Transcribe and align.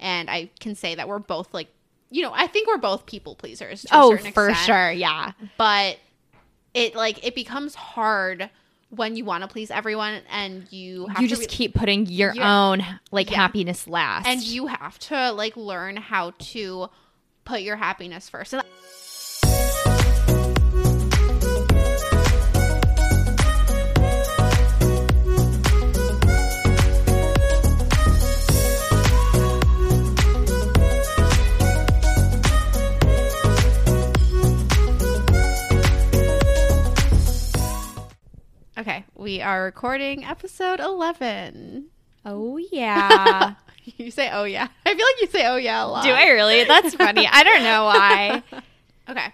and 0.00 0.30
I 0.30 0.50
can 0.60 0.74
say 0.74 0.94
that 0.94 1.08
we're 1.08 1.18
both 1.18 1.52
like, 1.54 1.68
you 2.10 2.22
know, 2.22 2.32
I 2.34 2.46
think 2.46 2.68
we're 2.68 2.78
both 2.78 3.06
people 3.06 3.34
pleasers. 3.34 3.82
To 3.82 3.88
Oh, 3.92 4.12
a 4.14 4.16
certain 4.18 4.32
for 4.32 4.48
extent, 4.48 4.66
sure. 4.66 4.92
Yeah. 4.92 5.32
But 5.56 5.98
it 6.74 6.94
like 6.94 7.24
it 7.26 7.34
becomes 7.34 7.74
hard 7.74 8.50
when 8.90 9.16
you 9.16 9.24
want 9.24 9.42
to 9.42 9.48
please 9.48 9.70
everyone 9.70 10.20
and 10.30 10.70
you 10.72 11.06
have 11.08 11.20
You 11.20 11.28
just 11.28 11.42
re- 11.42 11.46
keep 11.48 11.74
putting 11.74 12.06
your 12.06 12.34
Your- 12.34 12.44
own 12.44 12.82
like 13.10 13.30
Yeah. 13.30 13.36
happiness 13.36 13.86
last. 13.86 14.26
and 14.26 14.42
you 14.42 14.66
have 14.68 14.98
to 15.00 15.32
like 15.32 15.56
learn 15.56 15.96
how 15.96 16.32
to 16.38 16.88
put 17.44 17.60
your 17.62 17.76
happiness 17.76 18.28
first. 18.28 18.52
And 18.54 18.62
we 39.28 39.42
are 39.42 39.64
recording 39.64 40.24
episode 40.24 40.80
11. 40.80 41.84
oh 42.24 42.56
yeah. 42.72 43.56
You 43.84 44.10
say, 44.10 44.30
oh 44.32 44.44
yeah. 44.44 44.68
I 44.86 44.94
feel 44.94 45.04
like 45.04 45.20
you 45.20 45.26
say, 45.26 45.46
oh 45.46 45.56
yeah, 45.56 45.84
a 45.84 45.86
lot. 45.86 46.02
Do 46.02 46.08
I 46.08 46.30
really? 46.30 46.64
That's 46.64 46.94
funny. 46.94 47.28
I 47.30 47.42
don't 47.42 47.62
know 47.62 47.84
why. 47.84 48.42
Okay. 49.10 49.32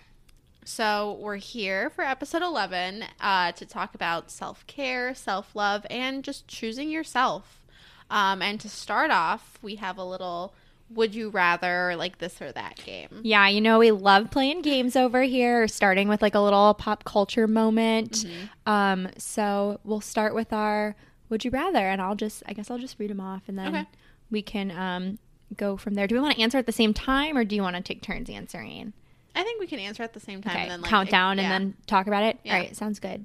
So 0.65 1.17
we're 1.21 1.37
here 1.37 1.91
for 1.91 2.03
episode 2.03 2.43
11 2.43 3.05
uh, 3.21 3.53
to 3.53 3.65
talk 3.65 3.95
about 3.95 4.33
self 4.33 4.67
care, 4.67 5.15
self 5.15 5.55
love, 5.55 5.87
and 5.89 6.25
just 6.25 6.49
choosing 6.49 6.91
yourself. 6.91 7.63
Um, 8.11 8.43
and 8.43 8.61
to 8.63 8.69
start 8.69 9.13
off, 9.13 9.61
we 9.63 9.77
have 9.77 9.97
a 9.97 10.05
little 10.05 10.55
would 10.91 11.15
you 11.15 11.31
rather 11.31 11.95
like 11.97 12.19
this 12.19 12.41
or 12.41 12.53
that 12.53 12.77
game. 12.77 13.09
Yeah, 13.23 13.49
you 13.49 13.61
know, 13.61 13.79
we 13.79 13.91
love 13.91 14.31
playing 14.31 14.63
games 14.63 14.97
over 14.97 15.23
here, 15.23 15.67
starting 15.67 16.09
with 16.09 16.23
like 16.23 16.35
a 16.35 16.41
little 16.41 16.75
pop 16.75 17.05
culture 17.05 17.47
moment. 17.47 18.13
Mm-hmm. 18.13 18.71
Um, 18.71 19.09
so 19.19 19.81
we'll 19.85 20.01
start 20.01 20.35
with 20.35 20.53
our 20.53 20.95
would 21.31 21.45
you 21.45 21.51
rather, 21.51 21.79
and 21.79 22.03
I'll 22.03 22.15
just, 22.15 22.43
I 22.47 22.53
guess 22.53 22.71
I'll 22.71 22.79
just 22.79 22.99
read 22.99 23.11
them 23.11 23.21
off 23.21 23.43
and 23.49 23.59
then 23.59 23.69
Okay. 23.69 23.87
we 24.31 24.43
can 24.43 24.71
um, 24.71 25.19
go 25.57 25.77
from 25.77 25.95
there. 25.95 26.07
Do 26.07 26.15
we 26.15 26.21
want 26.21 26.37
to 26.37 26.43
answer 26.43 26.59
at 26.59 26.67
the 26.67 26.73
same 26.73 26.93
time 26.93 27.37
or 27.37 27.45
do 27.45 27.57
you 27.57 27.63
want 27.63 27.77
to 27.77 27.83
take 27.83 28.03
turns 28.03 28.29
answering? 28.29 28.93
I 29.35 29.43
think 29.43 29.59
we 29.59 29.67
can 29.67 29.81
answer 29.81 30.03
at 30.03 30.13
the 30.13 30.21
same 30.21 30.43
time 30.43 30.53
Okay, 30.53 30.63
and 30.63 30.71
then 30.71 30.81
like 30.83 30.91
count 30.91 31.11
down 31.11 31.39
yeah. 31.39 31.45
and 31.45 31.53
then 31.53 31.75
talk 31.87 32.07
about 32.07 32.23
it. 32.23 32.39
Yeah. 32.45 32.55
All 32.55 32.61
right, 32.61 32.77
sounds 32.77 33.01
good. 33.01 33.25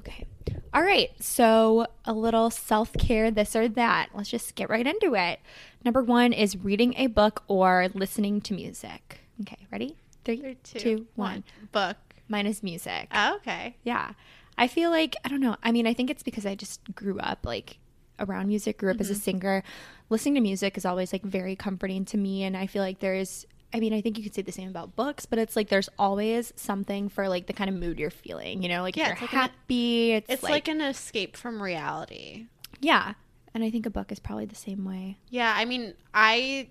Okay. 0.00 0.24
All 0.74 0.82
right, 0.82 1.10
so 1.20 1.86
a 2.04 2.12
little 2.12 2.50
self 2.50 2.92
care, 2.94 3.30
this 3.30 3.54
or 3.56 3.68
that. 3.68 4.08
Let's 4.14 4.28
just 4.30 4.54
get 4.54 4.68
right 4.70 4.86
into 4.86 5.14
it. 5.14 5.40
Number 5.84 6.02
one 6.02 6.32
is 6.32 6.56
reading 6.56 6.94
a 6.96 7.06
book 7.06 7.42
or 7.48 7.88
listening 7.94 8.40
to 8.42 8.54
music. 8.54 9.20
Okay, 9.42 9.66
ready? 9.72 9.96
Three, 10.24 10.56
Three, 10.64 10.80
two, 10.80 11.06
one. 11.14 11.44
Book. 11.72 11.96
Mine 12.28 12.46
is 12.46 12.62
music. 12.62 13.08
Oh, 13.14 13.36
okay. 13.36 13.76
Yeah. 13.84 14.12
I 14.58 14.66
feel 14.68 14.90
like, 14.90 15.16
I 15.24 15.28
don't 15.28 15.40
know. 15.40 15.56
I 15.62 15.72
mean, 15.72 15.86
I 15.86 15.94
think 15.94 16.10
it's 16.10 16.22
because 16.22 16.44
I 16.44 16.54
just 16.54 16.80
grew 16.94 17.18
up 17.20 17.46
like 17.46 17.78
around 18.18 18.48
music, 18.48 18.78
grew 18.78 18.90
up 18.90 19.00
as 19.00 19.08
a 19.08 19.14
Mm-hmm. 19.14 19.20
singer. 19.22 19.62
Listening 20.10 20.34
to 20.34 20.40
music 20.40 20.76
is 20.76 20.84
always 20.84 21.12
like 21.12 21.22
very 21.22 21.54
comforting 21.56 22.04
to 22.06 22.16
me. 22.18 22.42
And 22.44 22.56
I 22.56 22.66
feel 22.66 22.82
like 22.82 22.98
there 22.98 23.14
is, 23.14 23.46
I 23.72 23.80
mean, 23.80 23.92
I 23.92 24.00
think 24.00 24.16
you 24.16 24.24
could 24.24 24.34
say 24.34 24.42
the 24.42 24.52
same 24.52 24.68
about 24.70 24.96
books, 24.96 25.26
but 25.26 25.38
it's 25.38 25.54
like 25.54 25.68
there's 25.68 25.88
always 25.98 26.52
something 26.56 27.08
for 27.08 27.28
like 27.28 27.46
the 27.46 27.52
kind 27.52 27.68
of 27.68 27.76
mood 27.76 27.98
you're 27.98 28.10
feeling, 28.10 28.62
you 28.62 28.68
know? 28.68 28.80
Like 28.82 28.96
Yeah, 28.96 29.06
if 29.08 29.12
it's 29.12 29.20
you're 29.20 29.26
like 29.28 29.32
an- 29.34 29.38
happy, 29.40 30.12
it's, 30.12 30.30
It's 30.30 30.42
like, 30.42 30.50
like, 30.52 30.68
an 30.68 30.80
escape 30.80 31.36
from 31.36 31.62
reality. 31.62 32.46
yeah. 32.80 33.14
And 33.54 33.64
I 33.64 33.70
think 33.70 33.86
a 33.86 33.90
book 33.90 34.12
is 34.12 34.18
probably 34.20 34.44
the 34.46 34.54
same 34.54 34.84
way. 34.84 35.18
Yeah, 35.30 35.52
I 35.56 35.64
mean, 35.64 35.94
I 36.14 36.68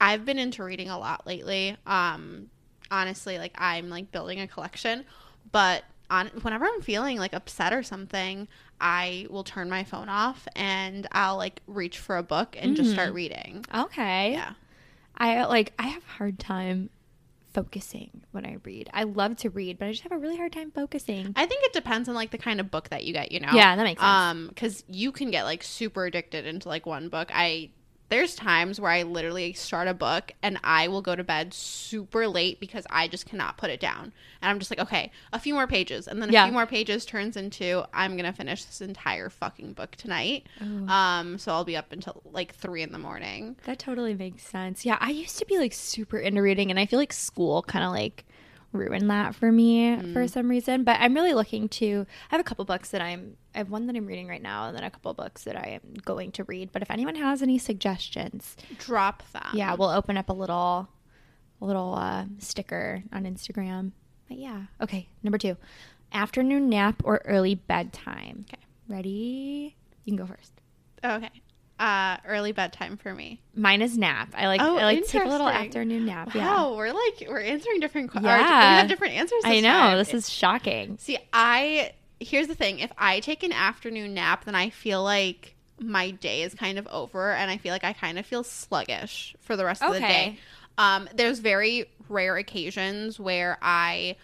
I've 0.00 0.24
been 0.24 0.38
into 0.38 0.64
reading 0.64 0.88
a 0.90 0.98
lot 0.98 1.26
lately. 1.26 1.76
Um 1.86 2.50
honestly, 2.90 3.38
like 3.38 3.52
I'm 3.56 3.88
like 3.88 4.10
building 4.12 4.40
a 4.40 4.46
collection, 4.48 5.04
but 5.52 5.84
on 6.10 6.26
whenever 6.42 6.64
I'm 6.66 6.80
feeling 6.82 7.18
like 7.18 7.32
upset 7.34 7.72
or 7.72 7.82
something, 7.82 8.48
I 8.80 9.26
will 9.30 9.44
turn 9.44 9.70
my 9.70 9.84
phone 9.84 10.08
off 10.08 10.46
and 10.56 11.06
I'll 11.12 11.36
like 11.36 11.60
reach 11.66 11.98
for 11.98 12.16
a 12.16 12.22
book 12.22 12.56
and 12.58 12.74
just 12.76 12.90
start 12.92 13.12
reading. 13.14 13.64
Okay. 13.74 14.32
Yeah. 14.32 14.52
I 15.16 15.44
like, 15.44 15.72
I 15.78 15.88
have 15.88 16.02
a 16.02 16.12
hard 16.12 16.38
time 16.38 16.90
focusing 17.52 18.22
when 18.32 18.44
I 18.44 18.56
read. 18.64 18.90
I 18.92 19.04
love 19.04 19.36
to 19.38 19.50
read, 19.50 19.78
but 19.78 19.86
I 19.86 19.92
just 19.92 20.02
have 20.02 20.12
a 20.12 20.18
really 20.18 20.36
hard 20.36 20.52
time 20.52 20.72
focusing. 20.72 21.32
I 21.36 21.46
think 21.46 21.64
it 21.64 21.72
depends 21.72 22.08
on 22.08 22.14
like 22.14 22.30
the 22.30 22.38
kind 22.38 22.60
of 22.60 22.70
book 22.70 22.88
that 22.90 23.04
you 23.04 23.12
get, 23.12 23.30
you 23.32 23.40
know. 23.40 23.52
Yeah, 23.52 23.76
that 23.76 23.82
makes 23.84 24.00
sense. 24.00 24.10
Um 24.10 24.50
cuz 24.56 24.82
you 24.88 25.12
can 25.12 25.30
get 25.30 25.44
like 25.44 25.62
super 25.62 26.04
addicted 26.04 26.46
into 26.46 26.68
like 26.68 26.84
one 26.84 27.08
book. 27.08 27.30
I 27.32 27.70
there's 28.10 28.34
times 28.34 28.78
where 28.80 28.90
I 28.90 29.02
literally 29.02 29.54
start 29.54 29.88
a 29.88 29.94
book 29.94 30.32
and 30.42 30.58
I 30.62 30.88
will 30.88 31.02
go 31.02 31.16
to 31.16 31.24
bed 31.24 31.54
super 31.54 32.28
late 32.28 32.60
because 32.60 32.86
I 32.90 33.08
just 33.08 33.26
cannot 33.26 33.56
put 33.56 33.70
it 33.70 33.80
down. 33.80 34.12
And 34.42 34.50
I'm 34.50 34.58
just 34.58 34.70
like, 34.70 34.78
okay, 34.78 35.10
a 35.32 35.38
few 35.38 35.54
more 35.54 35.66
pages. 35.66 36.06
And 36.06 36.20
then 36.20 36.28
a 36.28 36.32
Yeah. 36.32 36.44
few 36.44 36.52
more 36.52 36.66
pages 36.66 37.04
turns 37.06 37.36
into 37.36 37.82
I'm 37.92 38.12
going 38.12 38.30
to 38.30 38.32
finish 38.36 38.64
this 38.64 38.80
entire 38.80 39.30
fucking 39.30 39.72
book 39.72 39.96
tonight. 39.96 40.46
Um 40.88 41.38
so 41.38 41.52
I'll 41.52 41.64
be 41.64 41.76
up 41.76 41.92
until 41.92 42.22
like 42.30 42.54
3 42.54 42.82
in 42.82 42.92
the 42.92 42.98
morning. 42.98 43.56
That 43.64 43.78
totally 43.78 44.14
makes 44.14 44.42
sense. 44.42 44.84
Yeah, 44.84 44.98
I 45.00 45.10
used 45.10 45.38
to 45.38 45.46
be 45.46 45.58
like 45.58 45.72
super 45.72 46.18
into 46.18 46.42
reading, 46.42 46.70
and 46.70 46.78
I 46.78 46.86
feel 46.86 46.98
like 46.98 47.12
school 47.12 47.62
kind 47.62 47.84
of 47.84 47.90
like 47.90 48.24
ruined 48.74 49.08
that 49.10 49.34
for 49.34 49.50
me 49.52 50.12
for 50.12 50.26
some 50.28 50.48
reason. 50.48 50.84
But 50.84 50.98
I'm 51.00 51.14
really 51.14 51.32
looking 51.32 51.68
to. 51.70 52.06
I 52.30 52.34
have 52.34 52.40
a 52.40 52.44
couple 52.44 52.64
books 52.64 52.90
that 52.90 53.00
I'm. 53.00 53.36
I 53.54 53.58
have 53.58 53.70
one 53.70 53.86
that 53.86 53.96
I'm 53.96 54.06
reading 54.06 54.26
right 54.28 54.42
now, 54.42 54.66
and 54.66 54.76
then 54.76 54.84
a 54.84 54.90
couple 54.90 55.14
books 55.14 55.44
that 55.44 55.56
I 55.56 55.80
am 55.82 55.94
going 56.04 56.32
to 56.32 56.44
read. 56.44 56.70
But 56.72 56.82
if 56.82 56.90
anyone 56.90 57.14
has 57.14 57.40
any 57.42 57.56
suggestions, 57.58 58.56
Drop 58.78 59.22
them. 59.32 59.46
yeah, 59.54 59.74
we'll 59.74 59.88
open 59.90 60.16
up 60.16 60.28
a 60.28 60.32
little, 60.32 60.88
a 61.60 61.64
little 61.64 61.94
uh, 61.94 62.24
sticker 62.38 63.02
on 63.12 63.24
Instagram. 63.24 63.92
But 64.28 64.38
yeah, 64.38 64.62
okay. 64.80 65.08
Number 65.22 65.38
two, 65.38 65.56
afternoon 66.12 66.68
nap 66.68 67.00
or 67.04 67.22
early 67.24 67.54
bedtime. 67.54 68.46
Okay. 68.52 68.62
ready? 68.88 69.76
You 70.04 70.16
can 70.16 70.16
go 70.16 70.26
first. 70.26 70.52
Okay. 71.04 71.30
Uh 71.78 72.18
early 72.26 72.52
bedtime 72.52 72.96
for 72.96 73.12
me. 73.14 73.40
Mine 73.54 73.82
is 73.82 73.98
nap. 73.98 74.32
I 74.36 74.46
like. 74.46 74.60
Oh, 74.62 74.76
I 74.78 74.84
like 74.84 75.06
take 75.06 75.24
a 75.24 75.28
little 75.28 75.48
afternoon 75.48 76.06
nap. 76.06 76.34
Wow, 76.34 76.70
Yeah. 76.70 76.76
we're 76.76 76.92
like 76.92 77.26
we're 77.28 77.40
answering 77.40 77.80
different 77.80 78.10
questions. 78.12 78.26
Yeah. 78.32 78.74
We 78.74 78.78
have 78.78 78.88
different 78.88 79.14
answers. 79.14 79.42
I 79.44 79.54
this 79.56 79.62
know. 79.64 79.70
time. 79.70 79.98
This 79.98 80.14
is 80.14 80.30
shocking. 80.30 80.98
See, 80.98 81.18
I 81.32 81.92
here's 82.20 82.46
the 82.46 82.54
thing. 82.54 82.78
If 82.78 82.92
I 82.96 83.18
take 83.20 83.42
an 83.42 83.52
afternoon 83.52 84.14
nap, 84.14 84.44
then 84.44 84.54
I 84.54 84.70
feel 84.70 85.02
like 85.02 85.56
my 85.80 86.12
day 86.12 86.42
is 86.42 86.54
kind 86.54 86.78
of 86.78 86.86
over 86.86 87.32
and 87.32 87.50
I 87.50 87.56
feel 87.56 87.72
like 87.72 87.82
I 87.84 87.92
kind 87.92 88.18
of 88.20 88.24
feel 88.24 88.44
sluggish 88.44 89.34
for 89.40 89.56
the 89.56 89.64
rest 89.64 89.82
of 89.82 89.92
the 89.92 89.98
day. 90.00 90.38
Um 90.78 91.08
there's 91.14 91.40
very 91.40 91.90
rare 92.08 92.36
occasions 92.36 93.18
where 93.18 93.58
I 93.60 94.14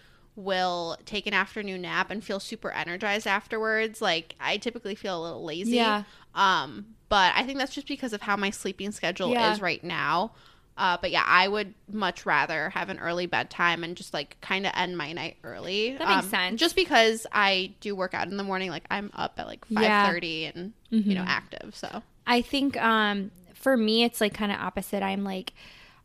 will 0.41 0.97
take 1.05 1.27
an 1.27 1.35
afternoon 1.35 1.83
nap 1.83 2.11
and 2.11 2.23
feel 2.25 2.41
super 2.41 2.71
energized 2.71 3.27
afterwards. 3.27 4.01
Like 4.03 4.35
I 4.41 4.57
typically 4.57 4.95
feel 4.95 5.21
a 5.21 5.23
little 5.23 5.45
lazy. 5.45 5.77
Yeah. 5.77 6.03
Um 6.35 6.95
but 7.09 7.33
I 7.35 7.45
think 7.45 7.59
that's 7.59 7.75
just 7.75 7.89
because 7.89 8.13
of 8.13 8.23
how 8.23 8.37
my 8.37 8.51
sleeping 8.51 8.93
schedule 8.93 9.31
Yeah. 9.33 9.53
is 9.53 9.61
right 9.61 9.83
now. 9.83 10.33
Uh, 10.79 10.97
but 10.99 11.11
yeah, 11.11 11.25
I 11.27 11.47
would 11.47 11.75
much 11.93 12.25
rather 12.25 12.71
have 12.71 12.89
an 12.89 12.99
early 13.01 13.27
bedtime 13.27 13.85
and 13.85 13.97
just 13.97 14.15
like 14.15 14.41
kind 14.41 14.65
of 14.65 14.73
end 14.75 14.97
my 14.97 15.13
night 15.13 15.37
early. 15.45 15.97
That 15.99 16.09
makes 16.09 16.25
Um, 16.25 16.31
sense. 16.31 16.61
Just 16.61 16.75
because 16.75 17.27
I 17.33 17.73
do 17.81 17.95
work 17.95 18.15
out 18.15 18.29
in 18.29 18.37
the 18.39 18.45
morning, 18.45 18.71
like 18.71 18.85
I'm 18.91 19.11
up 19.15 19.35
at 19.39 19.47
like 19.47 19.65
five 19.67 19.83
Yeah. 19.83 20.07
thirty 20.11 20.47
and 20.47 20.73
you 20.91 21.15
know 21.15 21.23
Mhm. 21.23 21.27
active. 21.29 21.77
So 21.77 22.03
I 22.27 22.41
think 22.41 22.81
um, 22.81 23.31
for 23.55 23.77
me, 23.77 24.05
it's 24.05 24.21
like 24.23 24.33
kind 24.33 24.53
of 24.53 24.59
opposite. 24.61 25.03
I'm 25.03 25.23
like, 25.25 25.53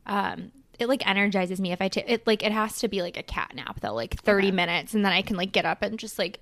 um, 0.06 0.50
it 0.78 0.88
like 0.88 1.06
energizes 1.08 1.60
me 1.60 1.72
if 1.72 1.80
I 1.80 1.88
take 1.88 2.08
it. 2.08 2.26
Like 2.26 2.42
it 2.44 2.52
has 2.52 2.78
to 2.80 2.88
be 2.88 3.02
like 3.02 3.16
a 3.16 3.22
cat 3.22 3.52
nap 3.54 3.80
though, 3.80 3.94
like 3.94 4.20
30 4.20 4.48
Okay. 4.48 4.54
minutes, 4.56 4.94
and 4.94 5.04
then 5.04 5.12
I 5.12 5.22
can 5.22 5.36
like 5.36 5.52
get 5.52 5.64
up 5.66 5.82
and 5.82 5.98
just 5.98 6.18
like 6.18 6.40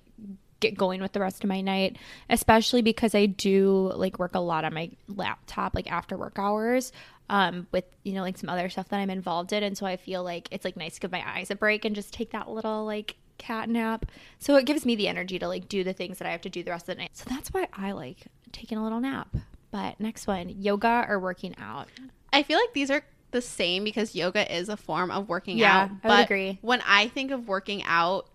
get 0.61 0.77
going 0.77 1.01
with 1.01 1.11
the 1.11 1.19
rest 1.19 1.43
of 1.43 1.49
my 1.49 1.61
night. 1.61 1.97
Especially 2.29 2.81
because 2.81 3.13
I 3.15 3.25
do 3.25 3.91
like 3.95 4.19
work 4.19 4.35
a 4.35 4.39
lot 4.39 4.65
on 4.65 4.73
my 4.73 4.89
laptop, 5.07 5.75
like 5.75 5.91
after 5.91 6.17
work 6.17 6.37
hours. 6.39 6.91
Um, 7.27 7.65
with 7.71 7.85
you 8.03 8.13
know 8.13 8.21
like 8.21 8.37
some 8.37 8.49
other 8.49 8.69
stuff 8.69 8.89
that 8.89 8.99
I'm 8.99 9.09
involved 9.09 9.51
in, 9.51 9.63
and 9.63 9.75
so 9.75 9.87
I 9.87 9.97
feel 9.97 10.23
like 10.23 10.47
it's 10.51 10.63
like 10.63 10.77
nice 10.77 10.93
to 10.95 10.99
give 11.01 11.11
my 11.11 11.23
eyes 11.27 11.49
a 11.49 11.55
break 11.55 11.83
and 11.83 11.95
just 11.95 12.13
take 12.13 12.31
that 12.31 12.47
little 12.51 12.85
like 12.85 13.15
cat 13.39 13.67
nap. 13.67 14.05
So 14.37 14.55
it 14.57 14.65
gives 14.67 14.85
me 14.85 14.95
the 14.95 15.07
energy 15.07 15.39
to 15.39 15.47
like 15.47 15.67
do 15.67 15.83
the 15.83 15.91
things 15.91 16.19
that 16.19 16.27
I 16.27 16.31
have 16.31 16.41
to 16.41 16.49
do 16.51 16.61
the 16.63 16.69
rest 16.69 16.87
of 16.87 16.95
the 16.95 17.01
night. 17.01 17.11
So 17.13 17.25
that's 17.27 17.49
why 17.51 17.67
I 17.73 17.93
like 17.93 18.27
taking 18.51 18.77
a 18.77 18.83
little 18.83 18.99
nap. 18.99 19.35
But 19.71 19.99
next 19.99 20.27
one, 20.27 20.49
yoga 20.49 21.05
or 21.09 21.19
working 21.19 21.55
out. 21.57 21.87
I 22.31 22.43
feel 22.43 22.59
like 22.59 22.73
these 22.73 22.91
are 22.91 23.01
the 23.35 23.41
same 23.41 23.83
because 23.83 24.15
yoga 24.15 24.43
is 24.55 24.69
a 24.69 24.77
form 24.77 25.11
of 25.11 25.27
working 25.29 25.57
Yeah, 25.57 25.83
out. 25.83 25.89
I 26.03 26.07
But 26.07 26.25
agree. 26.25 26.57
when 26.61 26.81
I 26.87 27.07
think 27.09 27.31
of 27.31 27.47
working 27.47 27.83
out, 27.83 28.27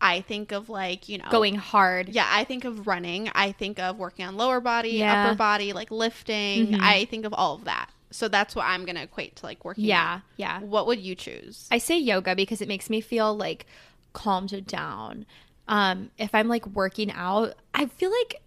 I 0.00 0.22
think 0.22 0.50
of 0.52 0.68
like 0.68 1.08
you 1.08 1.18
know 1.18 1.26
Going 1.30 1.54
hard. 1.54 2.08
Yeah, 2.08 2.26
I 2.28 2.44
think 2.44 2.64
of 2.64 2.86
running. 2.86 3.30
I 3.34 3.52
think 3.52 3.78
of 3.78 3.98
working 3.98 4.24
on 4.26 4.36
lower 4.36 4.60
body, 4.60 4.90
Yeah. 4.92 5.26
upper 5.28 5.36
body, 5.36 5.72
like 5.72 5.90
lifting. 5.90 6.68
Mhm. 6.68 6.80
I 6.80 7.04
think 7.06 7.24
of 7.24 7.32
all 7.34 7.54
of 7.54 7.64
that. 7.64 7.90
So 8.10 8.26
that's 8.26 8.56
what 8.56 8.64
I'm 8.66 8.84
gonna 8.84 9.02
equate 9.04 9.36
to 9.36 9.46
like 9.46 9.64
working. 9.64 9.84
Out. 9.84 9.88
Yeah. 9.88 10.20
Yeah. 10.36 10.60
What 10.60 10.86
would 10.86 10.98
you 11.00 11.14
choose? 11.14 11.68
I 11.70 11.78
say 11.78 11.98
yoga 11.98 12.34
because 12.34 12.60
it 12.60 12.66
makes 12.68 12.90
me 12.90 13.00
feel 13.00 13.36
like 13.36 13.66
calmed 14.12 14.66
down. 14.66 15.26
Um, 15.68 16.10
if 16.18 16.34
I'm 16.34 16.48
like 16.48 16.66
working 16.66 17.12
out, 17.12 17.54
I 17.74 17.86
feel 17.86 18.10
like 18.10 18.42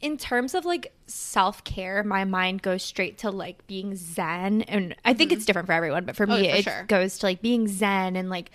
in 0.00 0.16
terms 0.16 0.54
of 0.54 0.64
like 0.64 0.92
self 1.06 1.64
care, 1.64 2.02
my 2.04 2.24
mind 2.24 2.62
goes 2.62 2.82
straight 2.82 3.18
to 3.18 3.30
like 3.30 3.66
being 3.66 3.96
zen. 3.96 4.62
And 4.62 4.94
I 5.04 5.12
think 5.14 5.32
it's 5.32 5.44
different 5.44 5.66
for 5.66 5.72
everyone, 5.72 6.04
but 6.04 6.16
for 6.16 6.26
Mm-hmm. 6.26 6.32
Oh, 6.32 6.40
me, 6.42 6.50
for 6.50 6.56
it 6.56 6.62
sure. 6.64 6.84
goes 6.88 7.18
to 7.18 7.26
like 7.26 7.42
being 7.42 7.66
zen 7.68 8.14
and 8.16 8.30
like 8.30 8.50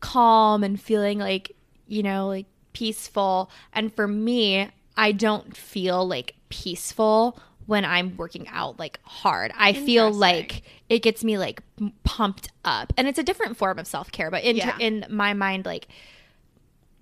calm 0.00 0.64
and 0.64 0.80
feeling 0.80 1.18
like, 1.18 1.54
you 1.86 2.02
know, 2.02 2.26
like 2.28 2.46
peaceful. 2.72 3.50
And 3.72 3.94
for 3.94 4.08
me, 4.08 4.68
I 4.96 5.12
don't 5.12 5.56
feel 5.56 6.06
like 6.06 6.34
peaceful 6.48 7.38
when 7.66 7.84
I'm 7.84 8.16
working 8.16 8.48
out 8.48 8.78
like 8.78 8.98
hard. 9.04 9.52
I 9.56 9.72
feel 9.72 10.10
like 10.10 10.62
it 10.88 11.00
gets 11.02 11.22
me 11.22 11.38
like 11.38 11.62
pumped 12.02 12.48
up. 12.64 12.92
And 12.96 13.06
it's 13.06 13.18
a 13.18 13.22
different 13.22 13.56
form 13.56 13.78
of 13.78 13.86
self 13.86 14.10
care, 14.10 14.30
but 14.30 14.42
in, 14.42 14.56
Yeah. 14.56 14.76
in 14.80 15.06
my 15.08 15.34
mind, 15.34 15.66
like, 15.66 15.86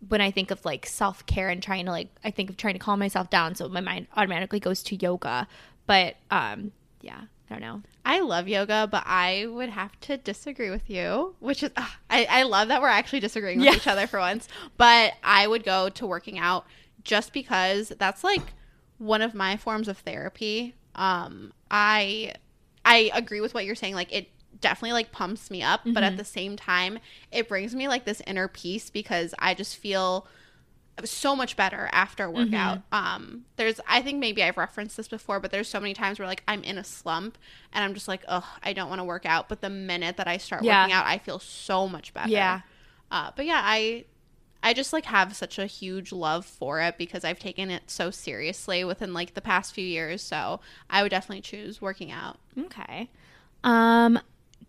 when 0.06 0.20
I 0.20 0.30
think 0.30 0.50
of 0.50 0.64
like 0.64 0.86
self 0.86 1.24
care 1.26 1.48
and 1.48 1.62
trying 1.62 1.86
to 1.86 1.90
like 1.90 2.08
I 2.24 2.30
think 2.30 2.50
of 2.50 2.56
trying 2.56 2.74
to 2.74 2.78
calm 2.80 2.98
myself 2.98 3.30
down, 3.30 3.54
so 3.54 3.68
my 3.68 3.80
mind 3.80 4.06
automatically 4.16 4.60
goes 4.60 4.82
to 4.84 4.96
yoga. 4.96 5.48
But 5.86 6.16
um, 6.30 6.72
yeah, 7.00 7.22
I 7.50 7.54
don't 7.54 7.60
know. 7.60 7.82
I 8.04 8.20
love 8.20 8.48
yoga, 8.48 8.88
but 8.90 9.02
I 9.06 9.46
would 9.46 9.68
have 9.70 9.98
to 10.02 10.16
disagree 10.16 10.70
with 10.70 10.88
you, 10.88 11.34
which 11.40 11.62
is 11.62 11.70
ah, 11.76 11.96
I, 12.08 12.26
I 12.30 12.42
love 12.44 12.68
that 12.68 12.80
we're 12.80 12.88
actually 12.88 13.20
disagreeing 13.20 13.58
with 13.58 13.66
Yeah. 13.66 13.74
each 13.74 13.86
other 13.86 14.06
for 14.06 14.18
once. 14.20 14.48
But 14.76 15.14
I 15.22 15.46
would 15.46 15.64
go 15.64 15.88
to 15.90 16.06
working 16.06 16.38
out 16.38 16.66
just 17.04 17.32
because 17.32 17.92
that's 17.98 18.22
like 18.24 18.42
one 18.98 19.22
of 19.22 19.34
my 19.34 19.56
forms 19.56 19.88
of 19.88 19.98
therapy. 19.98 20.74
Um, 20.94 21.52
I 21.70 22.34
I 22.84 23.10
agree 23.14 23.40
with 23.40 23.54
what 23.54 23.64
you're 23.64 23.74
saying. 23.74 23.94
Like 23.94 24.12
it 24.12 24.28
definitely 24.60 24.92
like 24.92 25.12
pumps 25.12 25.50
me 25.50 25.62
up, 25.62 25.82
but 25.84 26.02
at 26.02 26.16
the 26.16 26.24
same 26.24 26.56
time, 26.56 26.98
it 27.32 27.48
brings 27.48 27.74
me 27.74 27.88
like 27.88 28.04
this 28.04 28.22
inner 28.26 28.48
peace 28.48 28.90
because 28.90 29.34
I 29.38 29.54
just 29.54 29.76
feel 29.76 30.26
so 31.04 31.36
much 31.36 31.56
better 31.56 31.88
after 31.92 32.24
a 32.24 32.30
workout. 32.30 32.80
Um, 32.90 33.44
there's, 33.56 33.78
I 33.86 34.02
think 34.02 34.18
maybe 34.18 34.42
I've 34.42 34.56
referenced 34.56 34.96
this 34.96 35.06
before, 35.06 35.38
but 35.38 35.52
there's 35.52 35.68
so 35.68 35.78
many 35.78 35.94
times 35.94 36.18
where 36.18 36.26
like 36.26 36.42
I'm 36.48 36.64
in 36.64 36.76
a 36.76 36.82
slump 36.82 37.38
and 37.72 37.84
I'm 37.84 37.94
just 37.94 38.08
like, 38.08 38.24
oh, 38.26 38.44
I 38.64 38.72
don't 38.72 38.88
want 38.88 38.98
to 38.98 39.04
work 39.04 39.24
out. 39.24 39.48
But 39.48 39.60
the 39.60 39.70
minute 39.70 40.16
that 40.16 40.26
I 40.26 40.38
start 40.38 40.64
Yeah. 40.64 40.82
working 40.82 40.92
out, 40.92 41.06
I 41.06 41.18
feel 41.18 41.38
so 41.38 41.88
much 41.88 42.12
better. 42.14 42.30
Yeah. 42.30 42.62
Uh, 43.12 43.30
but 43.36 43.46
yeah, 43.46 43.60
I, 43.62 44.06
I 44.60 44.74
just 44.74 44.92
like 44.92 45.04
have 45.04 45.36
such 45.36 45.56
a 45.60 45.66
huge 45.66 46.10
love 46.10 46.44
for 46.44 46.80
it 46.80 46.98
because 46.98 47.24
I've 47.24 47.38
taken 47.38 47.70
it 47.70 47.90
so 47.90 48.10
seriously 48.10 48.82
within 48.82 49.14
like 49.14 49.34
the 49.34 49.40
past 49.40 49.72
few 49.72 49.86
years. 49.86 50.20
So 50.20 50.58
I 50.90 51.02
would 51.02 51.10
definitely 51.10 51.42
choose 51.42 51.80
working 51.80 52.10
out. 52.10 52.38
Okay. 52.58 53.08
Um, 53.62 54.18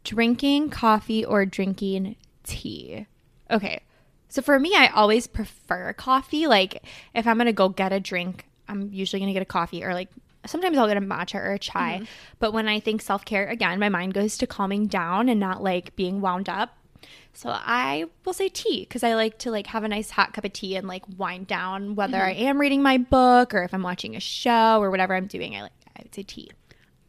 drinking 0.03 0.69
coffee 0.69 1.25
or 1.25 1.45
drinking 1.45 2.15
tea. 2.43 3.05
Okay. 3.49 3.81
So 4.29 4.41
for 4.41 4.59
me, 4.59 4.75
I 4.75 4.87
always 4.87 5.27
prefer 5.27 5.93
coffee. 5.93 6.47
Like 6.47 6.83
if 7.13 7.27
I'm 7.27 7.37
gonna 7.37 7.53
go 7.53 7.69
get 7.69 7.91
a 7.91 7.99
drink, 7.99 8.45
I'm 8.67 8.89
usually 8.93 9.19
gonna 9.19 9.33
get 9.33 9.41
a 9.41 9.45
coffee 9.45 9.83
or 9.83 9.93
like 9.93 10.09
sometimes 10.45 10.77
I'll 10.77 10.87
get 10.87 10.97
a 10.97 11.01
matcha 11.01 11.35
or 11.35 11.53
a 11.53 11.59
chai. 11.59 11.95
Mm-hmm. 11.95 12.05
But 12.39 12.53
when 12.53 12.67
I 12.67 12.79
think 12.79 13.01
self 13.01 13.25
care, 13.25 13.47
again, 13.47 13.79
my 13.79 13.89
mind 13.89 14.13
goes 14.13 14.37
to 14.37 14.47
calming 14.47 14.87
down 14.87 15.29
and 15.29 15.39
not 15.39 15.63
like 15.63 15.95
being 15.95 16.21
wound 16.21 16.49
up. 16.49 16.75
So 17.33 17.49
I 17.49 18.05
will 18.25 18.33
say 18.33 18.49
tea 18.49 18.81
because 18.81 19.03
I 19.03 19.13
like 19.15 19.37
to 19.39 19.51
like 19.51 19.67
have 19.67 19.83
a 19.83 19.87
nice 19.87 20.09
hot 20.09 20.33
cup 20.33 20.43
of 20.43 20.53
tea 20.53 20.75
and 20.75 20.87
like 20.87 21.03
wind 21.17 21.47
down 21.47 21.95
whether 21.95 22.17
I 22.21 22.33
mm-hmm. 22.33 22.47
am 22.47 22.61
reading 22.61 22.81
my 22.81 22.97
book 22.97 23.53
or 23.53 23.63
if 23.63 23.73
I'm 23.73 23.83
watching 23.83 24.15
a 24.15 24.19
show 24.19 24.81
or 24.81 24.91
whatever 24.91 25.15
I'm 25.15 25.27
doing. 25.27 25.55
I 25.55 25.63
like 25.63 25.71
I 25.95 26.01
would 26.03 26.15
say 26.15 26.23
tea. 26.23 26.51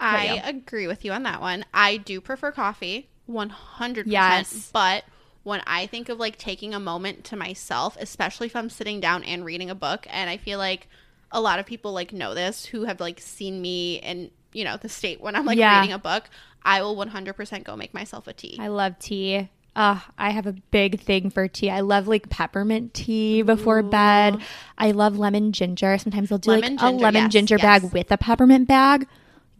I 0.01 0.41
agree 0.45 0.87
with 0.87 1.05
you 1.05 1.13
on 1.13 1.23
that 1.25 1.41
one. 1.41 1.65
I 1.73 1.99
do 1.99 2.21
prefer 2.21 2.53
coffee, 2.53 3.09
100%. 3.29 4.05
Yes. 4.07 4.71
But 4.73 5.05
when 5.43 5.63
I 5.67 5.87
think 5.87 6.09
of 6.09 6.19
like 6.19 6.39
taking 6.39 6.75
a 6.75 6.81
moment 6.81 7.25
to 7.25 7.37
myself, 7.37 7.97
especially 8.01 8.47
if 8.47 8.57
I'm 8.57 8.71
sitting 8.71 9.01
down 9.01 9.25
and 9.25 9.45
reading 9.45 9.71
a 9.71 9.75
book, 9.75 10.07
and 10.11 10.29
I 10.29 10.37
feel 10.37 10.59
like 10.59 10.89
a 11.33 11.41
lot 11.41 11.59
of 11.59 11.67
people 11.67 11.93
like 11.93 12.13
know 12.13 12.35
this 12.35 12.65
who 12.67 12.85
have 12.85 13.01
like 13.01 13.21
seen 13.21 13.61
me 13.61 13.97
in, 13.97 14.31
you 14.53 14.65
know, 14.65 14.77
the 14.77 14.89
state 14.89 15.21
when 15.21 15.37
I'm 15.37 15.47
like 15.47 15.59
Yeah. 15.59 15.81
reading 15.81 15.93
a 15.93 15.99
book, 15.99 16.25
I 16.63 16.83
will 16.83 16.97
100% 16.97 17.65
go 17.65 17.77
make 17.77 17.95
myself 17.95 18.27
a 18.27 18.33
tea. 18.33 18.57
I 18.61 18.69
love 18.69 18.99
tea. 18.99 19.49
Uh, 19.77 20.01
I 20.19 20.31
have 20.31 20.47
a 20.47 20.53
big 20.53 21.01
thing 21.01 21.31
for 21.31 21.47
tea. 21.47 21.71
I 21.71 21.81
love 21.81 22.09
like 22.09 22.29
peppermint 22.29 22.93
tea 22.93 23.43
before 23.43 23.83
bed. 23.83 24.39
I 24.77 24.91
love 24.91 25.17
lemon 25.19 25.53
ginger. 25.53 25.97
Sometimes 25.97 26.33
I'll 26.33 26.39
do 26.39 26.51
Lemon 26.51 26.77
like 26.77 26.83
a 26.83 26.91
lemon 26.91 27.23
yes, 27.23 27.33
ginger 27.33 27.57
yes. 27.57 27.63
Bag 27.63 27.93
with 27.93 28.11
a 28.11 28.19
peppermint 28.19 28.67
bag. 28.67 29.07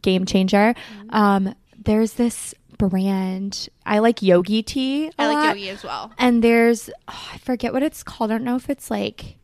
Game 0.03 0.25
changer. 0.27 0.75
Um, 1.11 1.55
there's 1.83 2.15
this 2.15 2.55
brand. 2.79 3.69
I 3.85 3.99
like 3.99 4.23
Yogi 4.23 4.63
tea. 4.63 5.11
I 5.19 5.25
I 5.25 5.27
like 5.35 5.49
yogi 5.57 5.69
as 5.71 5.83
well. 5.85 6.13
And 6.19 6.43
there's 6.43 6.89
oh, 7.09 7.29
I 7.33 7.39
forget 7.39 7.73
what 7.73 7.83
it's 7.83 8.03
called. 8.03 8.31
I 8.31 8.35
don't 8.35 8.45
know 8.45 8.57
if 8.57 8.71
it's 8.71 8.91
like 8.91 9.37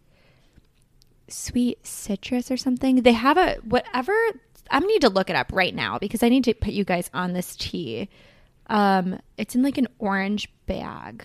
sweet 1.28 1.84
citrus 1.86 2.50
or 2.50 2.56
something. 2.56 3.02
They 3.02 3.12
have 3.12 3.36
a 3.36 3.56
whatever. 3.64 4.14
I 4.70 4.80
need 4.80 5.00
to 5.02 5.08
look 5.08 5.30
it 5.30 5.36
up 5.36 5.52
right 5.52 5.74
now 5.74 5.98
because 5.98 6.22
I 6.22 6.28
need 6.28 6.44
to 6.44 6.54
put 6.54 6.72
you 6.72 6.84
guys 6.84 7.10
on 7.14 7.32
this 7.32 7.54
tea. 7.56 8.08
Um, 8.68 9.20
it's 9.36 9.54
in 9.54 9.62
like 9.62 9.78
an 9.78 9.86
orange 9.98 10.48
bag. 10.66 11.24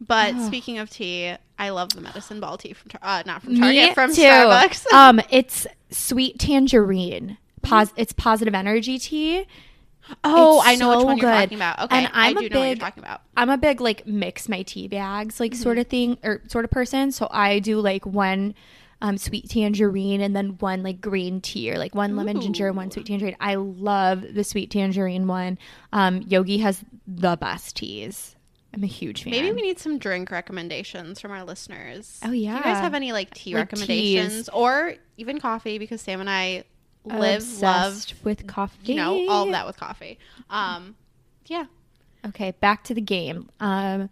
But 0.00 0.34
Oh. 0.36 0.46
speaking 0.46 0.78
of 0.78 0.88
tea, 0.90 1.34
I 1.58 1.70
love 1.70 1.90
the 1.90 2.00
medicine 2.00 2.40
ball 2.40 2.56
tea 2.56 2.72
from 2.72 2.90
uh, 3.02 3.22
not 3.26 3.42
from 3.42 3.56
Target, 3.56 3.88
Me 3.88 3.94
from 3.94 4.14
too. 4.14 4.22
Starbucks. 4.22 4.92
um, 4.92 5.20
it's 5.30 5.66
sweet 5.90 6.38
tangerine. 6.38 7.36
Pos- 7.68 7.92
it's 7.96 8.12
positive 8.12 8.54
energy 8.54 8.98
tea. 8.98 9.46
oh, 10.24 10.58
it's 10.60 10.68
I 10.68 10.74
know 10.76 10.92
so 10.92 10.98
which 10.98 11.04
one 11.06 11.16
you're 11.18 11.30
talking 11.30 11.58
about. 11.58 11.78
Okay, 11.82 11.96
And 11.96 12.06
I'm 12.12 12.36
I 12.38 12.40
a 12.40 12.48
do 12.48 12.54
know 12.54 12.60
what 12.60 12.66
you're 12.66 12.76
talking 12.76 13.02
about. 13.02 13.20
I'm 13.36 13.50
a 13.50 13.58
big 13.58 13.80
like 13.80 14.06
mix 14.06 14.48
my 14.48 14.62
tea 14.62 14.88
bags 14.88 15.38
like 15.40 15.54
sort 15.54 15.78
of 15.78 15.86
thing 15.86 16.18
or 16.22 16.42
sort 16.48 16.64
of 16.64 16.70
person. 16.70 17.12
So 17.12 17.28
I 17.30 17.58
do 17.58 17.80
like 17.80 18.06
one 18.06 18.54
um, 19.00 19.16
sweet 19.18 19.48
tangerine 19.48 20.20
and 20.20 20.34
then 20.34 20.56
one 20.58 20.82
like 20.82 21.00
green 21.00 21.40
tea 21.40 21.70
or 21.70 21.78
like 21.78 21.94
one 21.94 22.16
lemon 22.16 22.40
ginger 22.40 22.66
and 22.68 22.76
one 22.76 22.90
sweet 22.90 23.06
tangerine. 23.06 23.36
I 23.40 23.54
love 23.56 24.24
the 24.34 24.42
sweet 24.44 24.70
tangerine 24.70 25.26
one. 25.28 25.58
Um, 25.92 26.22
Yogi 26.22 26.58
has 26.58 26.82
the 27.06 27.36
best 27.36 27.76
teas. 27.76 28.34
I'm 28.74 28.82
a 28.82 28.86
huge 28.88 29.22
fan. 29.24 29.30
Maybe 29.30 29.52
we 29.52 29.62
need 29.62 29.78
some 29.78 29.98
drink 29.98 30.30
recommendations 30.30 31.20
from 31.20 31.30
our 31.30 31.44
listeners. 31.44 32.18
Oh, 32.24 32.32
yeah, 32.32 32.52
Do 32.52 32.56
you 32.58 32.64
guys 32.64 32.80
have 32.82 32.94
any 32.94 33.12
like 33.12 33.32
tea 33.34 33.54
Like 33.54 33.62
recommendations 33.70 34.32
teas. 34.34 34.48
or 34.50 34.94
even 35.16 35.40
coffee? 35.40 35.78
Because 35.78 36.00
Sam 36.02 36.20
and 36.20 36.28
I 36.28 36.64
Live, 37.08 37.42
love, 37.62 37.92
obsessed 37.92 38.14
with 38.24 38.46
coffee. 38.46 38.92
you 38.92 38.94
know, 38.96 39.28
all 39.28 39.46
that 39.46 39.66
with 39.66 39.76
coffee. 39.76 40.18
Um, 40.50 40.96
yeah. 41.46 41.64
Okay, 42.26 42.52
back 42.60 42.84
to 42.84 42.94
the 42.94 43.00
game. 43.00 43.48
Um, 43.60 44.10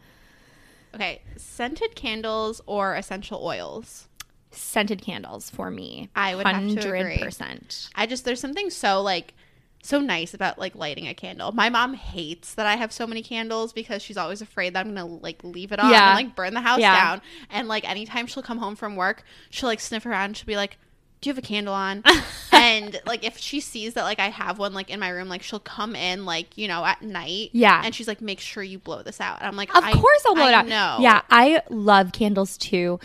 Okay. 0.95 1.21
Scented 1.37 1.95
candles 1.95 2.61
or 2.67 2.95
essential 2.95 3.45
oils? 3.45 4.09
scented 4.51 5.03
candles 5.03 5.51
for 5.51 5.71
me. 5.71 6.09
I 6.17 6.35
would 6.35 6.47
have 6.47 6.67
to 6.81 6.89
agree. 6.95 7.19
percent. 7.19 7.91
I 7.95 8.07
just 8.07 8.25
there's 8.25 8.41
something 8.41 8.71
so 8.71 9.03
like 9.03 9.35
so 9.83 10.01
nice 10.01 10.33
about 10.33 10.59
like 10.59 10.75
lighting 10.75 11.07
a 11.07 11.13
candle. 11.13 11.53
My 11.53 11.69
mom 11.69 11.93
hates 11.93 12.55
that 12.55 12.65
I 12.65 12.77
have 12.77 12.91
so 12.91 13.07
many 13.07 13.23
candles 13.23 13.75
because 13.75 14.01
she's 14.03 14.17
always 14.17 14.41
afraid 14.41 14.73
that 14.75 14.87
I'm 14.87 14.95
gonna 14.95 15.05
like 15.07 15.45
leave 15.45 15.73
it 15.73 15.79
on 15.79 15.91
Yeah. 15.91 16.17
and 16.17 16.27
like 16.27 16.35
burn 16.35 16.55
the 16.55 16.63
house 16.63 16.81
Yeah. 16.81 16.95
down. 16.97 17.21
And 17.51 17.69
like 17.69 17.87
anytime 17.87 18.27
she'll 18.27 18.43
come 18.43 18.57
home 18.57 18.77
from 18.77 18.97
work, 18.97 19.25
she'll 19.51 19.69
like 19.69 19.81
sniff 19.81 20.07
around 20.07 20.39
she'll 20.39 20.47
be 20.47 20.57
like, 20.57 20.79
Do 21.21 21.31
you 21.31 21.35
have 21.35 21.43
a 21.43 21.47
candle 21.47 21.75
on? 21.75 22.03
and 22.53 23.01
like 23.07 23.25
if 23.25 23.39
she 23.39 23.61
sees 23.61 23.95
that 23.95 24.03
like 24.05 24.21
I 24.21 24.29
have 24.29 24.59
one 24.59 24.75
like 24.75 24.91
in 24.91 25.01
my 25.01 25.09
room, 25.09 25.29
like 25.29 25.43
she'll 25.43 25.59
come 25.59 25.97
in 25.97 26.25
like, 26.25 26.57
you 26.59 26.69
know, 26.69 26.85
at 26.85 27.03
night. 27.03 27.51
Yeah. 27.53 27.81
And 27.85 27.95
she's 27.95 28.07
like, 28.07 28.21
Make 28.21 28.41
sure 28.41 28.63
you 28.63 28.79
blow 28.79 29.03
this 29.03 29.21
out. 29.21 29.39
And 29.39 29.49
I'm 29.49 29.57
like, 29.57 29.75
Of 29.75 29.83
course 29.83 30.23
I'll 30.27 30.35
blow 30.35 30.45
I 30.45 30.49
it 30.51 30.55
out. 30.55 30.67
No. 30.69 30.99
Yeah, 31.01 31.23
I 31.31 31.63
love 31.71 32.13
candles 32.13 32.57
too. 32.59 33.01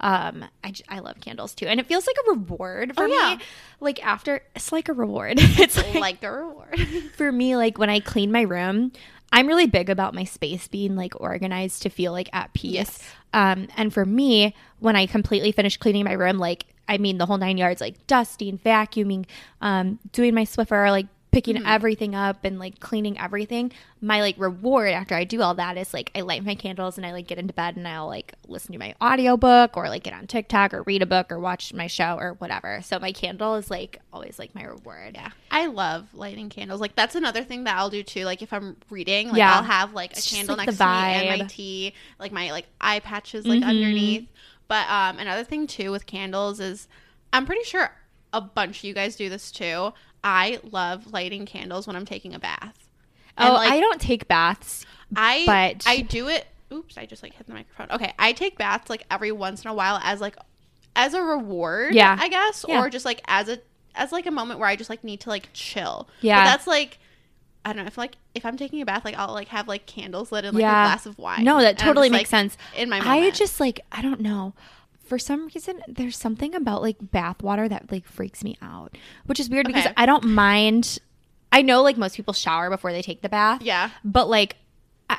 Um, 0.00 0.44
I, 0.64 0.72
I 0.88 0.98
love 0.98 1.20
candles 1.20 1.54
too, 1.54 1.66
and 1.66 1.78
it 1.78 1.86
feels 1.86 2.08
like 2.08 2.16
a 2.26 2.30
reward 2.32 2.92
for 2.96 3.04
Oh, 3.04 3.06
yeah. 3.06 3.36
me. 3.36 3.44
Like 3.78 4.04
after, 4.04 4.42
it's 4.56 4.72
like 4.72 4.88
a 4.88 4.92
reward. 4.92 5.34
it's 5.38 5.76
like, 5.76 5.94
like 5.94 6.24
a 6.24 6.32
reward. 6.32 6.76
for 7.16 7.30
me, 7.30 7.54
like 7.54 7.78
when 7.78 7.88
I 7.88 8.00
clean 8.00 8.32
my 8.32 8.40
room, 8.40 8.90
I'm 9.32 9.46
really 9.46 9.66
big 9.66 9.88
about 9.90 10.12
my 10.12 10.24
space 10.24 10.66
being 10.66 10.96
like 10.96 11.12
organized 11.20 11.82
to 11.82 11.88
feel 11.88 12.10
like 12.10 12.28
at 12.32 12.52
peace. 12.52 12.72
Yes. 12.74 13.14
Um, 13.32 13.68
and 13.76 13.94
for 13.94 14.04
me, 14.04 14.56
when 14.80 14.96
I 14.96 15.06
completely 15.06 15.52
finish 15.52 15.76
cleaning 15.76 16.04
my 16.04 16.12
room, 16.14 16.38
like 16.38 16.66
I 16.92 16.98
mean 16.98 17.16
the 17.18 17.26
whole 17.26 17.38
nine 17.38 17.56
yards, 17.56 17.80
like 17.80 18.06
dusting, 18.06 18.58
vacuuming, 18.58 19.24
um, 19.62 19.98
doing 20.12 20.34
my 20.34 20.44
Swiffer, 20.44 20.90
like 20.90 21.06
picking 21.30 21.56
Mm-hmm. 21.56 21.66
everything 21.66 22.14
up 22.14 22.44
and 22.44 22.58
like 22.58 22.78
cleaning 22.78 23.18
everything. 23.18 23.72
My 24.02 24.20
like 24.20 24.34
reward 24.36 24.90
after 24.90 25.14
I 25.14 25.24
do 25.24 25.40
all 25.40 25.54
that 25.54 25.78
is 25.78 25.94
like 25.94 26.10
I 26.14 26.20
light 26.20 26.44
my 26.44 26.54
candles 26.54 26.98
and 26.98 27.06
I 27.06 27.12
like 27.12 27.26
get 27.26 27.38
into 27.38 27.54
bed 27.54 27.76
and 27.76 27.88
I'll 27.88 28.06
like 28.06 28.34
listen 28.48 28.72
to 28.74 28.78
my 28.78 28.94
audiobook 29.00 29.74
or 29.78 29.88
like 29.88 30.02
get 30.02 30.12
on 30.12 30.26
TikTok 30.26 30.74
or 30.74 30.82
read 30.82 31.00
a 31.00 31.06
book 31.06 31.32
or 31.32 31.38
watch 31.40 31.72
my 31.72 31.86
show 31.86 32.18
or 32.20 32.34
whatever. 32.34 32.80
So 32.82 32.98
my 32.98 33.12
candle 33.12 33.54
is 33.54 33.70
like 33.70 33.98
always 34.12 34.38
like 34.38 34.54
my 34.54 34.64
reward. 34.64 35.12
Yeah. 35.14 35.30
I 35.50 35.68
love 35.68 36.08
lighting 36.12 36.50
candles. 36.50 36.82
Like 36.82 36.96
that's 36.96 37.14
another 37.14 37.42
thing 37.44 37.64
that 37.64 37.76
I'll 37.78 37.88
do 37.88 38.02
too. 38.02 38.26
Like 38.26 38.42
if 38.42 38.52
I'm 38.52 38.76
reading, 38.90 39.28
like 39.28 39.38
Yeah. 39.38 39.56
I'll 39.56 39.62
have 39.62 39.94
like 39.94 40.10
a 40.10 40.16
It's 40.18 40.24
just, 40.26 40.34
candle 40.36 40.56
like, 40.58 40.66
next 40.66 40.76
to 40.76 40.84
me 40.84 40.90
and 41.30 41.38
my 41.40 41.46
tea, 41.46 41.94
like 42.18 42.32
my 42.32 42.50
like 42.50 42.66
eye 42.78 43.00
patches 43.00 43.46
like 43.46 43.62
Mhm. 43.62 43.66
underneath. 43.68 44.28
But 44.72 44.88
um 44.88 45.18
another 45.18 45.44
thing 45.44 45.66
too 45.66 45.90
with 45.90 46.06
candles 46.06 46.58
is 46.58 46.88
I'm 47.30 47.44
pretty 47.44 47.64
sure 47.64 47.90
a 48.32 48.40
bunch 48.40 48.78
of 48.78 48.84
you 48.84 48.94
guys 48.94 49.16
do 49.16 49.28
this 49.28 49.50
too. 49.50 49.92
I 50.24 50.60
love 50.62 51.12
lighting 51.12 51.44
candles 51.44 51.86
when 51.86 51.94
I'm 51.94 52.06
taking 52.06 52.32
a 52.32 52.38
bath. 52.38 52.88
And, 53.36 53.50
Oh, 53.50 53.52
like, 53.54 53.70
I 53.70 53.80
don't 53.80 54.00
take 54.00 54.28
baths. 54.28 54.86
I 55.14 55.42
but- 55.44 55.84
I 55.86 56.00
do 56.00 56.28
it. 56.28 56.46
Oops, 56.72 56.96
I 56.96 57.04
just 57.04 57.22
like 57.22 57.34
hit 57.34 57.46
the 57.46 57.52
microphone. 57.52 57.88
Okay, 57.94 58.14
I 58.18 58.32
take 58.32 58.56
baths 58.56 58.88
like 58.88 59.04
every 59.10 59.30
once 59.32 59.62
in 59.62 59.70
a 59.70 59.74
while 59.74 60.00
as 60.02 60.22
like 60.22 60.36
as 60.96 61.12
a 61.12 61.20
reward, 61.22 61.94
Yeah. 61.94 62.16
I 62.18 62.28
guess, 62.30 62.64
Yeah. 62.66 62.80
or 62.80 62.88
just 62.88 63.04
like 63.04 63.20
as 63.28 63.50
a 63.50 63.58
as 63.94 64.10
like 64.10 64.24
a 64.24 64.30
moment 64.30 64.58
where 64.58 64.68
I 64.70 64.76
just 64.76 64.88
like 64.88 65.04
need 65.04 65.20
to 65.20 65.28
like 65.28 65.50
chill. 65.52 66.08
Yeah. 66.22 66.44
but 66.44 66.50
that's 66.50 66.66
like 66.66 66.98
I 67.64 67.72
don't 67.72 67.84
know 67.84 67.88
if 67.88 67.96
like 67.98 68.16
if 68.34 68.44
I'm 68.44 68.56
taking 68.56 68.80
a 68.82 68.84
bath, 68.84 69.04
like 69.04 69.16
I'll 69.16 69.32
like 69.32 69.48
have 69.48 69.68
like 69.68 69.86
candles 69.86 70.32
lit 70.32 70.44
and 70.44 70.54
like 70.54 70.62
Yeah. 70.62 70.84
a 70.84 70.88
glass 70.88 71.06
of 71.06 71.18
wine. 71.18 71.44
No, 71.44 71.60
that 71.60 71.78
totally 71.78 72.08
just, 72.08 72.12
makes 72.12 72.32
like, 72.32 72.40
sense. 72.40 72.56
in 72.76 72.88
my. 72.90 72.98
Mind. 73.00 73.10
I 73.10 73.30
just 73.30 73.60
like 73.60 73.80
I 73.92 74.02
don't 74.02 74.20
know. 74.20 74.54
For 75.04 75.18
some 75.18 75.46
reason, 75.54 75.82
there's 75.86 76.16
something 76.16 76.54
about 76.54 76.80
like 76.80 76.96
bath 77.00 77.42
water 77.42 77.68
that 77.68 77.92
like 77.92 78.06
freaks 78.06 78.42
me 78.42 78.56
out, 78.62 78.96
which 79.26 79.38
is 79.38 79.50
weird 79.50 79.66
because 79.66 79.86
I 79.96 80.06
don't 80.06 80.24
mind. 80.24 80.98
I 81.52 81.60
know 81.60 81.82
like 81.82 81.98
most 81.98 82.16
people 82.16 82.32
shower 82.32 82.70
before 82.70 82.92
they 82.92 83.02
take 83.02 83.20
the 83.20 83.28
bath. 83.28 83.60
yeah. 83.62 83.90
But 84.04 84.28
like, 84.30 84.56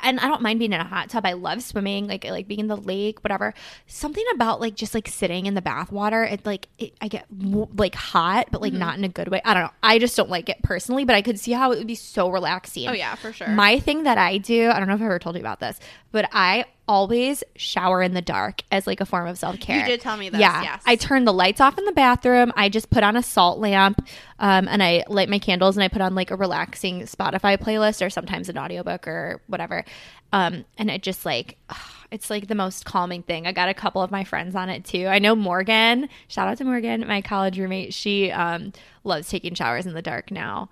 and 0.02 0.18
I 0.20 0.26
don't 0.26 0.42
mind 0.42 0.58
being 0.58 0.72
in 0.72 0.80
a 0.80 0.84
hot 0.84 1.08
tub. 1.08 1.24
I 1.24 1.32
love 1.34 1.62
swimming, 1.62 2.06
like 2.08 2.24
like 2.24 2.48
being 2.48 2.60
in 2.60 2.66
the 2.66 2.76
lake, 2.76 3.22
whatever. 3.22 3.54
Something 3.86 4.24
about 4.34 4.60
like 4.60 4.74
just 4.74 4.94
like 4.94 5.08
sitting 5.08 5.46
in 5.46 5.54
the 5.54 5.62
bath 5.62 5.90
water. 5.92 6.24
It 6.24 6.44
like 6.44 6.68
it, 6.78 6.94
I 7.00 7.08
get 7.08 7.26
like 7.30 7.94
hot, 7.94 8.48
but 8.50 8.60
like 8.60 8.72
Mm-hmm. 8.72 8.80
not 8.80 8.98
in 8.98 9.04
a 9.04 9.08
good 9.08 9.28
way. 9.28 9.40
I 9.44 9.54
don't 9.54 9.62
know. 9.64 9.70
I 9.82 9.98
just 9.98 10.16
don't 10.16 10.30
like 10.30 10.48
it 10.48 10.62
personally, 10.62 11.04
but 11.04 11.14
I 11.14 11.22
could 11.22 11.38
see 11.38 11.52
how 11.52 11.72
it 11.72 11.78
would 11.78 11.86
be 11.86 11.94
so 11.94 12.28
relaxing. 12.28 12.88
Oh 12.88 12.92
yeah, 12.92 13.14
for 13.14 13.32
sure. 13.32 13.48
My 13.48 13.78
thing 13.78 14.02
that 14.04 14.18
I 14.18 14.38
do, 14.38 14.70
I 14.70 14.78
don't 14.78 14.88
know 14.88 14.94
if 14.94 15.00
I 15.00 15.04
ever 15.04 15.18
told 15.18 15.36
you 15.36 15.40
about 15.40 15.60
this, 15.60 15.78
but 16.12 16.28
I 16.32 16.64
always 16.86 17.42
shower 17.56 18.02
in 18.02 18.14
the 18.14 18.22
dark 18.22 18.62
as 18.70 18.86
like 18.86 19.00
a 19.00 19.06
form 19.06 19.26
of 19.26 19.38
self 19.38 19.58
care. 19.58 19.80
You 19.80 19.86
did 19.86 20.00
tell 20.00 20.16
me 20.16 20.28
this, 20.28 20.40
Yeah, 20.40 20.62
yes. 20.62 20.82
I 20.86 20.96
turn 20.96 21.24
the 21.24 21.32
lights 21.32 21.60
off 21.60 21.78
in 21.78 21.84
the 21.84 21.92
bathroom. 21.92 22.52
I 22.56 22.68
just 22.68 22.90
put 22.90 23.02
on 23.02 23.16
a 23.16 23.22
salt 23.22 23.58
lamp, 23.58 24.06
um, 24.38 24.68
and 24.68 24.82
I 24.82 25.04
light 25.08 25.28
my 25.28 25.38
candles, 25.38 25.76
and 25.76 25.84
I 25.84 25.88
put 25.88 26.02
on 26.02 26.14
like 26.14 26.30
a 26.30 26.36
relaxing 26.36 27.02
Spotify 27.02 27.56
playlist 27.58 28.04
or 28.04 28.10
sometimes 28.10 28.48
an 28.48 28.58
audiobook 28.58 29.08
or 29.08 29.40
whatever. 29.46 29.84
Um, 30.32 30.64
and 30.78 30.90
it 30.90 31.02
just 31.02 31.24
like 31.24 31.56
it's 32.10 32.30
like 32.30 32.48
the 32.48 32.54
most 32.54 32.84
calming 32.84 33.22
thing. 33.22 33.46
I 33.46 33.52
got 33.52 33.68
a 33.68 33.74
couple 33.74 34.02
of 34.02 34.10
my 34.10 34.24
friends 34.24 34.54
on 34.54 34.68
it 34.68 34.84
too. 34.84 35.06
I 35.06 35.18
know 35.18 35.34
Morgan. 35.34 36.08
Shout 36.28 36.48
out 36.48 36.58
to 36.58 36.64
Morgan, 36.64 37.06
my 37.06 37.22
college 37.22 37.58
roommate. 37.58 37.94
She 37.94 38.30
um, 38.30 38.72
loves 39.02 39.28
taking 39.28 39.54
showers 39.54 39.86
in 39.86 39.94
the 39.94 40.02
dark 40.02 40.30
now. 40.30 40.70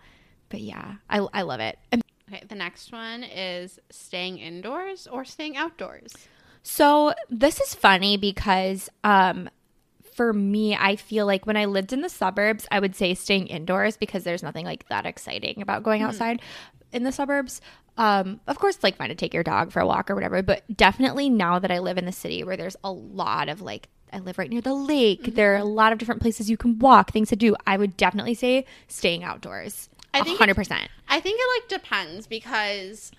But 0.50 0.61
yeah, 0.61 0.97
I, 1.09 1.26
I 1.33 1.42
love 1.42 1.61
it. 1.61 1.78
And 1.90 2.02
okay, 2.33 2.45
the 2.49 2.55
next 2.55 2.93
one 2.93 3.25
is 3.25 3.79
staying 3.91 4.39
indoors 4.39 5.07
or 5.07 5.25
staying 5.25 5.57
outdoors. 5.57 6.12
So 6.62 7.12
this 7.29 7.61
is 7.61 7.75
funny 7.75 8.17
because 8.17 8.89
um 9.05 9.51
for 10.15 10.33
me, 10.33 10.77
I 10.77 10.97
feel 10.97 11.25
like 11.25 11.47
when 11.47 11.57
I 11.57 11.65
lived 11.65 11.93
in 11.93 12.03
the 12.03 12.09
suburbs, 12.11 12.67
I 12.71 12.81
would 12.81 12.95
say 12.95 13.15
staying 13.15 13.47
indoors 13.47 13.97
because 13.97 14.25
there's 14.25 14.43
nothing 14.43 14.67
like 14.67 14.87
that 14.89 15.07
exciting 15.07 15.62
about 15.62 15.83
going 15.83 16.03
outside 16.03 16.43
in 16.93 17.03
the 17.03 17.12
suburbs. 17.12 17.62
Um, 17.97 18.41
of 18.47 18.59
course, 18.59 18.75
it's 18.75 18.85
like 18.85 18.97
fine 18.97 19.09
to 19.09 19.15
take 19.15 19.33
your 19.33 19.43
dog 19.43 19.73
for 19.73 19.81
a 19.81 19.87
walk 19.87 20.11
or 20.11 20.15
whatever, 20.15 20.43
but 20.43 20.65
definitely 20.77 21.31
now 21.31 21.59
that 21.59 21.71
I 21.71 21.79
live 21.79 21.97
in 21.97 22.05
the 22.05 22.12
city 22.12 22.45
where 22.45 22.59
there's 22.59 22.77
a 22.85 22.93
lot 22.93 23.49
of 23.49 23.62
like, 23.62 23.89
I 24.12 24.19
live 24.19 24.37
right 24.37 24.51
near 24.51 24.61
the 24.61 24.75
lake, 24.75 25.35
there 25.35 25.55
are 25.55 25.59
a 25.59 25.65
lot 25.65 25.93
of 25.93 25.99
different 25.99 26.21
places 26.21 26.51
you 26.51 26.59
can 26.59 26.79
walk, 26.79 27.11
things 27.11 27.31
to 27.31 27.37
do. 27.37 27.57
I 27.67 27.79
would 27.79 27.97
definitely 27.97 28.35
say 28.35 28.67
staying 28.89 29.25
outdoors. 29.25 29.89
I 30.14 30.23
think 30.23 30.38
think 30.38 30.50
100%. 30.50 30.87
I 31.09 31.21
think 31.21 31.40
it 31.40 31.61
like 31.61 31.81
depends 31.81 32.26
because 32.26 33.12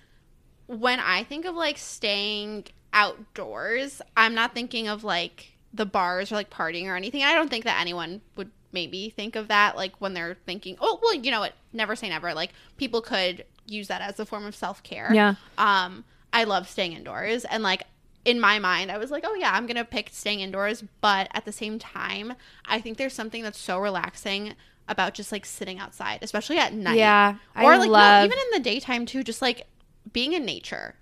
when 0.66 1.00
I 1.00 1.24
think 1.24 1.44
of 1.44 1.54
like 1.54 1.78
staying 1.78 2.66
outdoors, 2.92 4.00
I'm 4.16 4.34
not 4.34 4.54
thinking 4.54 4.88
of 4.88 5.04
like 5.04 5.56
the 5.72 5.86
bars 5.86 6.30
or 6.30 6.36
like 6.36 6.50
partying 6.50 6.86
or 6.86 6.96
anything. 6.96 7.22
I 7.22 7.34
don't 7.34 7.50
think 7.50 7.64
that 7.64 7.80
anyone 7.80 8.20
would 8.36 8.50
maybe 8.72 9.10
think 9.10 9.36
of 9.36 9.48
that 9.48 9.76
like 9.76 10.00
when 10.00 10.14
they're 10.14 10.36
thinking, 10.46 10.76
oh, 10.80 10.98
well, 11.02 11.14
you 11.14 11.30
know 11.30 11.40
what? 11.40 11.54
Never 11.72 11.96
say 11.96 12.08
never. 12.08 12.32
Like 12.34 12.52
people 12.76 13.02
could 13.02 13.44
use 13.66 13.88
that 13.88 14.00
as 14.00 14.18
a 14.20 14.26
form 14.26 14.44
of 14.44 14.54
self 14.54 14.82
care. 14.82 15.10
Yeah. 15.12 15.34
Um, 15.58 16.04
I 16.32 16.44
love 16.44 16.68
staying 16.68 16.92
indoors 16.92 17.44
and 17.44 17.62
like 17.62 17.84
in 18.24 18.40
my 18.40 18.58
mind, 18.58 18.90
I 18.90 18.96
was 18.96 19.10
like, 19.10 19.24
oh 19.26 19.34
yeah, 19.34 19.52
I'm 19.52 19.66
gonna 19.66 19.84
pick 19.84 20.08
staying 20.10 20.40
indoors. 20.40 20.82
But 21.00 21.28
at 21.34 21.44
the 21.44 21.52
same 21.52 21.78
time, 21.78 22.34
I 22.64 22.80
think 22.80 22.96
there's 22.96 23.12
something 23.12 23.42
that's 23.42 23.58
so 23.58 23.78
relaxing 23.78 24.54
about 24.88 25.14
just 25.14 25.32
like 25.32 25.46
sitting 25.46 25.78
outside, 25.78 26.18
especially 26.22 26.58
at 26.58 26.72
night. 26.74 26.98
Yeah, 26.98 27.36
I 27.54 27.64
or 27.64 27.78
like 27.78 27.88
love- 27.90 28.20
no, 28.20 28.24
even 28.26 28.38
in 28.38 28.50
the 28.52 28.60
daytime 28.60 29.06
too. 29.06 29.22
Just 29.22 29.40
like 29.42 29.66
being 30.12 30.32
in 30.32 30.44
nature. 30.44 30.94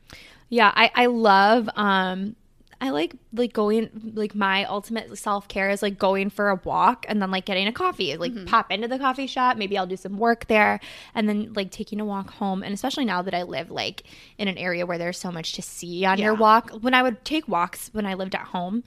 Yeah, 0.49 0.71
I, 0.75 0.91
I 0.95 1.07
love 1.07 1.69
um 1.77 2.37
I 2.81 2.91
like 2.91 3.15
like 3.33 3.53
going 3.53 4.13
like 4.15 4.35
my 4.35 4.65
ultimate 4.65 5.17
self 5.17 5.47
care 5.47 5.71
is 5.71 5.83
like 5.83 5.99
going 5.99 6.31
for 6.31 6.49
a 6.51 6.57
walk 6.65 7.07
and 7.09 7.23
then 7.23 7.31
like 7.31 7.45
getting 7.45 7.69
a 7.69 7.73
coffee. 7.73 8.17
Like 8.17 8.33
Mm-hmm. 8.33 8.47
pop 8.47 8.71
into 8.73 8.89
the 8.89 8.99
coffee 8.99 9.27
shop, 9.29 9.57
maybe 9.57 9.79
I'll 9.79 9.87
do 9.87 9.97
some 9.97 10.19
work 10.19 10.47
there 10.49 10.81
and 11.15 11.29
then 11.29 11.53
like 11.55 11.71
taking 11.71 12.01
a 12.01 12.05
walk 12.05 12.31
home. 12.31 12.63
And 12.65 12.75
especially 12.75 13.05
now 13.05 13.23
that 13.23 13.35
I 13.35 13.45
live 13.45 13.71
like 13.71 14.03
in 14.37 14.49
an 14.49 14.59
area 14.59 14.85
where 14.85 14.99
there's 14.99 15.17
so 15.19 15.31
much 15.31 15.53
to 15.53 15.63
see 15.63 16.05
on 16.05 16.19
your 16.19 16.35
walk. 16.35 16.71
When 16.81 16.93
I 16.93 17.03
would 17.05 17.25
take 17.25 17.47
walks 17.49 17.89
when 17.93 18.05
I 18.05 18.15
lived 18.15 18.35
at 18.35 18.49
home, 18.49 18.83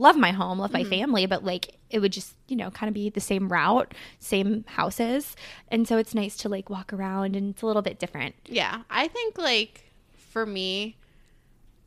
love 0.00 0.16
my 0.16 0.32
home, 0.32 0.58
love 0.58 0.70
Mm-hmm. 0.72 0.82
my 0.90 0.96
family, 0.96 1.26
but 1.26 1.44
like 1.44 1.76
it 1.90 1.98
would 2.00 2.12
just, 2.12 2.34
you 2.48 2.56
know, 2.56 2.70
kind 2.70 2.88
of 2.88 2.94
be 2.94 3.10
the 3.10 3.20
same 3.20 3.48
route, 3.48 3.92
same 4.18 4.64
houses. 4.66 5.36
And 5.68 5.86
so 5.86 5.98
it's 5.98 6.14
nice 6.14 6.36
to 6.38 6.48
like 6.48 6.70
walk 6.70 6.92
around 6.92 7.36
and 7.36 7.50
it's 7.50 7.62
a 7.62 7.66
little 7.66 7.82
bit 7.82 7.98
different. 7.98 8.34
Yeah, 8.46 8.82
I 8.90 9.08
think 9.08 9.38
like 9.38 9.92
for 10.30 10.46
me, 10.46 10.96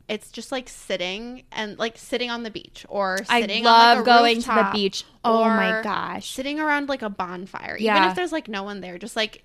it's 0.08 0.30
just 0.30 0.52
like 0.52 0.68
sitting 0.68 1.44
and 1.50 1.78
like 1.78 1.96
sitting 1.96 2.30
on 2.30 2.42
the 2.42 2.50
beach 2.50 2.84
or 2.88 3.18
I 3.28 3.40
love 3.40 3.66
on, 3.66 3.96
like, 3.96 3.98
a 3.98 4.02
going 4.04 4.42
to 4.42 4.48
the 4.48 4.70
beach. 4.72 5.04
Oh 5.24 5.44
my 5.44 5.80
gosh. 5.82 6.30
sitting 6.30 6.60
around 6.60 6.88
like 6.88 7.02
a 7.02 7.08
bonfire, 7.10 7.76
even 7.78 8.02
if 8.04 8.14
there's 8.14 8.32
like 8.32 8.48
no 8.48 8.62
one 8.62 8.80
there, 8.80 8.98
just 8.98 9.16
like 9.16 9.42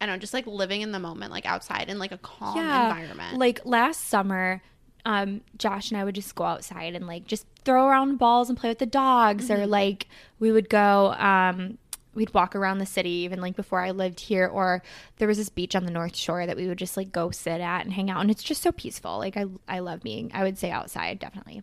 I 0.00 0.06
don't 0.06 0.16
know, 0.16 0.18
just 0.20 0.34
like 0.34 0.46
living 0.46 0.82
in 0.82 0.92
the 0.92 0.98
moment, 1.00 1.32
like 1.32 1.46
outside 1.46 1.88
in 1.88 1.98
like 1.98 2.12
a 2.12 2.18
calm 2.18 2.56
yeah. 2.58 2.88
environment. 2.88 3.38
Like 3.38 3.60
last 3.64 4.08
summer, 4.08 4.62
um, 5.06 5.40
Josh 5.56 5.90
and 5.90 5.98
I 5.98 6.04
would 6.04 6.14
just 6.14 6.34
go 6.34 6.44
outside 6.44 6.94
and 6.94 7.06
like 7.06 7.26
just 7.26 7.46
throw 7.64 7.86
around 7.86 8.18
balls 8.18 8.48
and 8.50 8.58
play 8.58 8.68
with 8.68 8.78
the 8.80 8.86
dogs, 8.86 9.48
Mm-hmm. 9.48 9.62
or 9.62 9.66
like 9.66 10.06
we 10.38 10.52
would 10.52 10.68
go. 10.68 11.12
Um, 11.14 11.78
we'd 12.14 12.32
walk 12.32 12.56
around 12.56 12.78
the 12.78 12.86
city 12.86 13.10
even 13.10 13.40
like 13.42 13.56
before 13.56 13.80
I 13.80 13.90
lived 13.90 14.20
here, 14.20 14.46
or 14.46 14.82
there 15.18 15.28
was 15.28 15.36
this 15.38 15.48
beach 15.50 15.76
on 15.76 15.84
the 15.84 15.90
North 15.90 16.16
Shore 16.16 16.46
that 16.46 16.56
we 16.56 16.66
would 16.66 16.78
just 16.78 16.96
like 16.96 17.12
go 17.12 17.30
sit 17.30 17.60
at 17.60 17.84
and 17.84 17.92
hang 17.94 18.10
out, 18.10 18.20
and 18.20 18.30
it's 18.30 18.42
just 18.42 18.62
so 18.62 18.72
peaceful. 18.72 19.18
Like 19.18 19.36
I, 19.36 19.44
I 19.68 19.78
love 19.78 20.02
being. 20.02 20.30
I 20.34 20.42
would 20.42 20.58
say 20.58 20.70
outside 20.70 21.18
definitely. 21.18 21.62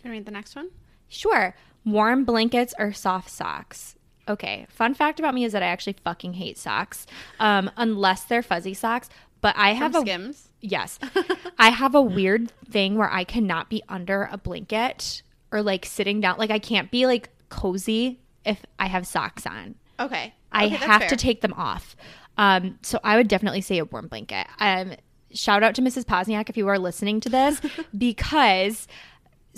Can 0.00 0.10
I 0.10 0.14
read 0.14 0.26
the 0.26 0.30
next 0.32 0.56
one? 0.56 0.70
Sure. 1.08 1.54
Warm 1.84 2.24
blankets 2.24 2.74
or 2.78 2.92
soft 2.92 3.30
socks. 3.30 3.96
Okay. 4.28 4.66
Fun 4.68 4.92
fact 4.94 5.18
about 5.18 5.34
me 5.34 5.44
is 5.44 5.52
that 5.52 5.62
I 5.62 5.66
actually 5.66 5.96
fucking 6.04 6.34
hate 6.34 6.58
socks, 6.58 7.06
um, 7.40 7.70
unless 7.76 8.24
they're 8.24 8.42
fuzzy 8.42 8.74
socks. 8.74 9.08
But 9.40 9.56
I 9.56 9.72
have 9.74 9.92
From 9.92 10.02
a 10.02 10.06
Skims. 10.06 10.48
Yes. 10.60 10.98
I 11.58 11.70
have 11.70 11.94
a 11.94 12.02
weird 12.02 12.52
thing 12.70 12.96
where 12.96 13.10
I 13.10 13.24
cannot 13.24 13.68
be 13.70 13.82
under 13.88 14.28
a 14.32 14.38
blanket 14.38 15.22
or 15.52 15.62
like 15.62 15.86
sitting 15.86 16.20
down. 16.20 16.38
Like 16.38 16.50
I 16.50 16.58
can't 16.58 16.90
be 16.90 17.06
like 17.06 17.30
cozy 17.48 18.18
if 18.44 18.64
I 18.78 18.86
have 18.86 19.06
socks 19.06 19.46
on. 19.46 19.74
Okay. 20.00 20.34
I 20.52 20.66
Okay, 20.66 20.74
have 20.76 21.00
fair. 21.02 21.08
to 21.10 21.16
take 21.16 21.40
them 21.40 21.52
off. 21.54 21.94
Um, 22.36 22.78
so 22.82 22.98
I 23.04 23.16
would 23.16 23.28
definitely 23.28 23.60
say 23.60 23.78
a 23.78 23.84
warm 23.84 24.08
blanket. 24.08 24.46
Um, 24.60 24.94
shout 25.32 25.62
out 25.62 25.74
to 25.76 25.82
Mrs. 25.82 26.04
Posniak 26.04 26.48
if 26.48 26.56
you 26.56 26.66
are 26.68 26.78
listening 26.78 27.20
to 27.20 27.28
this 27.28 27.60
because 27.98 28.86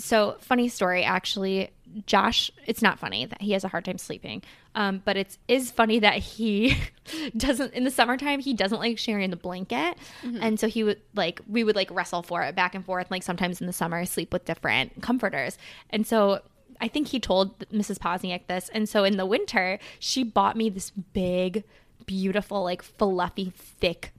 so 0.03 0.37
funny 0.39 0.69
story 0.69 1.03
actually. 1.03 1.71
Josh 2.05 2.49
it's 2.65 2.81
not 2.81 2.99
funny 2.99 3.25
that 3.25 3.41
he 3.41 3.51
has 3.51 3.65
a 3.65 3.67
hard 3.67 3.83
time 3.83 3.97
sleeping 3.97 4.41
um, 4.75 5.01
but 5.03 5.17
it's 5.17 5.71
funny 5.71 5.99
that 5.99 6.15
he 6.15 6.77
doesn't 7.37 7.73
in 7.73 7.83
the 7.83 7.91
summertime 7.91 8.39
he 8.39 8.53
doesn't 8.53 8.79
like 8.79 8.97
sharing 8.97 9.29
the 9.29 9.35
blanket. 9.35 9.97
And 10.23 10.59
so 10.59 10.67
he 10.67 10.83
would 10.83 11.01
like 11.13 11.41
we 11.47 11.63
would 11.63 11.75
like 11.75 11.91
wrestle 11.91 12.23
for 12.23 12.41
it 12.43 12.55
back 12.55 12.75
and 12.75 12.85
forth. 12.85 13.11
Like 13.11 13.23
sometimes 13.23 13.59
in 13.59 13.67
the 13.67 13.73
summer 13.73 14.05
sleep 14.05 14.31
with 14.31 14.45
different 14.45 15.01
comforters. 15.01 15.57
And 15.89 16.05
so 16.07 16.41
i 16.79 16.87
think 16.87 17.09
he 17.09 17.19
told 17.19 17.59
mrs 17.69 17.99
posniak 17.99 18.47
this. 18.47 18.69
And 18.69 18.87
so 18.87 19.03
in 19.03 19.17
the 19.17 19.25
winter 19.25 19.79
she 19.99 20.23
bought 20.23 20.55
me 20.55 20.69
this 20.69 20.89
big 20.89 21.63
beautiful 22.05 22.63
like 22.63 22.81
fluffy 22.81 23.51
thick 23.55 24.13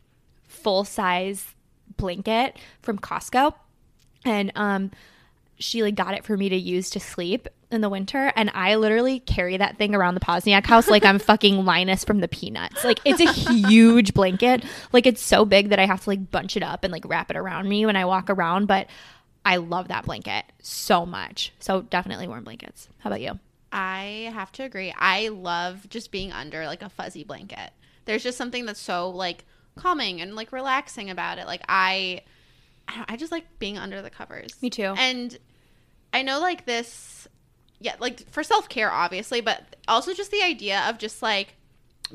full 0.46 0.84
size 0.84 1.54
blanket 1.96 2.58
from 2.82 2.98
costco. 2.98 3.54
And 4.24 4.52
um 4.54 4.90
she 5.62 5.82
like 5.82 5.94
got 5.94 6.14
it 6.14 6.24
for 6.24 6.36
me 6.36 6.48
to 6.48 6.56
use 6.56 6.90
to 6.90 7.00
sleep 7.00 7.48
in 7.70 7.80
the 7.80 7.88
winter 7.88 8.32
and 8.36 8.50
I 8.54 8.74
literally 8.74 9.20
carry 9.20 9.56
that 9.56 9.78
thing 9.78 9.94
around 9.94 10.14
the 10.14 10.20
Posniak 10.20 10.66
house 10.66 10.88
like 10.88 11.04
I'm 11.04 11.18
fucking 11.18 11.64
Linus 11.64 12.04
from 12.04 12.20
the 12.20 12.28
Peanuts. 12.28 12.84
Like 12.84 13.00
it's 13.04 13.20
a 13.20 13.32
huge 13.32 14.12
blanket. 14.14 14.64
Like 14.92 15.06
it's 15.06 15.22
so 15.22 15.44
big 15.44 15.70
that 15.70 15.78
I 15.78 15.86
have 15.86 16.02
to 16.04 16.10
like 16.10 16.30
bunch 16.30 16.56
it 16.56 16.62
up 16.62 16.84
and 16.84 16.92
like 16.92 17.06
wrap 17.06 17.30
it 17.30 17.36
around 17.36 17.68
me 17.68 17.86
when 17.86 17.96
I 17.96 18.04
walk 18.04 18.28
around, 18.28 18.66
but 18.66 18.88
I 19.44 19.56
love 19.56 19.88
that 19.88 20.04
blanket 20.04 20.44
so 20.60 21.06
much. 21.06 21.52
So 21.58 21.82
definitely 21.82 22.28
warm 22.28 22.44
blankets. 22.44 22.88
How 22.98 23.08
about 23.08 23.20
you? 23.20 23.38
I 23.72 24.30
have 24.34 24.52
to 24.52 24.64
agree. 24.64 24.94
I 24.96 25.28
love 25.28 25.88
just 25.88 26.10
being 26.10 26.30
under 26.30 26.66
like 26.66 26.82
a 26.82 26.88
fuzzy 26.88 27.24
blanket. 27.24 27.70
There's 28.04 28.22
just 28.22 28.36
something 28.36 28.66
that's 28.66 28.80
so 28.80 29.08
like 29.10 29.44
calming 29.76 30.20
and 30.20 30.36
like 30.36 30.52
relaxing 30.52 31.08
about 31.08 31.38
it. 31.38 31.46
Like 31.46 31.62
I, 31.68 32.22
I, 32.86 33.04
I 33.08 33.16
just 33.16 33.32
like 33.32 33.58
being 33.58 33.78
under 33.78 34.02
the 34.02 34.10
covers. 34.10 34.54
Me 34.60 34.68
too. 34.68 34.94
And 34.96 35.38
I 36.12 36.22
know 36.22 36.40
like 36.40 36.66
this, 36.66 37.28
yeah, 37.80 37.96
like 37.98 38.28
for 38.30 38.42
self 38.42 38.68
care 38.68 38.90
obviously, 38.90 39.40
but 39.40 39.76
also 39.88 40.14
just 40.14 40.30
the 40.30 40.42
idea 40.42 40.84
of 40.88 40.98
just 40.98 41.22
like 41.22 41.54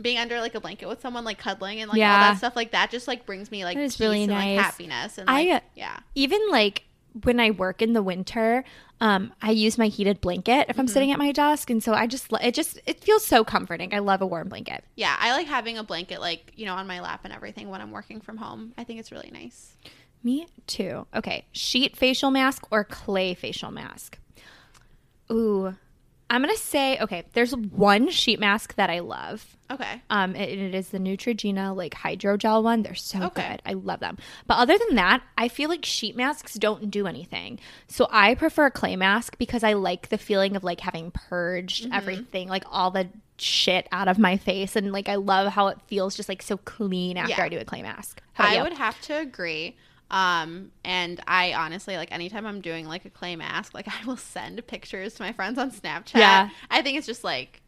being 0.01 0.17
under 0.17 0.39
like 0.39 0.55
a 0.55 0.59
blanket 0.59 0.87
with 0.87 1.01
someone 1.01 1.23
like 1.23 1.37
cuddling 1.39 1.81
and 1.81 1.89
like 1.89 1.99
all 2.01 2.19
that 2.19 2.37
stuff 2.37 2.55
like 2.55 2.71
that 2.71 2.91
just 2.91 3.07
like 3.07 3.25
brings 3.25 3.49
me 3.49 3.63
like 3.63 3.75
peace 3.75 3.99
really 3.99 4.23
and 4.23 4.31
nice. 4.31 4.55
like 4.55 4.65
happiness 4.65 5.17
and 5.17 5.29
I, 5.29 5.43
like 5.43 5.49
uh, 5.49 5.65
yeah. 5.75 5.99
Even 6.15 6.39
like 6.51 6.83
when 7.23 7.39
I 7.39 7.51
work 7.51 7.81
in 7.81 7.93
the 7.93 8.03
winter, 8.03 8.63
um, 8.99 9.33
I 9.41 9.51
use 9.51 9.77
my 9.77 9.87
heated 9.87 10.21
blanket 10.21 10.67
if 10.69 10.79
I'm 10.79 10.87
sitting 10.87 11.11
at 11.11 11.19
my 11.19 11.31
desk, 11.31 11.69
and 11.69 11.83
so 11.83 11.93
I 11.93 12.07
just 12.07 12.31
it 12.41 12.53
just 12.53 12.79
it 12.85 12.99
feels 13.03 13.25
so 13.25 13.43
comforting. 13.43 13.93
I 13.93 13.99
love 13.99 14.21
a 14.21 14.25
warm 14.25 14.49
blanket. 14.49 14.83
Yeah, 14.95 15.15
I 15.19 15.31
like 15.33 15.47
having 15.47 15.77
a 15.77 15.83
blanket 15.83 16.19
like, 16.19 16.51
you 16.55 16.65
know, 16.65 16.75
on 16.75 16.87
my 16.87 16.99
lap 16.99 17.21
and 17.23 17.33
everything 17.33 17.69
when 17.69 17.81
I'm 17.81 17.91
working 17.91 18.21
from 18.21 18.37
home. 18.37 18.73
I 18.77 18.83
think 18.83 18.99
it's 18.99 19.11
really 19.11 19.31
nice. 19.31 19.75
Me 20.27 20.45
too. 20.67 21.07
Okay, 21.15 21.45
sheet 21.53 21.95
facial 21.95 22.31
mask 22.31 22.67
or 22.69 22.83
clay 22.83 23.33
facial 23.33 23.71
mask. 23.71 24.17
Ooh, 25.31 25.73
I'm 26.29 26.41
gonna 26.41 26.57
say 26.57 26.97
okay. 26.99 27.23
There's 27.31 27.55
one 27.55 28.09
sheet 28.09 28.37
mask 28.39 28.75
that 28.75 28.89
I 28.89 28.99
love. 28.99 29.55
Okay. 29.71 30.01
Um, 30.09 30.35
it, 30.35 30.49
it 30.49 30.75
is 30.75 30.89
the 30.89 30.97
Neutrogena 30.99 31.73
like 31.75 31.93
hydrogel 31.93 32.61
one. 32.63 32.83
They're 32.83 32.95
so 32.95 33.23
Okay. 33.23 33.51
good. 33.51 33.61
I 33.65 33.73
love 33.73 34.01
them. 34.01 34.17
But 34.47 34.55
other 34.57 34.77
than 34.77 34.95
that, 34.95 35.21
I 35.37 35.47
feel 35.47 35.69
like 35.69 35.85
sheet 35.85 36.17
masks 36.17 36.55
don't 36.55 36.91
do 36.91 37.07
anything. 37.07 37.59
So 37.87 38.07
I 38.11 38.35
prefer 38.35 38.65
a 38.65 38.71
clay 38.71 38.97
mask 38.97 39.37
because 39.37 39.63
I 39.63 39.73
like 39.73 40.09
the 40.09 40.17
feeling 40.17 40.57
of 40.57 40.63
like 40.65 40.81
having 40.81 41.11
purged 41.11 41.83
Mm-hmm. 41.85 41.93
everything, 41.93 42.47
like 42.49 42.63
all 42.69 42.91
the 42.91 43.07
shit 43.37 43.87
out 43.93 44.07
of 44.09 44.17
my 44.19 44.35
face, 44.35 44.75
and 44.75 44.91
like 44.91 45.07
I 45.07 45.15
love 45.15 45.53
how 45.53 45.67
it 45.67 45.77
feels 45.87 46.15
just 46.17 46.27
like 46.27 46.41
so 46.41 46.57
clean 46.57 47.15
after 47.15 47.35
Yeah. 47.37 47.43
I 47.43 47.49
do 47.49 47.59
a 47.59 47.65
clay 47.65 47.81
mask. 47.81 48.21
I 48.37 48.57
you? 48.57 48.63
would 48.63 48.73
have 48.73 48.99
to 49.03 49.13
agree. 49.17 49.75
Um, 50.09 50.71
and 50.85 51.19
I 51.27 51.53
honestly 51.53 51.97
like 51.97 52.11
anytime 52.11 52.45
I'm 52.45 52.61
doing 52.61 52.87
like 52.87 53.05
a 53.05 53.09
clay 53.09 53.35
mask, 53.35 53.73
like 53.73 53.87
I 54.01 54.05
will 54.05 54.17
send 54.17 54.65
pictures 54.67 55.15
to 55.15 55.23
my 55.23 55.33
friends 55.33 55.57
on 55.57 55.71
Snapchat. 55.71 56.15
Yeah. 56.15 56.49
I 56.69 56.81
think 56.81 56.97
it's 56.97 57.07
just 57.07 57.23
like 57.23 57.61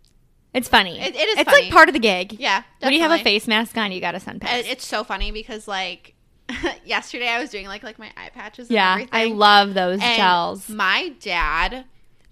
It's 0.53 0.69
funny. 0.69 1.00
It- 1.00 1.15
it 1.15 1.27
is 1.29 1.39
It's 1.39 1.50
funny. 1.50 1.63
like 1.65 1.74
part 1.74 1.89
of 1.89 1.93
the 1.93 2.00
gig. 2.00 2.34
yeah. 2.39 2.63
When 2.79 2.93
you 2.93 3.01
have 3.01 3.12
a 3.12 3.24
face 3.24 3.48
mask 3.48 3.77
on, 3.77 3.91
you 3.91 4.00
gotta 4.01 4.19
send 4.19 4.41
pics. 4.41 4.53
It- 4.53 4.67
it's 4.67 4.86
so 4.88 5.03
funny 5.03 5.31
because 5.31 5.67
like 5.67 6.15
yesterday 6.86 7.27
I 7.27 7.39
was 7.39 7.50
doing 7.50 7.67
like 7.67 7.84
like 7.84 8.00
my 8.00 8.10
eye 8.17 8.29
patches. 8.34 8.69
And 8.69 8.75
yeah. 8.75 9.05
I 9.12 9.25
love 9.25 9.74
those 9.74 10.00
And 10.01 10.15
gels. 10.17 10.69
My 10.69 11.13
dad, 11.19 11.86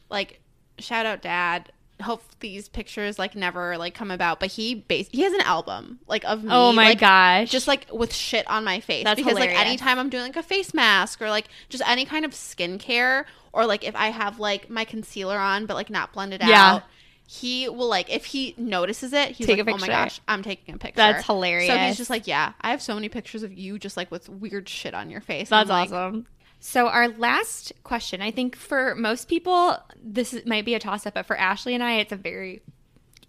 like, 0.09 0.39
shout 0.79 1.05
out 1.05 1.21
dad. 1.21 1.71
Hope 2.01 2.21
these 2.41 2.69
pictures 2.69 3.17
like 3.17 3.35
never 3.35 3.75
like 3.77 3.95
come 3.95 4.11
about, 4.11 4.39
but 4.39 4.51
he 4.51 4.75
base 4.75 5.09
he 5.11 5.23
has 5.23 5.33
an 5.33 5.41
album 5.41 5.99
like 6.07 6.23
of 6.25 6.43
me. 6.43 6.49
Oh 6.51 6.71
my 6.71 6.89
like, 6.89 6.99
gosh! 6.99 7.49
Just 7.49 7.67
like 7.67 7.87
with 7.91 8.13
shit 8.13 8.47
on 8.47 8.63
my 8.63 8.79
face 8.81 9.03
That's 9.03 9.15
because 9.19 9.31
hilarious. 9.37 9.57
like 9.57 9.65
anytime 9.65 9.97
I'm 9.97 10.09
doing 10.09 10.23
like 10.23 10.35
a 10.35 10.43
face 10.43 10.75
mask 10.75 11.21
or 11.23 11.29
like 11.29 11.47
just 11.69 11.81
any 11.89 12.05
kind 12.05 12.23
of 12.23 12.31
skincare 12.31 13.25
or 13.51 13.65
like 13.65 13.83
if 13.83 13.95
I 13.95 14.09
have 14.09 14.39
like 14.39 14.69
my 14.69 14.85
concealer 14.85 15.39
on 15.39 15.65
but 15.65 15.73
like 15.73 15.89
not 15.89 16.13
blended 16.13 16.41
Yeah. 16.41 16.75
out, 16.75 16.83
he 17.25 17.67
will 17.67 17.89
like 17.89 18.13
if 18.13 18.25
he 18.25 18.53
notices 18.57 19.11
it, 19.11 19.31
he's 19.31 19.47
Take 19.47 19.65
like, 19.65 19.75
"Oh 19.75 19.77
my 19.79 19.87
gosh, 19.87 20.21
I'm 20.27 20.43
taking 20.43 20.75
a 20.75 20.77
picture." 20.77 20.97
That's 20.97 21.25
hilarious 21.25 21.73
So 21.73 21.77
he's 21.79 21.97
just 21.97 22.09
like, 22.11 22.27
"Yeah, 22.27 22.53
I 22.61 22.69
have 22.71 22.81
so 22.81 22.93
many 22.93 23.09
pictures 23.09 23.41
of 23.43 23.51
you 23.51 23.79
just 23.79 23.97
like 23.97 24.11
with 24.11 24.29
weird 24.29 24.69
shit 24.69 24.93
on 24.93 25.09
your 25.09 25.21
face." 25.21 25.49
That's 25.49 25.69
I'm 25.69 25.75
like, 25.75 25.91
awesome. 25.91 26.27
So 26.59 26.87
our 26.87 27.07
last 27.07 27.71
question, 27.83 28.21
I 28.21 28.31
think 28.31 28.55
for 28.55 28.95
most 28.95 29.27
people, 29.27 29.77
this 30.03 30.35
might 30.45 30.65
be 30.65 30.73
a 30.73 30.79
toss 30.79 31.05
up, 31.05 31.13
but 31.13 31.25
for 31.25 31.37
Ashley 31.37 31.73
and 31.73 31.83
I, 31.83 31.93
it's 31.97 32.11
a 32.11 32.15
very 32.15 32.61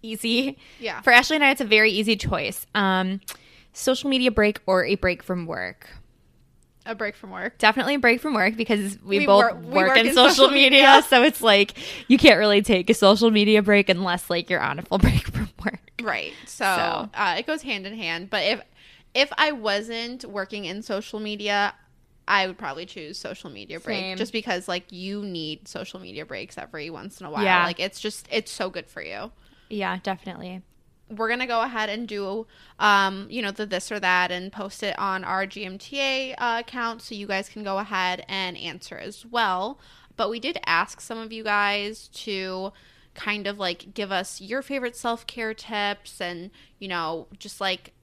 easy. 0.01 0.57
Yeah. 0.79 1.01
For 1.01 1.11
Ashley 1.11 1.35
and 1.35 1.43
I, 1.45 1.51
it's 1.51 1.61
a 1.61 1.65
very 1.65 1.91
easy 1.91 2.15
choice. 2.15 2.65
Um, 2.73 3.21
social 3.73 4.09
media 4.09 4.31
break 4.31 4.59
or 4.65 4.83
a 4.85 4.95
break 4.95 5.21
from 5.23 5.45
work. 5.45 5.89
A 6.85 6.95
break 6.95 7.15
from 7.15 7.29
work. 7.29 7.57
Definitely 7.59 7.95
a 7.95 7.99
break 7.99 8.19
from 8.19 8.33
work 8.33 8.55
because 8.55 8.97
we, 9.03 9.19
We 9.19 9.25
both 9.27 9.43
wor- 9.43 9.53
work, 9.53 9.63
we 9.63 9.73
work 9.73 9.97
in, 9.97 10.07
in 10.07 10.13
social, 10.13 10.29
social 10.33 10.49
media, 10.49 10.69
media. 10.69 11.03
so 11.07 11.21
it's 11.21 11.41
like 11.41 11.77
you 12.07 12.17
can't 12.17 12.39
really 12.39 12.61
take 12.63 12.89
a 12.89 12.93
social 12.93 13.29
media 13.29 13.61
break 13.61 13.89
unless 13.89 14.29
like 14.29 14.49
you're 14.49 14.61
on 14.61 14.79
a 14.79 14.81
full 14.81 14.97
break 14.99 15.27
from 15.27 15.49
work. 15.63 15.79
Right. 16.01 16.33
So, 16.45 16.65
So. 16.65 17.09
Uh, 17.13 17.35
it 17.37 17.45
goes 17.45 17.61
hand 17.61 17.85
in 17.85 17.95
hand. 17.95 18.29
But 18.29 18.43
if 18.43 18.61
if 19.13 19.31
I 19.37 19.51
wasn't 19.51 20.25
working 20.25 20.65
in 20.65 20.81
social 20.81 21.19
media, 21.19 21.75
I 22.29 22.45
would 22.45 22.59
probably 22.59 22.85
choose 22.85 23.17
social 23.17 23.49
media 23.49 23.79
break 23.79 23.97
Same. 23.97 24.17
just 24.17 24.31
because 24.31 24.67
like 24.67 24.91
you 24.91 25.23
need 25.23 25.67
social 25.67 25.99
media 25.99 26.27
breaks 26.27 26.59
every 26.59 26.91
once 26.91 27.19
in 27.19 27.25
a 27.25 27.31
while. 27.31 27.43
Yeah. 27.43 27.65
Like 27.65 27.79
it's 27.79 27.99
just 27.99 28.27
it's 28.31 28.51
so 28.51 28.69
good 28.69 28.87
for 28.87 29.01
you. 29.01 29.31
Yeah, 29.69 29.97
definitely. 30.03 30.61
We're 31.09 31.27
gonna 31.27 31.47
go 31.47 31.63
ahead 31.63 31.89
and 31.89 32.07
do, 32.07 32.45
um, 32.77 33.25
you 33.31 33.41
know, 33.41 33.49
the 33.49 33.65
this 33.65 33.91
or 33.91 33.99
that 33.99 34.31
and 34.31 34.51
post 34.51 34.83
it 34.83 34.97
on 34.99 35.23
our 35.23 35.47
GMTA 35.47 36.35
uh, 36.37 36.57
account 36.59 37.01
so 37.01 37.15
you 37.15 37.25
guys 37.25 37.49
can 37.49 37.63
go 37.63 37.79
ahead 37.79 38.23
and 38.29 38.55
answer 38.55 38.95
as 38.95 39.25
well. 39.25 39.79
But 40.15 40.29
we 40.29 40.39
did 40.39 40.59
ask 40.67 41.01
some 41.01 41.17
of 41.17 41.33
you 41.33 41.43
guys 41.43 42.09
to 42.09 42.71
kind 43.15 43.47
of 43.47 43.57
like 43.57 43.95
give 43.95 44.11
us 44.11 44.39
your 44.39 44.61
favorite 44.61 44.95
self 44.95 45.25
care 45.25 45.55
tips 45.55 46.21
and 46.21 46.51
you 46.77 46.87
know 46.87 47.25
just 47.39 47.59
like 47.59 47.93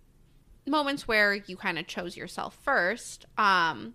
moments 0.66 1.06
where 1.06 1.32
you 1.32 1.56
kind 1.56 1.78
of 1.78 1.86
chose 1.86 2.16
yourself 2.16 2.58
first. 2.60 3.24
Um, 3.38 3.94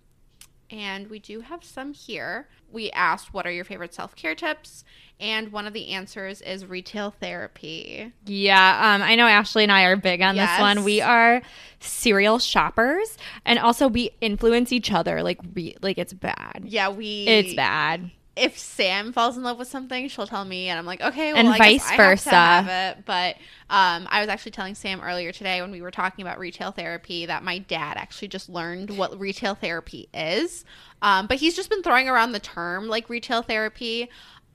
and 0.72 1.10
we 1.10 1.20
do 1.20 1.42
have 1.42 1.64
some 1.64 1.94
here. 1.94 2.48
We 2.72 2.90
asked, 2.92 3.34
What 3.34 3.46
are 3.46 3.52
your 3.52 3.66
favorite 3.66 3.94
self 3.94 4.16
care 4.16 4.36
tips? 4.36 4.84
And 5.20 5.52
one 5.52 5.68
of 5.68 5.74
the 5.74 5.90
answers 5.90 6.42
is 6.42 6.66
retail 6.66 7.12
therapy. 7.12 8.12
Yeah, 8.26 8.96
um, 8.96 9.04
I 9.04 9.16
know 9.16 9.28
Ashley 9.28 9.64
and 9.64 9.72
I 9.72 9.84
are 9.84 9.96
big 9.96 10.22
on 10.22 10.36
Yes. 10.36 10.50
this 10.58 10.62
one. 10.62 10.84
We 10.84 11.00
are 11.02 11.42
serial 11.80 12.40
shoppers, 12.40 13.18
and 13.46 13.60
also 13.60 13.88
we 13.88 14.12
influence 14.22 14.72
each 14.72 14.92
other. 14.92 15.22
Like, 15.22 15.40
we 15.54 15.76
like 15.82 15.98
it's 16.00 16.14
bad. 16.14 16.64
Yeah, 16.66 16.90
we. 16.90 17.28
It's 17.28 17.54
bad. 17.54 18.10
If 18.36 18.58
Sam 18.58 19.12
falls 19.12 19.36
in 19.36 19.44
love 19.44 19.60
with 19.60 19.68
something, 19.68 20.08
she'll 20.08 20.26
tell 20.26 20.46
me, 20.46 20.70
and 20.70 20.80
I'm 20.80 20.86
like, 20.86 21.02
okay, 21.02 21.34
well, 21.34 21.40
And 21.40 21.50
I 21.50 21.58
vice 21.58 21.90
have 21.90 21.98
versa. 21.98 22.30
to 22.30 22.36
have 22.36 22.68
it. 22.98 23.06
But 23.06 23.36
um, 23.70 24.08
I 24.10 24.22
was 24.22 24.30
actually 24.30 24.54
telling 24.54 24.74
Sam 24.74 25.02
earlier 25.02 25.34
today 25.34 25.62
when 25.62 25.70
we 25.70 25.82
were 25.82 25.92
talking 25.92 26.24
about 26.26 26.40
retail 26.40 26.72
therapy 26.72 27.26
that 27.26 27.44
my 27.44 27.58
dad 27.58 27.98
actually 27.98 28.30
just 28.30 28.48
learned 28.48 28.98
what 28.98 29.20
retail 29.20 29.54
therapy 29.54 30.08
is. 30.14 30.64
Um, 31.02 31.28
but 31.28 31.38
he's 31.38 31.56
just 31.56 31.70
been 31.70 31.84
throwing 31.84 32.08
around 32.08 32.32
the 32.32 32.40
term 32.40 32.88
like 32.88 33.10
retail 33.10 33.42
therapy. 33.42 34.10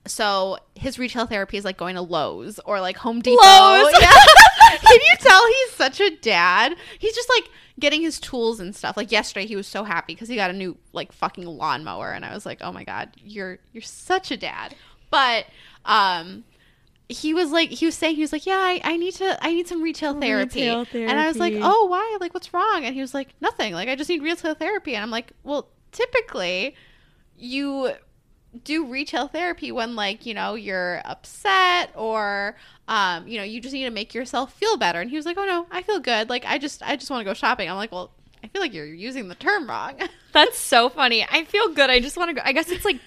So 0.07 0.59
his 0.75 0.99
retail 0.99 1.27
therapy 1.27 1.57
is 1.57 1.65
like 1.65 1.77
going 1.77 1.97
to 1.97 2.03
Lowe's 2.03 2.59
or 2.61 2.81
like 2.81 2.97
Home 2.99 3.21
Depot. 3.21 3.43
Lowe's. 3.43 3.95
Yeah. 4.01 4.13
Can 4.81 4.99
you 5.01 5.17
tell 5.21 5.47
he's 5.47 5.73
such 5.73 6.01
a 6.01 6.11
dad? 6.17 6.75
He's 6.99 7.15
just 7.15 7.29
like 7.29 7.49
getting 7.79 8.03
his 8.03 8.19
tools 8.19 8.59
and 8.61 8.75
stuff. 8.75 8.97
Like 8.97 9.13
yesterday, 9.13 9.47
he 9.47 9.55
was 9.57 9.67
so 9.67 9.85
happy 9.85 10.15
because 10.15 10.29
he 10.29 10.35
got 10.37 10.51
a 10.51 10.53
new 10.53 10.77
like 10.93 11.13
fucking 11.13 11.45
lawnmower, 11.45 12.11
and 12.11 12.25
I 12.25 12.35
was 12.35 12.45
like, 12.45 12.59
oh 12.63 12.73
my 12.73 12.85
god, 12.85 13.11
you're 13.23 13.59
you're 13.73 13.83
such 13.83 14.31
a 14.31 14.37
dad. 14.37 14.75
But 15.11 15.47
um, 15.85 16.45
he 17.09 17.33
was 17.35 17.51
like, 17.53 17.71
he 17.71 17.87
was 17.87 17.95
saying, 17.95 18.17
he 18.17 18.23
was 18.23 18.33
like, 18.33 18.47
yeah, 18.47 18.59
I, 18.59 18.81
I 18.83 18.97
need 18.97 19.15
to, 19.15 19.45
I 19.45 19.53
need 19.53 19.69
some 19.69 19.83
retail 19.83 20.19
therapy. 20.21 20.69
Retail 20.69 21.09
and 21.09 21.19
I 21.19 21.29
was 21.29 21.37
like, 21.37 21.55
oh, 21.57 21.87
why? 21.87 22.17
Like, 22.21 22.35
what's 22.35 22.53
wrong? 22.53 22.85
And 22.85 22.95
he 22.95 23.01
was 23.01 23.15
like, 23.15 23.29
nothing. 23.41 23.73
Like, 23.73 23.89
I 23.89 23.95
just 23.95 24.11
need 24.11 24.23
retail 24.23 24.55
therapy. 24.55 24.95
And 24.95 25.03
I'm 25.03 25.11
like, 25.11 25.33
well, 25.45 25.69
typically, 25.93 26.75
you 27.39 27.93
do 28.65 28.87
retail 28.87 29.29
therapy 29.29 29.73
when 29.73 29.97
like 29.97 30.27
you 30.27 30.35
know 30.35 30.55
you're 30.55 31.01
upset 31.05 31.91
or 31.95 32.57
um 32.89 33.27
you 33.27 33.39
know 33.39 33.45
you 33.45 33.61
just 33.61 33.75
need 33.75 33.85
to 33.85 33.91
make 33.91 34.15
yourself 34.15 34.53
feel 34.53 34.77
better 34.77 35.01
and 35.01 35.11
he 35.11 35.17
was 35.17 35.27
like 35.27 35.37
oh 35.39 35.45
no 35.45 35.67
i 35.71 35.83
feel 35.83 36.01
good 36.01 36.29
like 36.29 36.45
i 36.47 36.59
just 36.59 36.83
i 36.83 36.97
just 36.97 37.11
want 37.11 37.21
to 37.21 37.25
go 37.25 37.35
shopping 37.35 37.69
i'm 37.69 37.77
like 37.77 37.93
well 37.93 38.11
i 38.45 38.49
feel 38.49 38.61
like 38.61 38.75
you're 38.75 38.87
using 38.87 39.29
the 39.29 39.35
term 39.35 39.69
wrong 39.69 39.99
That's 40.37 40.59
so 40.59 40.91
funny. 40.91 41.27
I 41.27 41.45
feel 41.45 41.69
good. 41.73 41.89
I 41.89 41.99
just 41.99 42.19
want 42.19 42.29
to 42.29 42.35
go. 42.35 42.43
I 42.45 42.53
guess 42.53 42.69
it's 42.69 42.85
like 42.85 43.01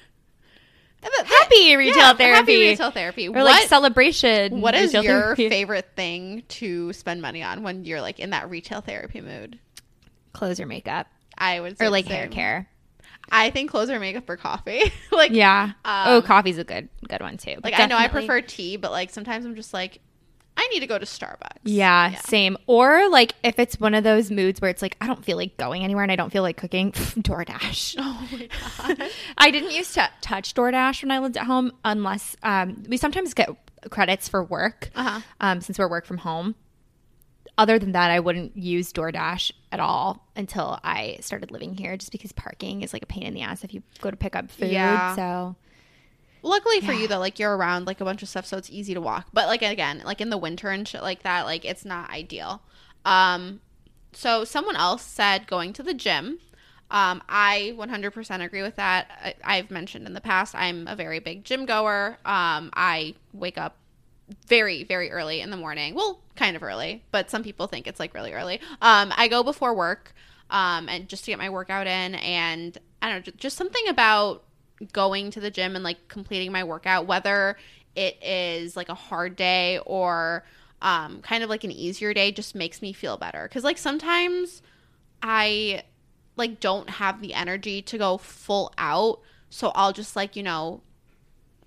happy 1.04 1.76
retail 1.76 1.96
yeah, 1.96 2.14
therapy 2.14 2.54
happy 2.54 2.70
retail 2.70 2.90
therapy 2.90 3.28
or 3.28 3.34
what, 3.34 3.44
like 3.44 3.68
celebration. 3.68 4.62
what 4.62 4.74
is 4.74 4.92
your 4.96 5.04
therapy. 5.04 5.48
favorite 5.48 5.90
thing 5.96 6.42
to 6.48 6.92
spend 6.92 7.22
money 7.22 7.44
on 7.44 7.62
when 7.62 7.86
you're 7.86 8.02
like 8.02 8.20
in 8.20 8.32
that 8.32 8.50
retail 8.50 8.82
therapy 8.82 9.22
mood 9.22 9.60
clothes 10.34 10.60
or 10.60 10.66
makeup 10.66 11.08
i 11.38 11.60
would 11.60 11.78
say 11.78 11.86
or 11.86 11.90
like 11.90 12.06
hair 12.06 12.28
care? 12.28 12.68
I 13.32 13.50
think 13.50 13.70
clothes 13.72 13.90
or 13.90 14.00
makeup 14.00 14.30
or 14.30 14.38
coffee 14.38 14.82
like 15.12 15.32
Yeah. 15.32 15.72
Um, 15.86 16.04
oh, 16.08 16.22
coffee's 16.22 16.58
a 16.58 16.64
good 16.64 16.90
good 17.08 17.22
one 17.22 17.38
too. 17.38 17.56
like 17.64 17.78
i 17.80 17.86
know 17.86 17.98
i 17.98 18.08
prefer 18.08 18.42
tea 18.42 18.78
but 18.78 18.92
like 18.92 19.10
sometimes 19.10 19.46
i'm 19.46 19.56
just 19.56 19.74
like 19.74 20.00
i 20.58 20.68
need 20.74 20.80
to 20.82 20.88
go 20.88 20.98
to 21.00 21.06
starbucks 21.06 21.58
Yeah, 21.64 22.16
same. 22.16 22.58
Or 22.68 23.10
like 23.10 23.34
if 23.44 23.60
it's 23.60 23.80
one 23.80 23.94
of 23.94 24.04
those 24.04 24.30
moods 24.30 24.60
where 24.60 24.70
it's 24.70 24.82
like 24.82 24.98
I 25.00 25.08
don't 25.08 25.24
feel 25.24 25.38
like 25.38 25.56
going 25.58 25.84
anywhere 25.86 26.04
and 26.04 26.12
I 26.12 26.18
don't 26.18 26.32
feel 26.32 26.44
like 26.44 26.58
cooking, 26.58 26.92
DoorDash. 26.94 27.96
oh 28.00 28.28
my 28.32 28.50
god 28.98 29.10
I 29.38 29.52
didn't 29.52 29.72
used 29.72 29.94
to 29.94 30.10
touch 30.22 30.54
DoorDash 30.54 31.02
when 31.04 31.12
I 31.12 31.20
lived 31.20 31.38
at 31.38 31.46
home 31.46 31.72
unless 31.86 32.36
um, 32.44 32.84
we 32.90 32.98
sometimes 32.98 33.34
get 33.34 33.50
credits 33.90 34.28
for 34.28 34.44
work 34.44 34.90
Uh-huh. 34.96 35.22
um, 35.40 35.62
since 35.62 35.80
we're 35.80 35.88
work 35.88 36.06
from 36.06 36.18
home. 36.18 36.56
Other 37.60 37.78
than 37.78 37.92
that, 37.92 38.10
I 38.10 38.20
wouldn't 38.22 38.56
use 38.58 38.92
DoorDash 38.94 39.52
at 39.72 39.80
all 39.82 40.26
until 40.36 40.80
I 40.84 41.18
started 41.20 41.52
living 41.52 41.76
here, 41.76 41.96
just 41.98 42.12
because 42.12 42.32
parking 42.32 42.82
is 42.82 42.94
like 42.94 43.04
a 43.04 43.06
pain 43.06 43.24
in 43.24 43.34
the 43.34 43.42
ass 43.42 43.64
if 43.66 43.74
you 43.74 43.84
go 44.02 44.10
to 44.10 44.16
pick 44.18 44.36
up 44.36 44.50
food. 44.50 44.72
Yeah. 44.72 45.16
So 45.16 45.56
Luckily 46.42 46.80
for 46.80 46.94
Yeah. 46.94 47.02
you 47.02 47.08
though, 47.10 47.20
like 47.20 47.38
you're 47.38 47.56
around 47.56 47.86
like 47.86 48.00
a 48.00 48.06
bunch 48.06 48.24
of 48.24 48.30
stuff, 48.30 48.46
so 48.46 48.56
it's 48.58 48.70
easy 48.70 48.94
to 48.94 49.02
walk. 49.02 49.28
But 49.34 49.48
like 49.48 49.62
again, 49.62 50.02
like 50.06 50.22
in 50.22 50.30
the 50.30 50.38
winter 50.38 50.70
and 50.70 50.88
shit 50.88 51.02
like 51.02 51.24
that, 51.24 51.44
like 51.46 51.66
it's 51.66 51.84
not 51.84 52.10
ideal. 52.10 52.62
Um, 53.04 53.60
so 54.14 54.46
someone 54.46 54.78
else 54.78 55.04
said 55.04 55.46
going 55.48 55.74
to 55.74 55.84
the 55.84 55.94
gym. 55.94 56.40
Um, 56.92 57.22
I 57.30 57.76
100% 57.78 58.44
agree 58.44 58.62
with 58.62 58.78
that. 58.78 59.12
I, 59.44 59.58
I've 59.58 59.70
mentioned 59.70 60.08
in 60.08 60.14
the 60.14 60.22
past 60.22 60.56
I'm 60.56 60.88
a 60.88 60.96
very 60.96 61.20
big 61.20 61.44
gym 61.44 61.66
goer. 61.66 62.18
Um, 62.26 62.72
I 62.74 63.16
wake 63.34 63.58
up 63.58 63.76
very 64.48 64.84
very 64.84 65.12
early 65.12 65.42
in 65.42 65.50
the 65.50 65.58
morning. 65.58 65.96
Well, 65.96 66.22
kind 66.36 66.56
of 66.56 66.64
early, 66.64 67.04
but 67.12 67.30
some 67.30 67.44
people 67.44 67.68
think 67.68 67.88
it's 67.88 68.00
like 68.00 68.14
really 68.14 68.34
early. 68.34 68.60
Um, 68.82 69.14
I 69.16 69.28
go 69.28 69.44
before 69.44 69.74
work. 69.74 70.14
Um, 70.52 70.90
and 70.90 71.08
just 71.08 71.26
to 71.26 71.32
get 71.32 71.38
my 71.38 71.52
workout 71.52 71.86
in 71.86 72.16
and 72.16 72.76
I 73.04 73.12
don't 73.12 73.28
know, 73.28 73.34
just 73.38 73.56
something 73.56 73.88
about 73.88 74.44
going 74.94 75.32
to 75.32 75.40
the 75.40 75.52
gym 75.52 75.76
and 75.76 75.84
like 75.84 76.08
completing 76.08 76.52
my 76.52 76.64
workout, 76.64 77.06
whether 77.06 77.58
it 77.96 78.18
is 78.24 78.76
like 78.76 78.90
a 78.90 78.96
hard 78.96 79.36
day 79.36 79.80
or 79.86 80.44
um, 80.82 81.22
kind 81.22 81.44
of 81.44 81.50
like 81.50 81.64
an 81.64 81.72
easier 81.72 82.14
day, 82.14 82.32
just 82.32 82.56
makes 82.56 82.82
me 82.82 82.94
feel 82.94 83.18
better. 83.18 83.48
Because 83.48 83.64
like 83.64 83.78
sometimes 83.78 84.62
I 85.22 85.84
like 86.36 86.60
don't 86.60 86.90
have 86.90 87.22
the 87.22 87.34
energy 87.34 87.82
to 87.84 87.98
go 87.98 88.18
full 88.18 88.74
out, 88.78 89.20
so 89.50 89.72
I'll 89.76 89.94
just 89.94 90.16
like 90.16 90.36
you 90.36 90.44
know 90.44 90.82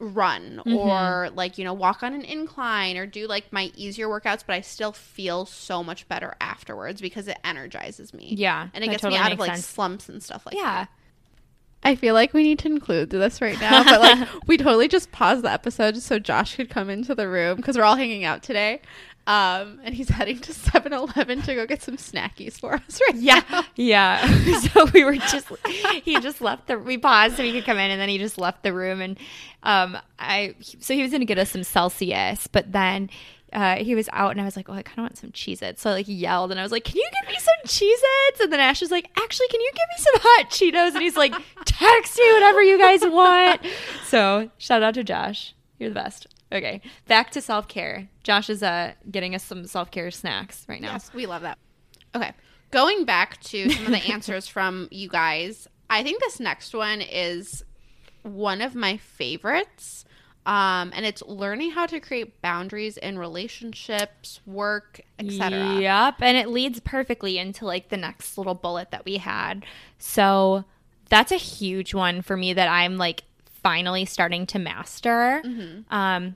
run 0.03 0.61
mm-hmm. 0.67 0.75
or 0.75 1.31
like 1.35 1.59
you 1.59 1.65
know 1.65 1.73
walk 1.73 2.03
on 2.03 2.13
an 2.13 2.23
incline 2.23 2.97
or 2.97 3.07
do 3.07 3.29
like 3.29 3.53
my 3.53 3.71
easier 3.77 4.09
workouts 4.09 4.43
but 4.45 4.55
i 4.55 4.61
still 4.61 4.91
feel 4.91 5.47
so 5.47 5.83
much 5.85 6.09
better 6.09 6.35
afterwards 6.41 7.01
because 7.01 7.29
it 7.29 7.39
energizes 7.45 8.13
me 8.13 8.35
Yeah, 8.37 8.69
and 8.75 8.83
it 8.83 8.89
gets 8.89 9.03
totally 9.03 9.21
me 9.21 9.25
out 9.25 9.33
of 9.33 9.39
like 9.39 9.53
sense. 9.53 9.67
slumps 9.67 10.09
and 10.09 10.21
stuff 10.23 10.45
like 10.45 10.57
that 10.57 10.61
yeah. 10.61 10.87
I 11.85 11.97
feel 11.97 12.15
like 12.15 12.33
we 12.33 12.45
need 12.45 12.61
to 12.61 12.69
include 12.69 13.11
this 13.11 13.41
right 13.41 13.61
now, 13.61 13.83
but 13.83 14.01
like 14.01 14.29
we 14.47 14.57
totally 14.57 14.87
just 14.87 15.11
paused 15.11 15.43
the 15.43 15.51
episode 15.51 15.97
so 15.97 16.21
Josh 16.21 16.55
could 16.55 16.71
come 16.71 16.89
into 16.89 17.13
the 17.13 17.29
room 17.29 17.57
because 17.57 17.77
we're 17.77 17.83
all 17.83 17.97
hanging 17.97 18.25
out 18.25 18.45
today. 18.45 18.81
Um, 19.25 19.81
and 19.85 19.95
he's 19.95 20.09
heading 20.09 20.41
to 20.41 20.53
7 20.53 20.93
Eleven 20.93 21.43
to 21.43 21.55
go 21.55 21.65
get 21.65 21.81
some 21.81 21.97
snackies 21.97 22.59
for 22.59 22.75
us 22.75 23.01
right 23.07 23.15
Yeah, 23.17 23.43
now. 23.51 23.63
yeah. 23.77 24.59
so 24.61 24.87
we 24.87 25.05
were 25.05 25.15
just 25.15 25.47
he 26.03 26.19
just 26.21 26.41
left 26.41 26.67
the 26.67 26.77
we 26.79 26.99
paused 26.99 27.37
so 27.37 27.45
he 27.45 27.53
could 27.53 27.65
come 27.65 27.79
in 27.79 27.91
and 27.93 28.01
then 28.01 28.09
he 28.09 28.19
just 28.19 28.37
left 28.37 28.65
the 28.65 28.73
room 28.73 29.01
and 29.01 29.17
um 29.63 29.97
I 30.19 30.57
so 30.81 30.93
he 30.95 31.03
was 31.03 31.13
gonna 31.13 31.25
get 31.25 31.39
us 31.39 31.51
some 31.51 31.63
Celsius, 31.63 32.49
but 32.49 32.73
then 32.73 33.11
uh, 33.53 33.77
he 33.77 33.95
was 33.95 34.09
out 34.15 34.31
and 34.31 34.41
I 34.41 34.45
was 34.45 34.57
like, 34.57 34.71
oh, 34.71 34.73
I 34.73 34.81
kind 34.83 34.99
of 34.99 35.03
want 35.03 35.19
some 35.19 35.31
Cheez-Its. 35.31 35.83
So 35.83 35.91
I 35.91 35.93
like 35.93 36.07
yelled 36.09 36.51
and 36.53 36.59
I 36.59 36.63
was 36.63 36.73
like, 36.73 36.85
can 36.85 36.97
you 36.97 37.07
give 37.21 37.29
me 37.29 37.39
some 37.39 37.55
Cheez-Its? 37.67 38.41
And 38.41 38.51
then 38.51 38.61
Ash 38.61 38.81
was 38.81 38.91
like, 38.91 39.11
actually, 39.23 39.49
can 39.49 39.61
you 39.61 39.71
give 39.75 39.89
me 39.91 39.99
some 39.99 40.21
hot 40.23 40.51
Cheetos? 40.51 40.95
And 40.95 41.03
he's 41.03 41.19
like, 41.19 41.35
text 41.67 42.17
me 42.19 42.33
whatever 42.33 42.63
you 42.63 42.79
guys 42.79 43.03
want. 43.03 43.61
So 44.07 44.51
shout 44.57 44.83
out 44.83 44.95
to 44.95 45.05
Josh. 45.05 45.55
You're 45.79 45.91
the 45.91 45.95
best. 45.95 46.29
Okay, 46.53 46.81
back 47.09 47.31
to 47.33 47.41
self-care. 47.41 48.09
Josh 48.23 48.51
is 48.51 48.63
uh, 48.63 48.93
getting 49.11 49.35
us 49.35 49.43
some 49.43 49.67
self-care 49.67 50.11
snacks 50.11 50.67
right 50.69 50.81
now. 50.81 50.93
Yes, 50.93 51.11
we 51.15 51.27
love 51.27 51.43
that. 51.43 51.59
Okay. 52.15 52.33
Going 52.71 53.05
back 53.05 53.41
to 53.45 53.71
some 53.71 53.87
of 53.87 53.93
the 53.93 53.99
answers 54.13 54.47
from 54.47 54.89
you 54.91 55.09
guys, 55.09 55.67
I 55.91 56.03
think 56.03 56.21
this 56.21 56.41
next 56.41 56.75
one 56.75 57.01
is 57.01 57.65
one 58.23 58.61
of 58.61 58.75
my 58.75 58.97
favorites. 58.97 60.05
Um, 60.45 60.91
and 60.95 61.07
it's 61.07 61.23
learning 61.23 61.71
how 61.71 61.87
to 61.87 62.01
create 62.01 62.43
boundaries 62.43 62.97
in 62.97 63.17
relationships, 63.17 64.41
work, 64.45 65.01
etc. 65.21 65.77
Yep, 65.81 66.17
and 66.21 66.37
it 66.37 66.49
leads 66.49 66.81
perfectly 66.81 67.39
into 67.39 67.65
like 67.65 67.91
the 67.91 67.97
next 67.97 68.37
little 68.37 68.55
bullet 68.57 68.91
that 68.91 69.05
we 69.05 69.19
had. 69.19 69.65
So 69.99 70.65
that's 71.09 71.31
a 71.31 71.37
huge 71.37 71.95
one 71.95 72.23
for 72.23 72.37
me 72.37 72.55
that 72.55 72.67
I'm 72.67 72.99
like 72.99 73.23
finally 73.63 74.05
starting 74.05 74.47
to 74.47 74.59
master. 74.59 75.43
Um, 75.91 76.35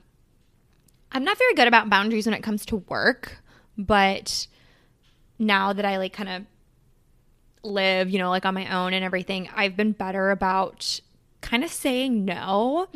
I'm 1.17 1.23
not 1.23 1.37
very 1.37 1.53
good 1.55 1.67
about 1.67 1.89
boundaries 1.89 2.27
when 2.27 2.35
it 2.35 2.43
comes 2.43 2.63
to 2.67 2.77
work, 2.77 3.39
but 3.77 4.47
now 5.39 5.73
that 5.73 5.83
I 5.83 5.97
like 5.97 6.13
kind 6.13 6.29
of 6.29 6.43
live, 7.63 8.09
you 8.09 8.19
know, 8.19 8.29
like 8.29 8.45
on 8.45 8.53
my 8.53 8.71
own 8.73 8.93
and 8.93 9.03
everything, 9.03 9.49
I've 9.55 9.75
been 9.75 9.91
better 9.93 10.29
about 10.31 10.99
kind 11.41 11.63
of 11.63 11.71
saying 11.71 12.23
no. 12.23 12.87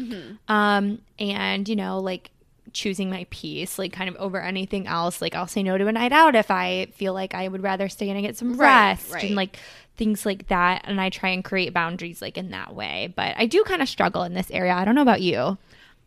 Um, 0.48 1.02
and, 1.20 1.68
you 1.68 1.76
know, 1.76 2.00
like 2.00 2.30
choosing 2.74 3.10
my 3.10 3.26
peace, 3.32 3.78
like 3.80 3.92
kind 3.92 4.08
of 4.10 4.16
over 4.18 4.40
anything 4.40 4.88
else. 4.88 5.20
Like 5.22 5.36
I'll 5.36 5.48
say 5.48 5.64
no 5.64 5.78
to 5.78 5.88
a 5.88 5.92
night 5.92 6.12
out 6.12 6.36
if 6.36 6.52
I 6.52 6.88
feel 6.94 7.14
like 7.14 7.34
I 7.34 7.48
would 7.48 7.64
rather 7.64 7.90
stay 7.90 8.08
in 8.10 8.16
and 8.16 8.26
get 8.26 8.38
some 8.38 8.56
Right, 8.56 8.92
rest 8.92 9.12
right. 9.12 9.24
and 9.24 9.36
like 9.36 9.58
things 9.98 10.26
like 10.26 10.48
that. 10.48 10.84
And 10.86 11.02
I 11.02 11.10
try 11.10 11.30
and 11.30 11.44
create 11.44 11.74
boundaries 11.74 12.22
like 12.22 12.38
in 12.38 12.52
that 12.52 12.76
way. 12.76 13.12
But 13.16 13.36
I 13.38 13.46
do 13.48 13.64
kind 13.64 13.82
of 13.82 13.90
struggle 13.90 14.24
in 14.24 14.36
this 14.36 14.52
area. 14.52 14.74
I 14.74 14.86
don't 14.86 14.96
know 14.96 15.02
about 15.02 15.22
you. 15.22 15.58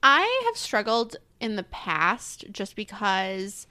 I 0.02 0.42
have 0.46 0.56
struggled 0.56 1.16
in 1.44 1.56
the 1.56 1.62
past 1.64 2.44
just 2.50 2.74
because 2.74 3.66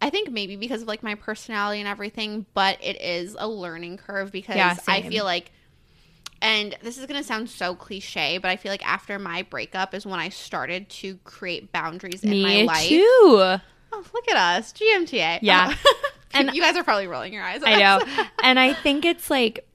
I 0.00 0.10
think 0.10 0.30
maybe 0.30 0.56
because 0.56 0.82
of 0.82 0.88
like 0.88 1.02
my 1.02 1.14
personality 1.14 1.78
and 1.80 1.88
everything, 1.88 2.44
but 2.54 2.76
it 2.82 3.00
is 3.00 3.36
a 3.38 3.48
learning 3.48 3.96
curve 3.98 4.32
because 4.32 4.56
Yeah, 4.56 4.76
I 4.88 5.02
feel 5.02 5.24
like 5.24 5.52
and 6.40 6.76
this 6.82 6.98
is 6.98 7.06
going 7.06 7.20
to 7.20 7.26
sound 7.26 7.48
so 7.48 7.76
cliche, 7.76 8.38
but 8.38 8.50
I 8.50 8.56
feel 8.56 8.72
like 8.72 8.84
after 8.84 9.16
my 9.20 9.42
breakup 9.42 9.94
is 9.94 10.04
when 10.04 10.18
I 10.18 10.28
started 10.28 10.88
to 10.88 11.14
create 11.18 11.70
boundaries 11.70 12.24
in 12.24 12.42
my 12.42 12.62
life. 12.62 12.88
too. 12.88 12.98
Oh, 13.94 14.04
look 14.12 14.28
at 14.28 14.36
us, 14.36 14.72
GMTA. 14.72 15.38
Yeah. 15.40 15.72
Oh. 15.84 15.94
and 16.34 16.52
you 16.52 16.60
guys 16.60 16.76
are 16.76 16.82
probably 16.82 17.06
rolling 17.06 17.32
your 17.32 17.44
eyes. 17.44 17.62
at 17.62 17.68
I 17.68 17.78
know. 17.78 18.24
and 18.42 18.58
I 18.58 18.72
think 18.74 19.04
it's 19.04 19.30
like 19.30 19.68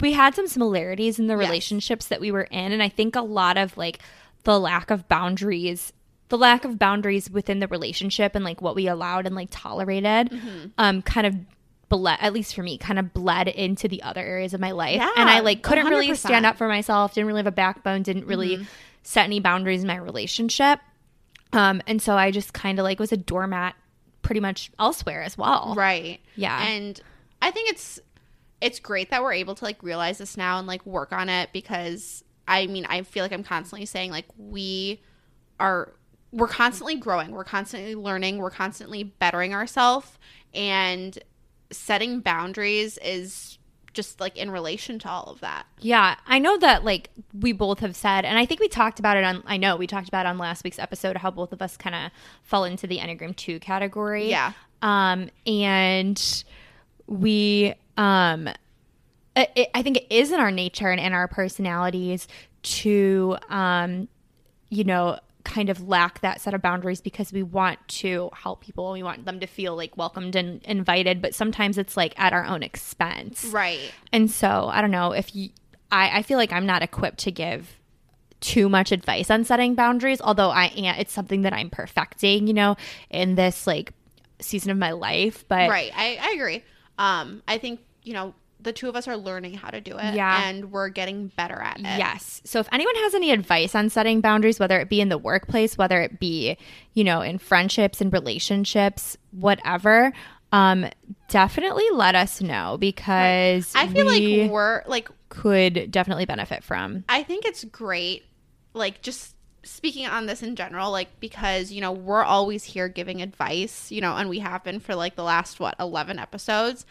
we 0.00 0.12
had 0.12 0.34
some 0.34 0.46
similarities 0.46 1.18
in 1.18 1.26
the 1.26 1.34
Yes. 1.38 1.40
relationships 1.48 2.08
that 2.08 2.20
we 2.20 2.30
were 2.30 2.42
in. 2.50 2.72
And 2.72 2.82
I 2.82 2.90
think 2.90 3.16
a 3.16 3.22
lot 3.22 3.56
of 3.56 3.74
like 3.78 4.00
the 4.44 4.60
lack 4.60 4.90
of 4.90 5.08
boundaries, 5.08 5.92
the 6.32 6.38
lack 6.38 6.64
of 6.64 6.78
boundaries 6.78 7.30
within 7.30 7.58
the 7.60 7.68
relationship 7.68 8.34
and 8.34 8.42
like 8.44 8.60
what 8.62 8.74
we 8.74 8.88
allowed 8.88 9.26
and 9.26 9.36
like 9.36 9.48
tolerated, 9.50 10.30
Mm-hmm. 10.30 10.66
um, 10.78 11.02
kind 11.02 11.26
of 11.26 11.36
bled, 11.90 12.16
at 12.22 12.32
least 12.32 12.54
for 12.54 12.62
me, 12.62 12.78
kind 12.78 12.98
of 12.98 13.12
bled 13.12 13.48
into 13.48 13.86
the 13.86 14.02
other 14.02 14.22
areas 14.22 14.54
of 14.54 14.60
my 14.60 14.70
life. 14.70 14.96
Yeah, 14.96 15.10
and 15.16 15.28
I 15.28 15.40
like 15.40 15.62
couldn't 15.62 15.86
really 15.86 16.08
100%. 16.08 16.16
stand 16.16 16.46
up 16.46 16.56
for 16.56 16.66
myself, 16.68 17.12
didn't 17.14 17.26
really 17.26 17.40
have 17.40 17.46
a 17.46 17.52
backbone, 17.52 18.02
didn't 18.02 18.26
really 18.26 18.56
Mm-hmm. 18.56 18.64
set 19.02 19.24
any 19.24 19.40
boundaries 19.40 19.82
in 19.82 19.86
my 19.88 19.96
relationship. 19.96 20.80
Um, 21.52 21.82
and 21.86 22.00
so 22.00 22.16
I 22.16 22.30
just 22.30 22.54
kind 22.54 22.78
of 22.78 22.84
like 22.84 22.98
was 22.98 23.12
a 23.12 23.16
doormat 23.18 23.74
pretty 24.22 24.40
much 24.40 24.70
elsewhere 24.78 25.22
as 25.22 25.36
well. 25.36 25.74
Right. 25.76 26.20
Yeah. 26.34 26.66
And 26.66 26.98
I 27.42 27.50
think 27.50 27.70
it's 27.70 28.00
it's 28.62 28.80
great 28.80 29.10
that 29.10 29.22
we're 29.22 29.34
able 29.34 29.54
to 29.56 29.64
like 29.64 29.82
realize 29.82 30.16
this 30.18 30.36
now 30.36 30.58
and 30.58 30.66
like 30.66 30.86
work 30.86 31.12
on 31.12 31.28
it 31.28 31.50
because 31.52 32.24
I 32.48 32.66
mean, 32.68 32.86
I 32.88 33.02
feel 33.02 33.22
like 33.22 33.32
I'm 33.32 33.44
constantly 33.44 33.84
saying 33.86 34.10
like 34.12 34.24
we 34.38 35.00
are 35.60 35.92
we're 36.32 36.48
constantly 36.48 36.96
growing, 36.96 37.30
we're 37.32 37.44
constantly 37.44 37.94
learning, 37.94 38.38
we're 38.38 38.50
constantly 38.50 39.04
bettering 39.04 39.52
ourselves 39.54 40.18
and 40.54 41.18
setting 41.70 42.20
boundaries 42.20 42.98
is 42.98 43.58
just 43.92 44.20
like 44.20 44.36
in 44.38 44.50
relation 44.50 44.98
to 44.98 45.08
all 45.08 45.24
of 45.24 45.40
that. 45.40 45.66
Yeah, 45.80 46.16
I 46.26 46.38
know 46.38 46.56
that 46.58 46.84
like 46.84 47.10
we 47.38 47.52
both 47.52 47.80
have 47.80 47.94
said, 47.94 48.24
and 48.24 48.38
I 48.38 48.46
think 48.46 48.60
we 48.60 48.68
talked 48.68 48.98
about 48.98 49.18
it 49.18 49.24
on. 49.24 49.42
I 49.46 49.58
know 49.58 49.76
we 49.76 49.86
talked 49.86 50.08
about 50.08 50.24
it 50.24 50.30
on 50.30 50.38
last 50.38 50.64
week's 50.64 50.78
episode 50.78 51.18
how 51.18 51.30
both 51.30 51.52
of 51.52 51.60
us 51.60 51.76
kind 51.76 51.94
of 51.94 52.10
fell 52.42 52.64
into 52.64 52.86
the 52.86 52.98
Enneagram 52.98 53.36
Two 53.36 53.60
category. 53.60 54.30
Yeah. 54.30 54.52
Um, 54.80 55.28
and 55.46 56.44
we 57.06 57.74
um, 57.98 58.48
it- 59.36 59.70
I 59.74 59.82
think 59.82 59.98
it 59.98 60.06
is 60.08 60.32
in 60.32 60.40
our 60.40 60.50
nature 60.50 60.90
and 60.90 60.98
in 61.00 61.12
our 61.12 61.28
personalities 61.28 62.28
to 62.62 63.36
um, 63.50 64.08
you 64.70 64.84
know, 64.84 65.18
kind 65.44 65.68
of 65.70 65.88
lack 65.88 66.20
that 66.20 66.40
set 66.40 66.54
of 66.54 66.62
boundaries 66.62 67.00
because 67.00 67.32
we 67.32 67.42
want 67.42 67.78
to 67.88 68.30
help 68.32 68.60
people 68.60 68.88
and 68.88 68.94
we 68.94 69.02
want 69.02 69.24
them 69.24 69.40
to 69.40 69.46
feel 69.46 69.76
like 69.76 69.96
welcomed 69.96 70.36
and 70.36 70.62
invited, 70.64 71.20
but 71.20 71.34
sometimes 71.34 71.78
it's 71.78 71.96
like 71.96 72.18
at 72.18 72.32
our 72.32 72.44
own 72.44 72.62
expense. 72.62 73.44
Right. 73.46 73.92
And 74.12 74.30
so 74.30 74.68
I 74.72 74.80
don't 74.80 74.90
know 74.90 75.12
if 75.12 75.34
you, 75.34 75.50
I, 75.90 76.18
I 76.18 76.22
feel 76.22 76.38
like 76.38 76.52
I'm 76.52 76.66
not 76.66 76.82
equipped 76.82 77.18
to 77.20 77.32
give 77.32 77.78
too 78.40 78.68
much 78.68 78.92
advice 78.92 79.30
on 79.30 79.44
setting 79.44 79.74
boundaries, 79.74 80.20
although 80.20 80.50
I 80.50 80.66
am, 80.66 80.96
it's 80.98 81.12
something 81.12 81.42
that 81.42 81.52
I'm 81.52 81.70
perfecting, 81.70 82.46
you 82.46 82.54
know, 82.54 82.76
in 83.10 83.34
this 83.34 83.66
like 83.66 83.92
season 84.40 84.70
of 84.70 84.78
my 84.78 84.92
life. 84.92 85.44
But 85.48 85.70
Right. 85.70 85.92
I, 85.94 86.18
I 86.20 86.32
agree. 86.34 86.62
Um, 86.98 87.42
I 87.46 87.58
think, 87.58 87.80
you 88.02 88.14
know, 88.14 88.34
the 88.62 88.72
two 88.72 88.88
of 88.88 88.96
us 88.96 89.08
are 89.08 89.16
learning 89.16 89.54
how 89.54 89.70
to 89.70 89.80
do 89.80 89.96
it. 89.98 90.14
Yeah. 90.14 90.48
And 90.48 90.70
we're 90.70 90.88
getting 90.88 91.28
better 91.28 91.60
at 91.60 91.78
it. 91.78 91.82
Yes. 91.82 92.40
So 92.44 92.60
if 92.60 92.68
anyone 92.72 92.94
has 92.96 93.14
any 93.14 93.30
advice 93.30 93.74
on 93.74 93.90
setting 93.90 94.20
boundaries, 94.20 94.58
whether 94.58 94.78
it 94.80 94.88
be 94.88 95.00
in 95.00 95.08
the 95.08 95.18
workplace, 95.18 95.76
whether 95.76 96.00
it 96.00 96.20
be, 96.20 96.56
you 96.94 97.04
know, 97.04 97.20
in 97.20 97.38
friendships 97.38 98.00
and 98.00 98.12
relationships, 98.12 99.16
whatever, 99.32 100.12
um, 100.52 100.86
definitely 101.28 101.86
let 101.92 102.14
us 102.14 102.40
know 102.40 102.76
because 102.78 103.72
I 103.74 103.88
feel 103.88 104.06
we 104.06 104.42
like 104.42 104.50
we're 104.50 104.82
like 104.86 105.08
could 105.28 105.90
definitely 105.90 106.26
benefit 106.26 106.62
from. 106.62 107.04
I 107.08 107.22
think 107.22 107.46
it's 107.46 107.64
great, 107.64 108.24
like 108.74 109.00
just 109.00 109.34
speaking 109.64 110.06
on 110.06 110.26
this 110.26 110.42
in 110.42 110.56
general, 110.56 110.90
like 110.90 111.20
because 111.20 111.72
you 111.72 111.80
know 111.80 111.92
we're 111.92 112.22
always 112.22 112.64
here 112.64 112.88
giving 112.88 113.22
advice, 113.22 113.90
you 113.90 114.00
know, 114.00 114.14
and 114.14 114.28
we 114.28 114.40
have 114.40 114.62
been 114.62 114.78
for 114.78 114.94
like 114.94 115.16
the 115.16 115.24
last 115.24 115.58
what 115.58 115.74
eleven 115.80 116.18
episodes. 116.18 116.84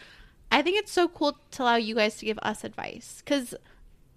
I 0.52 0.62
think 0.62 0.78
it's 0.78 0.92
so 0.92 1.08
cool 1.08 1.36
to 1.52 1.62
allow 1.62 1.76
you 1.76 1.94
guys 1.94 2.16
to 2.18 2.24
give 2.26 2.38
us 2.42 2.62
advice 2.62 3.22
because, 3.24 3.54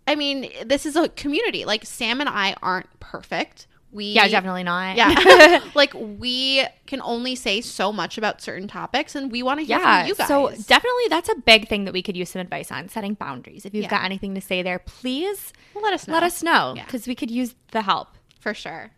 I 0.07 0.15
mean, 0.15 0.51
this 0.65 0.85
is 0.85 0.95
a 0.95 1.09
community. 1.09 1.65
Like 1.65 1.85
Sam 1.85 2.19
and 2.19 2.29
I 2.29 2.55
aren't 2.61 2.89
perfect. 2.99 3.67
We 3.91 4.07
Yeah, 4.07 4.27
definitely 4.27 4.63
not. 4.63 4.97
Yeah, 4.97 5.61
like 5.75 5.93
we 5.95 6.65
can 6.85 7.01
only 7.01 7.35
say 7.35 7.61
so 7.61 7.93
much 7.93 8.17
about 8.17 8.41
certain 8.41 8.67
topics, 8.67 9.15
and 9.15 9.31
we 9.31 9.41
want 9.41 9.61
to 9.61 9.65
hear 9.65 9.79
yeah. 9.79 10.01
from 10.01 10.07
you 10.09 10.15
guys. 10.15 10.27
So 10.27 10.49
definitely 10.49 11.07
that's 11.09 11.29
a 11.29 11.35
big 11.35 11.69
thing 11.69 11.85
that 11.85 11.93
we 11.93 12.01
could 12.03 12.17
use 12.17 12.29
some 12.31 12.41
advice 12.41 12.71
on 12.73 12.89
setting 12.89 13.13
boundaries. 13.13 13.65
If 13.65 13.73
you've 13.73 13.83
Yeah. 13.83 13.89
got 13.91 14.03
anything 14.03 14.35
to 14.35 14.41
say 14.41 14.61
there, 14.61 14.79
please 14.79 15.53
let 15.73 15.93
us 15.93 16.07
know. 16.07 16.13
let 16.13 16.23
us 16.23 16.43
know 16.43 16.73
Yeah. 16.75 16.83
because 16.83 17.07
we 17.07 17.15
could 17.15 17.31
use 17.31 17.55
the 17.71 17.83
help. 17.83 18.09
for 18.41 18.53
sure. 18.53 18.91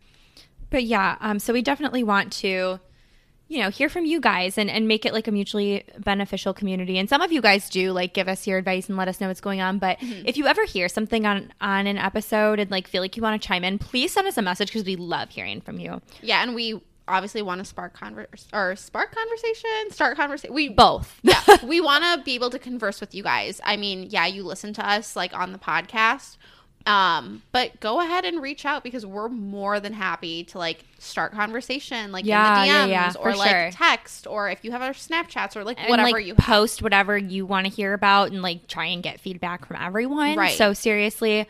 But 0.72 0.84
yeah, 0.84 1.16
um, 1.22 1.40
so 1.40 1.54
we 1.54 1.62
definitely 1.62 2.04
want 2.04 2.34
to 2.42 2.80
you 3.50 3.60
know, 3.60 3.70
hear 3.70 3.88
from 3.90 4.06
you 4.06 4.20
guys 4.20 4.58
and, 4.58 4.70
and 4.70 4.88
make 4.88 5.06
it 5.06 5.14
like 5.14 5.28
a 5.28 5.32
mutually 5.32 5.84
beneficial 6.00 6.54
community. 6.54 6.98
And 6.98 7.08
some 7.08 7.22
of 7.22 7.32
you 7.32 7.42
guys 7.42 7.70
do 7.70 7.92
like 7.94 8.14
give 8.14 8.28
us 8.28 8.46
your 8.46 8.58
advice 8.58 8.90
and 8.90 8.98
let 8.98 9.08
us 9.08 9.22
know 9.22 9.28
what's 9.30 9.42
going 9.42 9.62
on. 9.62 9.78
But 9.80 10.00
Mm-hmm. 10.00 10.28
if 10.28 10.38
you 10.38 10.46
ever 10.48 10.66
hear 10.66 10.90
something 10.90 11.26
on 11.26 11.52
on 11.62 11.88
an 11.88 11.98
episode 11.98 12.60
and 12.60 12.70
like 12.70 12.88
feel 12.88 13.02
like 13.02 13.16
you 13.18 13.24
want 13.24 13.42
to 13.42 13.48
chime 13.48 13.64
in, 13.64 13.80
please 13.80 14.12
send 14.12 14.28
us 14.28 14.38
a 14.38 14.42
message 14.42 14.68
because 14.70 14.86
we 14.86 14.96
love 14.96 15.30
hearing 15.30 15.62
from 15.62 15.80
you. 15.80 16.02
Yeah, 16.22 16.44
and 16.44 16.54
we 16.54 16.82
obviously 17.10 17.42
want 17.42 17.60
to 17.60 17.66
spark 17.66 17.94
converse 17.94 18.48
or 18.52 18.76
spark 18.76 19.16
conversation, 19.16 19.92
start 19.92 20.18
conversation. 20.18 20.54
We 20.54 20.68
Both. 20.70 21.20
yeah, 21.24 21.42
we 21.64 21.80
want 21.80 22.04
to 22.04 22.22
be 22.26 22.36
able 22.36 22.50
to 22.50 22.60
converse 22.60 23.00
with 23.00 23.16
you 23.16 23.24
guys. 23.24 23.62
I 23.64 23.78
mean, 23.78 24.08
yeah, 24.10 24.26
you 24.26 24.44
listen 24.44 24.74
to 24.74 24.86
us 24.88 25.16
like 25.16 25.34
on 25.34 25.54
the 25.54 25.58
podcast. 25.58 26.36
Um, 26.88 27.42
but 27.52 27.80
go 27.80 28.00
ahead 28.02 28.24
and 28.26 28.42
reach 28.42 28.66
out 28.66 28.84
because 28.84 29.06
we're 29.06 29.28
more 29.30 29.80
than 29.80 29.94
happy 29.94 30.44
to 30.46 30.58
like 30.58 30.86
start 31.00 31.34
conversation 31.34 32.12
like 32.12 32.26
Yeah, 32.26 32.56
in 32.56 32.62
the 32.62 32.68
yeah, 32.68 32.86
DMs 33.10 33.14
yeah, 33.16 33.20
or 33.20 33.36
like 33.36 33.50
sure. 33.50 33.72
text 33.72 34.26
or 34.28 34.50
if 34.50 34.64
you 34.64 34.72
have 34.72 34.82
our 34.82 34.92
Snapchats 34.94 35.56
or 35.56 35.64
like 35.64 35.80
and, 35.80 35.90
whatever 35.90 36.12
like, 36.12 36.26
you 36.26 36.36
have. 36.36 36.46
post 36.46 36.82
whatever 36.82 37.18
you 37.18 37.46
want 37.46 37.66
to 37.68 37.72
hear 37.72 37.94
about 37.94 38.32
and 38.32 38.42
like 38.42 38.68
try 38.68 38.86
and 38.86 39.04
get 39.04 39.20
feedback 39.20 39.66
from 39.66 39.78
everyone. 39.78 40.38
Right. 40.38 40.58
So 40.58 40.74
seriously, 40.74 41.48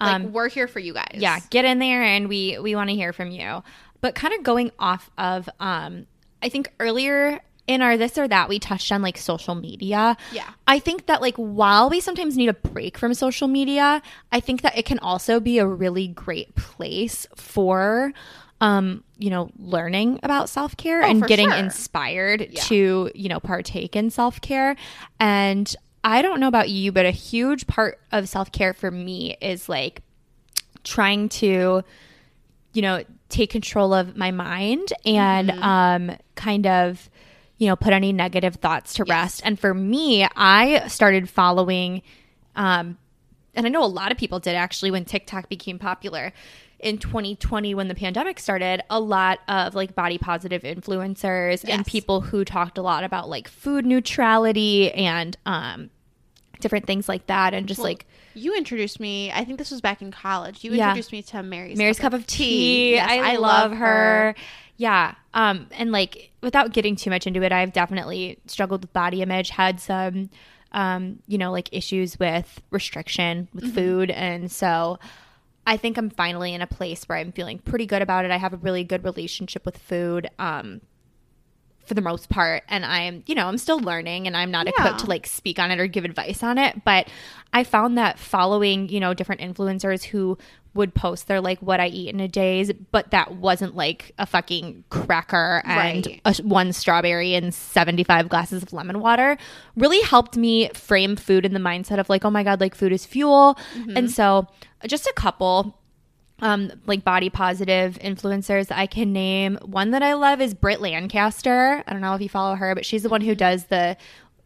Like 0.00 0.14
um, 0.14 0.32
we're 0.32 0.48
here 0.48 0.66
for 0.68 0.78
you 0.80 0.94
guys. 0.94 1.14
yeah, 1.16 1.40
get 1.50 1.64
in 1.64 1.78
there 1.80 2.02
and 2.02 2.28
we 2.28 2.58
we 2.58 2.74
want 2.74 2.88
to 2.90 2.96
hear 2.96 3.12
from 3.12 3.30
you. 3.30 3.62
But 4.00 4.14
kind 4.14 4.32
of 4.34 4.42
going 4.42 4.70
off 4.78 5.10
of 5.18 5.48
um 5.60 6.06
I 6.42 6.48
think 6.48 6.72
earlier 6.80 7.40
in 7.68 7.82
our 7.82 7.96
this 7.96 8.18
or 8.18 8.26
that 8.26 8.48
we 8.48 8.58
touched 8.58 8.90
on 8.90 9.02
like 9.02 9.16
social 9.18 9.54
media. 9.54 10.16
Yeah. 10.32 10.48
I 10.66 10.78
think 10.80 11.06
that 11.06 11.20
like 11.20 11.36
while 11.36 11.88
we 11.90 12.00
sometimes 12.00 12.36
need 12.36 12.48
a 12.48 12.54
break 12.54 12.98
from 12.98 13.14
social 13.14 13.46
media, 13.46 14.02
I 14.32 14.40
think 14.40 14.62
that 14.62 14.76
it 14.76 14.84
can 14.86 14.98
also 14.98 15.38
be 15.38 15.58
a 15.58 15.66
really 15.66 16.08
great 16.08 16.54
place 16.56 17.26
for 17.36 18.12
um 18.60 19.04
you 19.18 19.30
know 19.30 19.50
learning 19.56 20.18
about 20.24 20.48
self-care 20.48 21.04
Oh, 21.04 21.10
and 21.10 21.24
getting 21.28 21.48
sure. 21.50 21.58
inspired 21.58 22.48
Yeah. 22.50 22.62
to 22.62 23.10
you 23.14 23.28
know 23.28 23.38
partake 23.38 23.94
in 23.94 24.10
self-care 24.10 24.74
and 25.20 25.76
I 26.02 26.22
don't 26.22 26.40
know 26.40 26.48
about 26.48 26.68
you 26.68 26.90
but 26.90 27.06
a 27.06 27.12
huge 27.12 27.68
part 27.68 28.00
of 28.10 28.28
self-care 28.28 28.74
for 28.74 28.90
me 28.90 29.36
is 29.40 29.68
like 29.68 30.02
trying 30.82 31.28
to 31.28 31.84
you 32.72 32.82
know 32.82 33.04
take 33.28 33.50
control 33.50 33.94
of 33.94 34.16
my 34.16 34.30
mind 34.32 34.92
and 35.04 35.50
Mm-hmm. 35.50 35.62
um 35.62 36.16
kind 36.34 36.66
of 36.66 37.08
you 37.58 37.66
know 37.68 37.76
put 37.76 37.92
any 37.92 38.12
negative 38.12 38.54
thoughts 38.56 38.94
to 38.94 39.04
rest 39.04 39.42
and 39.44 39.58
for 39.58 39.74
me 39.74 40.26
i 40.36 40.86
started 40.88 41.28
following 41.28 42.02
um 42.56 42.96
and 43.54 43.66
i 43.66 43.68
know 43.68 43.84
a 43.84 43.86
lot 43.86 44.10
of 44.12 44.18
people 44.18 44.38
did 44.38 44.54
actually 44.54 44.90
when 44.90 45.04
tiktok 45.04 45.48
became 45.48 45.78
popular 45.78 46.32
in 46.78 46.96
2020 46.98 47.74
when 47.74 47.88
the 47.88 47.94
pandemic 47.94 48.38
started 48.38 48.80
a 48.88 49.00
lot 49.00 49.40
of 49.48 49.74
like 49.74 49.94
body 49.96 50.16
positive 50.18 50.62
influencers 50.62 51.68
and 51.68 51.84
people 51.84 52.20
who 52.20 52.44
talked 52.44 52.78
a 52.78 52.82
lot 52.82 53.02
about 53.02 53.28
like 53.28 53.48
food 53.48 53.84
neutrality 53.84 54.92
and 54.92 55.36
um 55.44 55.90
different 56.60 56.86
things 56.86 57.08
like 57.08 57.26
that 57.26 57.54
and 57.54 57.66
just 57.68 57.80
like 57.80 58.04
You 58.34 58.56
introduced 58.56 58.98
me. 59.00 59.30
I 59.32 59.44
think 59.44 59.58
this 59.58 59.70
was 59.70 59.80
back 59.80 60.02
in 60.02 60.10
college. 60.12 60.62
You 60.64 60.72
Yeah. 60.72 60.88
introduced 60.88 61.12
me 61.12 61.22
to 61.22 61.42
Mary's 61.42 61.78
Mary's 61.78 61.98
cup 62.00 62.12
of 62.12 62.26
tea. 62.26 62.92
Yes, 62.94 63.08
I, 63.08 63.36
love 63.36 63.72
her. 63.72 64.34
Yeah. 64.78 65.14
Um, 65.34 65.66
and 65.72 65.92
like 65.92 66.30
without 66.40 66.72
getting 66.72 66.96
too 66.96 67.10
much 67.10 67.26
into 67.26 67.42
it, 67.42 67.52
I've 67.52 67.72
definitely 67.72 68.38
struggled 68.46 68.82
with 68.82 68.92
body 68.94 69.20
image, 69.20 69.50
had 69.50 69.80
some 69.80 70.30
um, 70.72 71.18
you 71.26 71.36
know, 71.38 71.50
like 71.50 71.68
issues 71.72 72.18
with 72.18 72.62
restriction 72.70 73.48
with 73.54 73.74
food. 73.74 74.10
And 74.10 74.50
so 74.52 74.98
I 75.66 75.76
think 75.78 75.96
I'm 75.98 76.10
finally 76.10 76.54
in 76.54 76.62
a 76.62 76.66
place 76.66 77.04
where 77.04 77.18
I'm 77.18 77.32
feeling 77.32 77.58
pretty 77.58 77.86
good 77.86 78.02
about 78.02 78.24
it. 78.24 78.30
I 78.30 78.36
have 78.36 78.52
a 78.54 78.58
really 78.58 78.84
good 78.84 79.02
relationship 79.04 79.66
with 79.66 79.76
food. 79.76 80.28
Um 80.38 80.80
for 81.86 81.94
the 81.94 82.02
most 82.02 82.28
part 82.28 82.64
and 82.68 82.84
i'm 82.84 83.22
you 83.24 83.34
know 83.34 83.46
i'm 83.48 83.56
still 83.56 83.80
learning 83.80 84.26
and 84.26 84.36
i'm 84.36 84.50
not 84.50 84.66
Yeah. 84.66 84.72
equipped 84.76 84.98
to 85.00 85.06
like 85.06 85.26
speak 85.26 85.58
on 85.58 85.70
it 85.70 85.80
or 85.80 85.86
give 85.86 86.04
advice 86.04 86.42
on 86.42 86.58
it 86.58 86.84
but 86.84 87.08
i 87.54 87.64
found 87.64 87.96
that 87.96 88.18
following 88.18 88.90
you 88.90 89.00
know 89.00 89.14
different 89.14 89.40
influencers 89.40 90.04
who 90.04 90.36
would 90.78 90.94
post 90.94 91.26
their 91.28 91.40
like 91.42 91.58
what 91.60 91.78
i 91.80 91.86
eat 91.88 92.08
in 92.08 92.18
a 92.20 92.28
days 92.28 92.72
but 92.90 93.10
that 93.10 93.34
wasn't 93.34 93.76
like 93.76 94.12
a 94.18 94.24
fucking 94.24 94.82
cracker 94.88 95.60
and 95.66 96.06
Right. 96.06 96.20
a, 96.24 96.42
one 96.42 96.72
strawberry 96.72 97.34
and 97.34 97.52
75 97.52 98.28
glasses 98.30 98.62
of 98.62 98.72
lemon 98.72 99.00
water 99.00 99.36
really 99.76 100.00
helped 100.00 100.36
me 100.38 100.70
frame 100.70 101.16
food 101.16 101.44
in 101.44 101.52
the 101.52 101.60
mindset 101.60 101.98
of 101.98 102.08
like 102.08 102.24
oh 102.24 102.30
my 102.30 102.42
god 102.42 102.60
like 102.60 102.74
food 102.74 102.92
is 102.92 103.04
fuel 103.04 103.58
and 103.94 104.10
so 104.10 104.46
just 104.86 105.06
a 105.06 105.12
couple 105.14 105.74
um 106.40 106.70
like 106.86 107.02
body 107.04 107.28
positive 107.28 107.98
influencers 108.00 108.68
that 108.68 108.78
I 108.78 108.86
can 108.86 109.12
name. 109.12 109.58
One 109.62 109.90
that 109.90 110.04
I 110.04 110.12
love 110.12 110.40
is 110.40 110.54
Britt 110.54 110.80
Lancaster. 110.80 111.82
I 111.84 111.92
don't 111.92 112.00
know 112.00 112.14
if 112.14 112.20
you 112.22 112.28
follow 112.28 112.54
her, 112.54 112.76
but 112.76 112.86
she's 112.86 113.02
the 113.02 113.08
one 113.08 113.22
who 113.22 113.34
does 113.34 113.64
the 113.64 113.96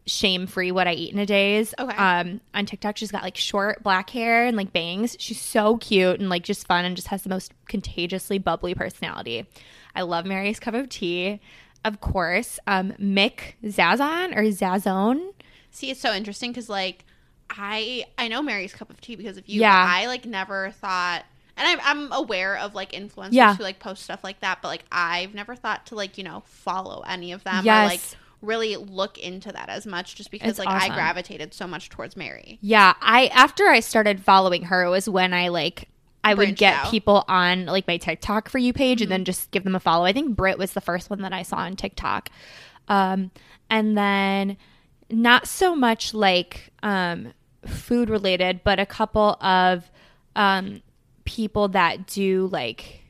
shame 0.05 0.47
free 0.47 0.71
what 0.71 0.87
I 0.87 0.93
eat 0.93 1.13
in 1.13 1.19
a 1.19 1.25
days. 1.25 1.73
Okay. 1.79 1.95
Um 1.95 2.41
on 2.53 2.65
TikTok 2.65 2.97
she's 2.97 3.11
got 3.11 3.23
like 3.23 3.37
short 3.37 3.83
black 3.83 4.09
hair 4.09 4.45
and 4.45 4.57
like 4.57 4.73
bangs. 4.73 5.15
She's 5.19 5.39
so 5.39 5.77
cute 5.77 6.19
and 6.19 6.29
like 6.29 6.43
just 6.43 6.67
fun 6.67 6.83
and 6.85 6.95
just 6.95 7.07
has 7.07 7.23
the 7.23 7.29
most 7.29 7.53
contagiously 7.67 8.37
bubbly 8.37 8.75
personality. 8.75 9.45
I 9.95 10.01
love 10.01 10.25
Mary's 10.25 10.59
cup 10.59 10.73
of 10.73 10.89
tea. 10.89 11.39
Of 11.85 12.01
course, 12.01 12.59
um 12.67 12.93
Mik 12.97 13.57
Zazon 13.63 14.35
or 14.35 14.43
Zazone. 14.43 15.33
See, 15.71 15.89
it's 15.89 15.99
so 16.01 16.13
interesting 16.13 16.51
because 16.51 16.69
like 16.69 17.05
I 17.49 18.05
I 18.17 18.27
know 18.27 18.41
Mary's 18.41 18.73
cup 18.73 18.89
of 18.89 18.99
tea 19.01 19.15
because 19.15 19.37
of 19.37 19.47
you. 19.47 19.61
Yeah. 19.61 19.85
I 19.87 20.07
like 20.07 20.25
never 20.25 20.71
thought, 20.71 21.23
and 21.55 21.67
I'm 21.67 21.79
I'm 21.83 22.11
aware 22.11 22.57
of 22.57 22.73
like 22.73 22.91
influencers 22.93 23.29
Yeah. 23.33 23.55
who 23.55 23.63
like 23.63 23.79
post 23.79 24.03
stuff 24.03 24.23
like 24.23 24.39
that, 24.41 24.59
but 24.61 24.69
like 24.69 24.85
I've 24.91 25.33
never 25.33 25.55
thought 25.55 25.85
to 25.87 25.95
like 25.95 26.17
you 26.17 26.23
know 26.23 26.43
follow 26.45 27.03
any 27.07 27.31
of 27.31 27.43
them 27.43 27.61
or 27.61 27.65
Yes. 27.65 27.89
like 27.89 28.01
really 28.43 28.75
look 28.75 29.17
into 29.17 29.51
that 29.51 29.69
as 29.69 29.85
much 29.87 30.15
just 30.15 30.29
because 30.29 30.51
It's 30.51 30.59
like 30.59 30.67
awesome. 30.67 30.91
I 30.91 30.95
gravitated 30.95 31.53
so 31.53 31.65
much 31.65 31.89
towards 31.89 32.15
Mary. 32.15 32.59
Yeah, 32.61 32.93
I 33.01 33.27
after 33.27 33.65
I 33.67 33.79
started 33.79 34.21
following 34.21 34.63
her 34.63 34.83
it 34.83 34.89
was 34.89 35.07
when 35.09 35.33
I 35.33 35.47
like 35.47 35.89
I 36.23 36.33
would 36.33 36.55
get 36.55 36.75
out. 36.75 36.91
people 36.91 37.25
on 37.27 37.65
like 37.65 37.87
my 37.87 37.97
TikTok 37.97 38.49
for 38.49 38.57
you 38.57 38.71
page 38.73 39.01
and 39.01 39.11
then 39.11 39.25
just 39.25 39.51
give 39.51 39.63
them 39.63 39.75
a 39.75 39.79
follow. 39.79 40.05
I 40.05 40.13
think 40.13 40.35
Brit 40.35 40.57
was 40.57 40.73
the 40.73 40.81
first 40.81 41.09
one 41.09 41.21
that 41.21 41.33
I 41.33 41.43
saw 41.43 41.57
on 41.57 41.75
TikTok. 41.75 42.29
Um 42.87 43.31
and 43.69 43.97
then 43.97 44.57
not 45.09 45.47
so 45.47 45.75
much 45.75 46.13
like 46.13 46.71
um 46.81 47.33
food 47.65 48.09
related, 48.09 48.61
but 48.63 48.79
a 48.79 48.85
couple 48.85 49.37
of 49.41 49.89
um 50.35 50.81
people 51.25 51.69
that 51.69 52.07
do 52.07 52.49
like 52.51 53.02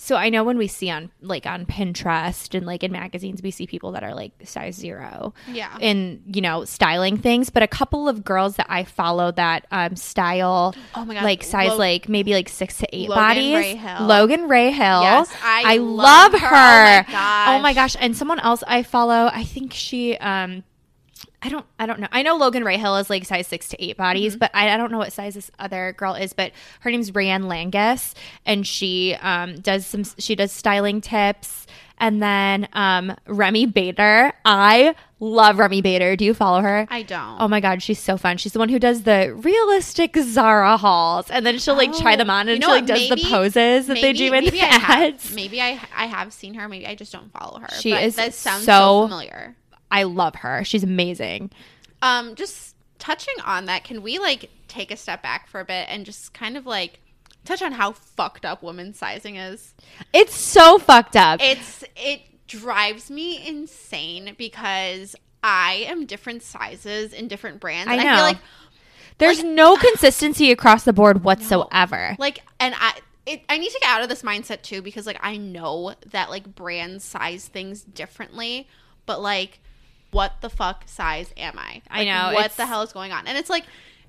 so 0.00 0.14
I 0.16 0.28
know 0.30 0.44
when 0.44 0.56
we 0.58 0.68
see 0.68 0.88
on 0.90 1.10
like 1.20 1.44
on 1.44 1.66
Pinterest 1.66 2.54
and 2.54 2.64
like 2.64 2.82
in 2.84 2.92
magazines 2.92 3.42
we 3.42 3.50
see 3.50 3.66
people 3.66 3.92
that 3.92 4.02
are 4.04 4.14
like 4.14 4.32
size 4.44 4.76
0 4.76 5.34
Yeah. 5.52 5.76
in 5.80 6.22
you 6.26 6.40
know 6.40 6.64
styling 6.64 7.16
things 7.18 7.50
but 7.50 7.62
a 7.62 7.66
couple 7.66 8.08
of 8.08 8.24
girls 8.24 8.56
that 8.56 8.66
i 8.70 8.84
follow 8.84 9.32
that 9.32 9.66
um 9.72 9.96
style 9.96 10.74
Oh 10.94 11.04
my 11.04 11.14
God, 11.14 11.24
like 11.24 11.42
size 11.42 11.70
Lo- 11.70 11.76
like 11.78 12.08
maybe 12.08 12.32
like 12.32 12.48
six 12.48 12.78
to 12.78 12.86
eight 12.96 13.08
Logan 13.08 13.24
bodies 13.24 13.54
Ray 13.56 13.74
Hill. 13.74 14.06
logan 14.06 14.48
ray 14.48 14.70
hill 14.70 15.02
Yes, 15.02 15.34
I 15.42 15.76
love, 15.78 16.32
love 16.32 16.40
her, 16.40 16.46
her. 16.48 17.04
Oh 17.08 17.12
my 17.12 17.56
oh 17.56 17.58
my 17.60 17.74
gosh. 17.74 17.94
gosh 17.94 18.02
and 18.02 18.16
someone 18.16 18.38
else 18.40 18.62
i 18.66 18.82
follow 18.82 19.30
i 19.32 19.42
think 19.44 19.72
she 19.72 20.16
um 20.18 20.62
I 21.40 21.48
don't 21.50 21.64
I 21.78 21.86
don't 21.86 22.00
know. 22.00 22.08
I 22.10 22.22
know 22.22 22.36
Logan 22.36 22.64
Ray 22.64 22.78
Hill 22.78 22.96
is 22.96 23.08
like 23.08 23.24
size 23.24 23.46
six 23.46 23.68
to 23.68 23.82
eight 23.84 23.96
bodies, 23.96 24.32
Mm-hmm. 24.32 24.38
but 24.40 24.50
I, 24.54 24.70
I 24.74 24.76
don't 24.76 24.90
know 24.90 24.98
what 24.98 25.12
size 25.12 25.34
this 25.34 25.50
other 25.58 25.94
girl 25.96 26.14
is, 26.14 26.32
but 26.32 26.52
her 26.80 26.90
name's 26.90 27.12
Raeann 27.12 27.44
Langas 27.44 28.14
and 28.44 28.66
she 28.66 29.14
um 29.20 29.60
does 29.60 29.86
some 29.86 30.02
she 30.18 30.34
does 30.34 30.50
styling 30.52 31.00
tips. 31.00 31.66
And 32.00 32.22
then 32.22 32.68
um 32.74 33.14
Remi 33.26 33.66
Bader. 33.66 34.32
I 34.44 34.94
love 35.20 35.58
Remi 35.58 35.80
Bader. 35.82 36.14
Do 36.16 36.24
you 36.24 36.32
follow 36.34 36.60
her? 36.60 36.86
I 36.90 37.02
don't. 37.02 37.40
Oh 37.40 37.48
my 37.48 37.58
god, 37.60 37.82
she's 37.82 37.98
so 37.98 38.16
fun. 38.16 38.36
She's 38.36 38.52
the 38.52 38.60
one 38.60 38.68
who 38.68 38.78
does 38.78 39.02
the 39.02 39.32
realistic 39.34 40.16
Zara 40.16 40.76
hauls, 40.76 41.28
and 41.30 41.44
then 41.44 41.58
she'll 41.58 41.74
like 41.76 41.92
try 41.96 42.14
them 42.16 42.30
on, 42.30 42.46
You 42.46 42.52
and 42.54 42.60
know 42.60 42.68
she 42.68 42.72
like 42.72 42.86
does 42.86 43.08
Maybe- 43.10 43.22
the 43.22 43.28
poses 43.30 43.86
that 43.88 44.00
they 44.00 44.12
do 44.12 44.32
in 44.32 44.44
the 44.44 44.60
I 44.60 44.64
have, 44.66 45.14
ads. 45.14 45.34
maybe 45.34 45.60
I 45.60 45.80
I 45.96 46.06
have 46.06 46.32
seen 46.32 46.54
her. 46.54 46.68
Maybe 46.68 46.86
I 46.86 46.94
just 46.94 47.12
don't 47.12 47.32
follow 47.32 47.58
her. 47.60 47.68
She 47.80 47.90
but 47.92 48.02
is 48.04 48.14
That 48.16 48.32
sounds 48.34 48.64
so- 48.64 49.02
so 49.02 49.08
familiar. 49.08 49.56
I 49.90 50.02
love 50.04 50.36
her. 50.36 50.64
She's 50.64 50.84
amazing. 50.84 51.50
Um, 52.02 52.34
just 52.34 52.76
touching 52.98 53.34
on 53.44 53.66
that, 53.66 53.84
can 53.84 54.02
we 54.02 54.18
like 54.18 54.50
take 54.68 54.90
a 54.90 54.96
step 54.96 55.22
back 55.22 55.46
for 55.46 55.60
a 55.60 55.64
bit 55.64 55.86
and 55.88 56.04
just 56.04 56.34
kind 56.34 56.56
of 56.56 56.66
like 56.66 57.00
touch 57.44 57.62
on 57.62 57.72
how 57.72 57.92
fucked 57.92 58.44
up 58.44 58.62
women's 58.62 58.98
sizing 58.98 59.36
is? 59.36 59.74
It's 60.12 60.34
so 60.34 60.78
fucked 60.78 61.16
up. 61.16 61.40
It's 61.42 61.84
it 61.96 62.22
drives 62.46 63.10
me 63.10 63.46
insane 63.46 64.34
because 64.38 65.14
I 65.42 65.84
am 65.88 66.06
different 66.06 66.42
sizes 66.42 67.12
in 67.12 67.28
different 67.28 67.60
brands. 67.60 67.90
I 67.90 67.94
and 67.94 68.00
I 68.00 68.04
know. 68.04 68.14
feel 68.16 68.24
like 68.24 68.38
There's 69.18 69.44
no 69.44 69.76
consistency 69.76 70.50
across 70.50 70.84
the 70.84 70.92
board 70.92 71.24
whatsoever. 71.24 72.16
like 72.18 72.40
and 72.60 72.74
I 72.78 72.98
it, 73.26 73.42
I 73.48 73.58
need 73.58 73.70
to 73.70 73.78
get 73.80 73.90
out 73.90 74.02
of 74.02 74.08
this 74.08 74.22
mindset 74.22 74.62
too 74.62 74.80
because 74.80 75.06
like 75.06 75.18
I 75.20 75.36
know 75.36 75.94
that 76.12 76.30
like 76.30 76.54
brands 76.54 77.04
size 77.04 77.46
things 77.46 77.82
differently, 77.82 78.68
but 79.06 79.20
like 79.20 79.60
what 80.10 80.40
the 80.40 80.50
fuck 80.50 80.84
size 80.86 81.32
am 81.36 81.58
I? 81.58 81.82
I 81.90 82.04
know, 82.04 82.34
what 82.34 82.56
the 82.56 82.66
hell 82.66 82.82
is 82.82 82.92
going 82.92 83.12
on. 83.12 83.26
And 83.26 83.36
it's 83.36 83.50
like 83.50 83.64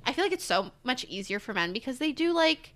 I 0.06 0.14
feel 0.14 0.26
like 0.26 0.32
it's 0.32 0.46
so 0.46 0.72
much 0.84 1.06
easier 1.06 1.40
for 1.40 1.54
men 1.54 1.74
because 1.74 2.00
they 2.00 2.12
do 2.12 2.34
like 2.34 2.74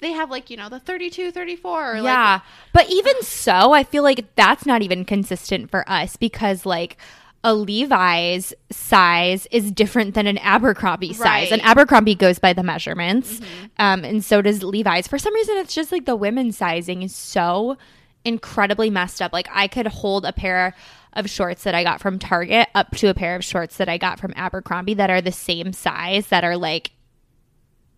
they 0.00 0.12
have 0.12 0.30
like, 0.30 0.50
you 0.50 0.56
know, 0.56 0.68
the 0.68 0.78
32, 0.78 1.32
34 1.32 1.92
or 1.92 1.96
yeah. 1.96 2.32
like 2.32 2.42
but 2.72 2.90
even 2.90 3.14
so, 3.22 3.72
I 3.72 3.84
feel 3.84 4.02
like 4.02 4.34
that's 4.36 4.66
not 4.66 4.82
even 4.82 5.04
consistent 5.04 5.70
for 5.70 5.88
us 5.88 6.16
because 6.16 6.66
like 6.66 6.96
a 7.44 7.54
Levi's 7.54 8.52
size 8.70 9.46
is 9.50 9.70
different 9.70 10.14
than 10.14 10.26
an 10.26 10.36
Abercrombie 10.38 11.12
size. 11.12 11.24
Right. 11.24 11.52
And 11.52 11.62
Abercrombie 11.62 12.16
goes 12.16 12.38
by 12.40 12.52
the 12.52 12.64
measurements. 12.64 13.40
Um, 13.78 14.04
and 14.04 14.24
so 14.24 14.42
does 14.42 14.64
Levi's. 14.64 15.06
For 15.06 15.16
some 15.16 15.32
reason, 15.32 15.56
it's 15.58 15.74
just 15.74 15.92
like 15.92 16.06
the 16.06 16.16
women's 16.16 16.56
sizing 16.56 17.02
is 17.02 17.14
so 17.14 17.76
incredibly 18.24 18.90
messed 18.90 19.22
up. 19.22 19.32
Like 19.32 19.48
I 19.52 19.68
could 19.68 19.86
hold 19.86 20.26
a 20.26 20.32
pair 20.32 20.74
of 21.16 21.28
shorts 21.30 21.64
that 21.64 21.74
I 21.74 21.82
got 21.82 22.00
from 22.00 22.18
Target 22.18 22.68
up 22.74 22.90
to 22.96 23.08
a 23.08 23.14
pair 23.14 23.34
of 23.36 23.44
shorts 23.44 23.76
that 23.78 23.88
I 23.88 23.98
got 23.98 24.20
from 24.20 24.32
Abercrombie 24.36 24.94
that 24.94 25.10
are 25.10 25.20
the 25.20 25.32
same 25.32 25.72
size 25.72 26.28
that 26.28 26.44
are 26.44 26.56
like 26.56 26.92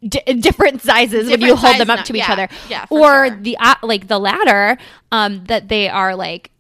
di 0.07 0.21
different 0.35 0.81
sizes 0.83 1.29
when 1.29 1.41
you 1.41 1.57
hold 1.57 1.77
them 1.79 1.91
up 1.91 2.05
to 2.07 2.13
each 2.15 2.21
yeah. 2.29 2.33
other. 2.33 2.49
Yeah, 2.69 2.87
or 2.91 3.27
sure. 3.29 3.37
the 3.37 3.57
uh, 3.59 3.75
like 3.83 4.07
the 4.09 4.19
latter 4.19 4.79
um 5.11 5.45
that 5.45 5.69
they 5.69 5.89
are 5.89 6.15
like 6.15 6.51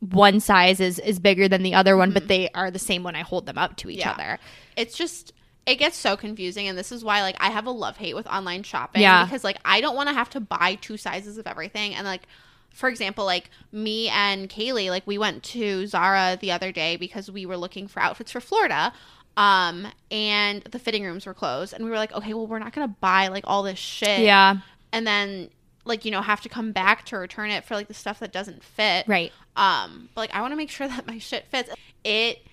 one 0.00 0.40
size 0.40 0.80
is 0.80 0.98
is 0.98 1.20
bigger 1.20 1.46
than 1.48 1.62
the 1.62 1.74
other 1.74 1.96
one 1.96 2.10
but 2.12 2.26
they 2.26 2.48
are 2.50 2.72
the 2.72 2.78
same 2.80 3.04
when 3.04 3.14
I 3.14 3.20
hold 3.22 3.46
them 3.46 3.56
up 3.56 3.76
to 3.78 3.88
each 3.90 4.00
Mm-hmm. 4.00 4.08
Yeah. 4.20 4.26
other. 4.30 4.38
it's 4.76 4.96
just 4.96 5.32
it 5.64 5.76
gets 5.76 5.96
so 5.96 6.16
confusing 6.16 6.66
and 6.66 6.76
this 6.76 6.90
is 6.90 7.04
why 7.04 7.22
like 7.22 7.36
i 7.38 7.48
have 7.50 7.66
a 7.66 7.70
love 7.70 7.96
hate 7.96 8.14
with 8.16 8.26
online 8.26 8.64
shopping 8.64 9.00
Yeah. 9.00 9.24
because 9.24 9.44
like 9.44 9.58
i 9.64 9.80
don't 9.80 9.94
want 9.94 10.08
to 10.08 10.12
have 10.14 10.28
to 10.30 10.40
buy 10.40 10.76
two 10.80 10.96
sizes 10.96 11.38
of 11.38 11.46
everything 11.46 11.94
and 11.94 12.04
like 12.04 12.22
for 12.72 12.88
example 12.88 13.24
like 13.24 13.50
me 13.70 14.08
and 14.08 14.48
kaylee 14.48 14.90
like 14.90 15.06
we 15.06 15.18
went 15.18 15.42
to 15.42 15.86
zara 15.86 16.36
the 16.40 16.50
other 16.50 16.72
day 16.72 16.96
because 16.96 17.30
we 17.30 17.44
were 17.46 17.56
looking 17.56 17.86
for 17.88 18.00
outfits 18.00 18.32
for 18.32 18.40
florida 18.40 18.92
um 19.36 19.86
and 20.10 20.62
the 20.64 20.78
fitting 20.78 21.04
rooms 21.04 21.24
were 21.26 21.34
closed 21.34 21.72
and 21.72 21.84
we 21.84 21.90
were 21.90 21.96
like 21.96 22.12
okay 22.12 22.34
well 22.34 22.46
we're 22.46 22.58
not 22.58 22.72
gonna 22.72 22.88
buy 23.00 23.28
like 23.28 23.44
all 23.46 23.62
this 23.62 23.78
shit 23.78 24.20
Yeah. 24.20 24.56
and 24.92 25.06
then 25.06 25.48
like 25.84 26.04
you 26.04 26.10
know 26.10 26.22
have 26.22 26.40
to 26.42 26.48
come 26.48 26.72
back 26.72 27.04
to 27.06 27.16
return 27.16 27.50
it 27.50 27.64
for 27.64 27.74
like 27.74 27.88
the 27.88 27.94
stuff 27.94 28.20
that 28.20 28.32
doesn't 28.32 28.62
fit 28.62 29.06
Right. 29.08 29.32
um, 29.56 30.08
but 30.14 30.20
like 30.22 30.34
I 30.34 30.40
want 30.42 30.52
to 30.52 30.56
make 30.56 30.70
sure 30.70 30.86
that 30.92 31.06
my 31.06 31.18
shit 31.18 31.46
fits. 31.50 31.70
It 32.04 32.44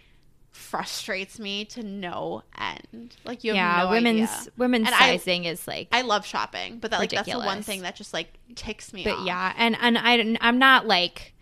frustrates 0.52 1.40
me 1.40 1.66
to 1.66 1.84
no 1.84 2.44
end. 2.58 3.16
Like 3.24 3.44
you 3.44 3.54
have 3.54 3.56
yeah, 3.56 3.84
no 3.84 3.92
women's 3.92 4.30
idea. 4.30 4.52
women's 4.58 4.88
And 4.88 4.96
I- 4.96 5.00
sizing 5.00 5.46
is 5.46 5.68
like 5.68 5.88
I 5.92 6.02
love 6.02 6.26
shopping, 6.26 6.80
but 6.80 6.92
that 6.92 7.00
like 7.00 7.12
that's 7.12 7.32
the 7.32 7.38
one 7.38 7.62
thing 7.62 7.82
that 7.82 7.96
just 7.96 8.14
like 8.14 8.34
ticks 8.56 8.94
me 8.94 9.04
but 9.04 9.14
off. 9.14 9.26
yeah 9.26 9.54
and 9.58 9.78
and 9.80 9.98
i 9.98 10.38
i'm 10.42 10.58
not 10.58 10.88
like 10.88 11.34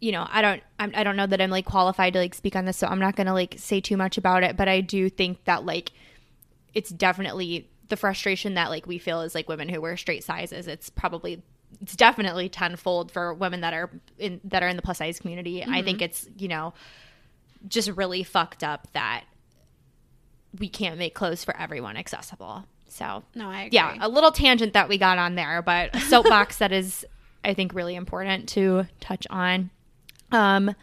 you 0.00 0.12
know 0.12 0.26
i 0.30 0.42
don't 0.42 0.62
I'm, 0.78 0.92
i 0.94 1.04
don't 1.04 1.16
know 1.16 1.26
that 1.26 1.40
i'm 1.40 1.50
like 1.50 1.64
qualified 1.64 2.12
to 2.14 2.18
like 2.18 2.34
speak 2.34 2.56
on 2.56 2.64
this 2.64 2.76
so 2.76 2.86
i'm 2.86 2.98
not 2.98 3.16
gonna 3.16 3.32
like 3.32 3.54
say 3.58 3.80
too 3.80 3.96
much 3.96 4.18
about 4.18 4.42
it 4.42 4.56
but 4.56 4.68
i 4.68 4.80
do 4.80 5.08
think 5.08 5.44
that 5.44 5.64
like 5.64 5.92
it's 6.74 6.90
definitely 6.90 7.68
the 7.88 7.96
frustration 7.96 8.54
that 8.54 8.70
like 8.70 8.86
we 8.86 8.98
feel 8.98 9.20
is 9.22 9.34
like 9.34 9.48
women 9.48 9.68
who 9.68 9.80
wear 9.80 9.96
straight 9.96 10.24
sizes 10.24 10.66
it's 10.66 10.90
probably 10.90 11.42
it's 11.80 11.96
definitely 11.96 12.48
tenfold 12.48 13.10
for 13.10 13.32
women 13.32 13.60
that 13.60 13.72
are 13.72 13.90
in 14.18 14.40
that 14.44 14.62
are 14.62 14.68
in 14.68 14.76
the 14.76 14.82
plus 14.82 14.98
size 14.98 15.18
community 15.20 15.62
i 15.62 15.82
think 15.82 15.98
mm-hmm. 15.98 16.04
it's 16.04 16.28
you 16.38 16.48
know 16.48 16.74
just 17.68 17.90
really 17.90 18.22
fucked 18.22 18.62
up 18.64 18.88
that 18.92 19.24
we 20.58 20.68
can't 20.68 20.98
make 20.98 21.14
clothes 21.14 21.44
for 21.44 21.56
everyone 21.56 21.96
accessible 21.96 22.64
so 22.88 23.22
No, 23.34 23.50
I 23.50 23.62
agree. 23.62 23.70
yeah, 23.72 23.96
a 24.00 24.08
little 24.08 24.30
tangent 24.32 24.72
that 24.72 24.88
we 24.88 24.96
got 24.96 25.18
on 25.18 25.34
there, 25.34 25.60
but 25.60 25.94
a 25.94 26.00
soapbox 26.00 26.58
that 26.58 26.72
is, 26.72 27.04
I 27.44 27.52
think, 27.52 27.74
really 27.74 27.94
important 27.94 28.48
to 28.50 28.86
touch 29.00 29.26
on. 29.28 29.68
Um, 30.32 30.74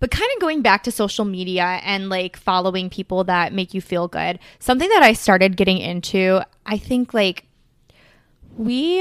but 0.00 0.10
kind 0.10 0.30
of 0.34 0.40
going 0.40 0.62
back 0.62 0.82
to 0.84 0.90
social 0.90 1.24
media 1.26 1.78
and 1.84 2.08
like 2.08 2.36
following 2.38 2.88
people 2.88 3.24
that 3.24 3.52
make 3.52 3.74
you 3.74 3.80
feel 3.82 4.08
good, 4.08 4.38
something 4.60 4.88
that 4.88 5.02
I 5.02 5.12
started 5.12 5.56
getting 5.58 5.76
into, 5.78 6.40
I 6.64 6.78
think 6.78 7.12
like 7.12 7.44
we, 8.56 9.00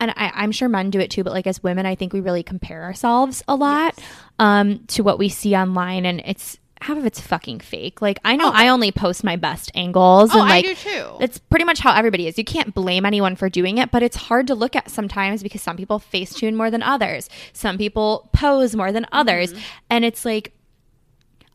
and 0.00 0.10
I, 0.12 0.30
I'm 0.34 0.52
sure 0.52 0.68
men 0.68 0.90
do 0.90 1.00
it 1.00 1.10
too, 1.10 1.24
but 1.24 1.32
like 1.32 1.46
as 1.46 1.62
women, 1.62 1.86
I 1.86 1.94
think 1.94 2.12
we 2.12 2.20
really 2.20 2.42
compare 2.42 2.82
ourselves 2.84 3.42
a 3.48 3.54
lot 3.56 3.98
um, 4.38 4.80
to 4.88 5.02
what 5.02 5.18
we 5.18 5.28
see 5.28 5.54
online, 5.56 6.06
and 6.06 6.20
it's 6.24 6.58
half 6.80 6.96
of 6.96 7.04
it's 7.04 7.20
fucking 7.20 7.58
fake. 7.58 8.00
Like 8.00 8.20
I 8.24 8.36
know 8.36 8.50
I 8.54 8.68
only 8.68 8.92
post 8.92 9.24
my 9.24 9.34
best 9.34 9.72
angles, 9.74 10.30
Oh, 10.32 10.40
and 10.40 10.48
I 10.48 10.56
like 10.56 10.64
do 10.64 10.74
too. 10.76 11.16
that's 11.18 11.38
pretty 11.38 11.64
much 11.64 11.80
how 11.80 11.92
everybody 11.92 12.28
is. 12.28 12.38
You 12.38 12.44
can't 12.44 12.72
blame 12.72 13.04
anyone 13.04 13.34
for 13.34 13.48
doing 13.48 13.78
it, 13.78 13.90
but 13.90 14.04
it's 14.04 14.16
hard 14.16 14.46
to 14.46 14.54
look 14.54 14.76
at 14.76 14.88
sometimes 14.88 15.42
because 15.42 15.60
some 15.62 15.76
people 15.76 15.98
face 15.98 16.32
tune 16.32 16.54
more 16.54 16.70
than 16.70 16.82
others. 16.84 17.28
Some 17.52 17.78
people 17.78 18.28
pose 18.32 18.76
more 18.76 18.92
than 18.92 19.06
others. 19.10 19.52
And 19.90 20.04
it's 20.04 20.24
like, 20.24 20.52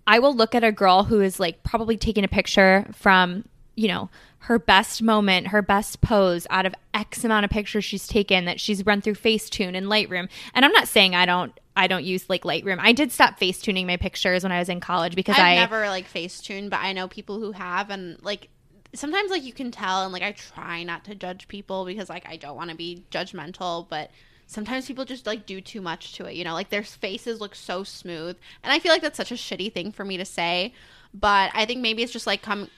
I 0.05 0.19
will 0.19 0.35
look 0.35 0.53
at 0.53 0.65
a 0.65 0.71
girl 0.73 1.03
who 1.05 1.21
is 1.21 1.39
like 1.39 1.63
probably 1.63 1.95
taking 1.95 2.25
a 2.25 2.27
picture 2.27 2.85
from, 2.93 3.45
you 3.75 3.87
know, 3.87 4.09
her 4.39 4.59
best 4.59 5.01
moment, 5.01 5.47
her 5.47 5.61
best 5.61 6.01
pose 6.01 6.45
out 6.49 6.65
of 6.65 6.75
X 6.93 7.23
amount 7.23 7.45
of 7.45 7.51
pictures 7.51 7.85
she's 7.85 8.07
taken 8.07 8.45
that 8.45 8.59
she's 8.59 8.85
run 8.85 9.01
through 9.01 9.15
Facetune 9.15 9.75
and 9.75 9.87
Lightroom. 9.87 10.29
And 10.53 10.65
I'm 10.65 10.71
not 10.71 10.87
saying 10.87 11.15
I 11.15 11.25
don't 11.25 11.57
I 11.75 11.87
don't 11.87 12.03
use 12.03 12.29
like 12.29 12.43
Lightroom. 12.43 12.77
I 12.79 12.91
did 12.91 13.11
stop 13.11 13.39
Facetuning 13.39 13.87
my 13.87 13.97
pictures 13.97 14.43
when 14.43 14.51
I 14.51 14.59
was 14.59 14.69
in 14.69 14.79
college 14.79 15.15
because 15.15 15.35
I've 15.35 15.43
I 15.43 15.55
never 15.55 15.87
like 15.87 16.11
Facetune, 16.11 16.69
but 16.69 16.79
I 16.79 16.93
know 16.93 17.07
people 17.07 17.39
who 17.39 17.51
have, 17.51 17.89
and 17.89 18.21
like 18.23 18.49
sometimes 18.93 19.31
like 19.31 19.43
you 19.43 19.53
can 19.53 19.71
tell, 19.71 20.03
and 20.03 20.13
like 20.13 20.21
I 20.21 20.33
try 20.33 20.83
not 20.83 21.05
to 21.05 21.15
judge 21.15 21.47
people 21.47 21.85
because 21.85 22.09
like 22.09 22.27
I 22.27 22.37
don't 22.37 22.55
want 22.55 22.69
to 22.69 22.75
be 22.75 23.05
judgmental, 23.11 23.87
but 23.89 24.11
sometimes 24.45 24.85
people 24.85 25.05
just 25.05 25.25
like 25.25 25.45
do 25.45 25.61
too 25.61 25.81
much 25.81 26.13
to 26.15 26.25
it. 26.25 26.35
You 26.35 26.43
know, 26.43 26.53
like 26.53 26.69
their 26.69 26.83
faces 26.83 27.41
look 27.41 27.55
so 27.55 27.83
smooth, 27.83 28.37
and 28.63 28.71
I 28.71 28.79
feel 28.79 28.91
like 28.91 29.01
that's 29.01 29.17
such 29.17 29.31
a 29.31 29.35
shitty 29.35 29.73
thing 29.73 29.91
for 29.91 30.05
me 30.05 30.17
to 30.17 30.25
say, 30.25 30.73
but 31.13 31.51
I 31.55 31.65
think 31.65 31.81
maybe 31.81 32.03
it's 32.03 32.13
just 32.13 32.27
like 32.27 32.41
come. 32.41 32.69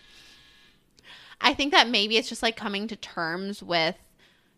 I 1.41 1.54
think 1.54 1.71
that 1.74 1.89
maybe 1.89 2.17
it's 2.17 2.30
just 2.30 2.43
like 2.43 2.56
coming 2.56 2.88
to 2.88 2.95
terms 2.95 3.62
with 3.62 3.95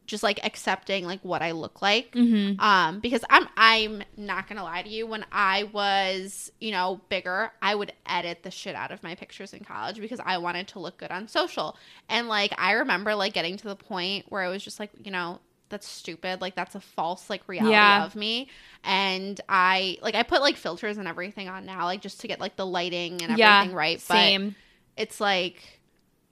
just 0.06 0.24
like 0.24 0.40
accepting 0.46 1.06
like 1.06 1.20
what 1.22 1.42
I 1.42 1.52
look 1.52 1.82
like. 1.82 2.14
Mm-hmm. 2.14 2.60
Um, 2.62 3.00
because 3.02 3.26
I'm 3.30 3.48
I'm 3.58 4.04
not 4.16 4.48
gonna 4.48 4.64
lie 4.64 4.82
to 4.82 4.90
you. 4.90 5.06
When 5.06 5.26
I 5.32 5.64
was 5.64 6.50
you 6.62 6.72
know 6.72 7.02
bigger, 7.10 7.52
I 7.62 7.76
would 7.76 7.92
edit 8.06 8.44
the 8.44 8.52
shit 8.52 8.74
out 8.76 8.92
of 8.92 9.04
my 9.04 9.16
pictures 9.16 9.54
in 9.54 9.66
college 9.66 10.00
because 10.00 10.22
I 10.26 10.38
wanted 10.38 10.70
to 10.70 10.80
look 10.80 10.98
good 10.98 11.12
on 11.12 11.28
social. 11.28 11.76
And 12.08 12.30
like 12.30 12.54
I 12.58 12.74
remember 12.74 13.16
like 13.16 13.34
getting 13.34 13.58
to 13.58 13.68
the 13.68 13.76
point 13.76 14.26
where 14.30 14.42
I 14.42 14.48
was 14.48 14.64
just 14.64 14.80
like 14.80 14.92
you 15.04 15.12
know 15.12 15.40
that's 15.70 15.86
stupid. 15.86 16.40
Like 16.40 16.56
that's 16.56 16.76
a 16.76 16.80
false 16.80 17.30
like 17.30 17.46
reality 17.50 17.74
Yeah. 17.74 18.06
of 18.06 18.16
me. 18.16 18.48
And 18.86 19.42
I 19.50 19.98
like 20.02 20.16
I 20.16 20.24
put 20.24 20.40
like 20.40 20.56
filters 20.56 20.98
and 20.98 21.06
everything 21.10 21.50
on 21.50 21.66
now, 21.66 21.84
like 21.84 22.00
just 22.02 22.22
to 22.22 22.30
get 22.30 22.40
like 22.40 22.56
the 22.56 22.66
lighting 22.66 23.22
and 23.22 23.38
yeah, 23.38 23.58
everything 23.58 23.76
right. 23.76 23.98
But 24.08 24.14
Same. 24.14 24.56
it's 24.96 25.20
like 25.20 25.77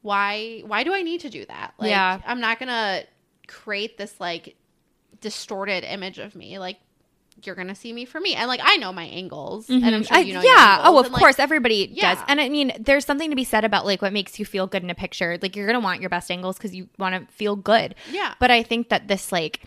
why 0.06 0.62
why 0.68 0.84
do 0.84 0.94
I 0.94 1.02
need 1.02 1.22
to 1.22 1.32
do 1.32 1.46
that? 1.46 1.74
Like 1.80 1.90
Yeah. 1.90 2.22
I'm 2.28 2.40
not 2.40 2.60
gonna 2.60 3.04
create 3.48 3.98
this 3.98 4.20
like 4.20 4.56
distorted 5.20 5.84
image 5.84 6.20
of 6.20 6.36
me. 6.36 6.60
Like 6.60 6.78
you're 7.42 7.56
gonna 7.56 7.74
see 7.74 7.92
me 7.92 8.06
for 8.06 8.20
me. 8.20 8.36
And 8.36 8.48
like 8.48 8.60
I 8.64 8.78
know 8.78 8.94
my 8.94 9.06
angles. 9.06 9.68
And 9.68 9.82
mm-hmm. 9.82 9.96
I'm 9.96 10.04
sure 10.04 10.20
you 10.20 10.36
know 10.36 10.42
your 10.42 10.54
yeah. 10.54 10.76
angles. 10.78 10.88
Oh, 10.88 11.00
of 11.00 11.06
And, 11.08 11.14
like, 11.14 11.20
course, 11.20 11.40
everybody 11.40 11.88
does. 11.88 11.98
Yeah. 11.98 12.26
And 12.28 12.40
I 12.40 12.50
mean, 12.50 12.72
there's 12.80 13.04
something 13.04 13.32
to 13.32 13.36
be 13.36 13.44
said 13.44 13.66
about 13.66 13.84
like 13.88 14.04
what 14.04 14.14
makes 14.14 14.38
you 14.38 14.46
feel 14.46 14.68
good 14.68 14.84
in 14.84 14.92
a 14.92 14.96
picture. 14.96 15.40
Like 15.42 15.56
you're 15.56 15.66
gonna 15.66 15.80
want 15.80 16.02
your 16.02 16.12
best 16.12 16.30
angles 16.30 16.58
because 16.58 16.76
you 16.76 16.88
want 17.00 17.16
to 17.16 17.34
feel 17.34 17.56
good. 17.56 17.96
Yeah. 18.12 18.36
But 18.40 18.52
I 18.52 18.62
think 18.62 18.90
that 18.90 19.08
this 19.08 19.32
like 19.32 19.64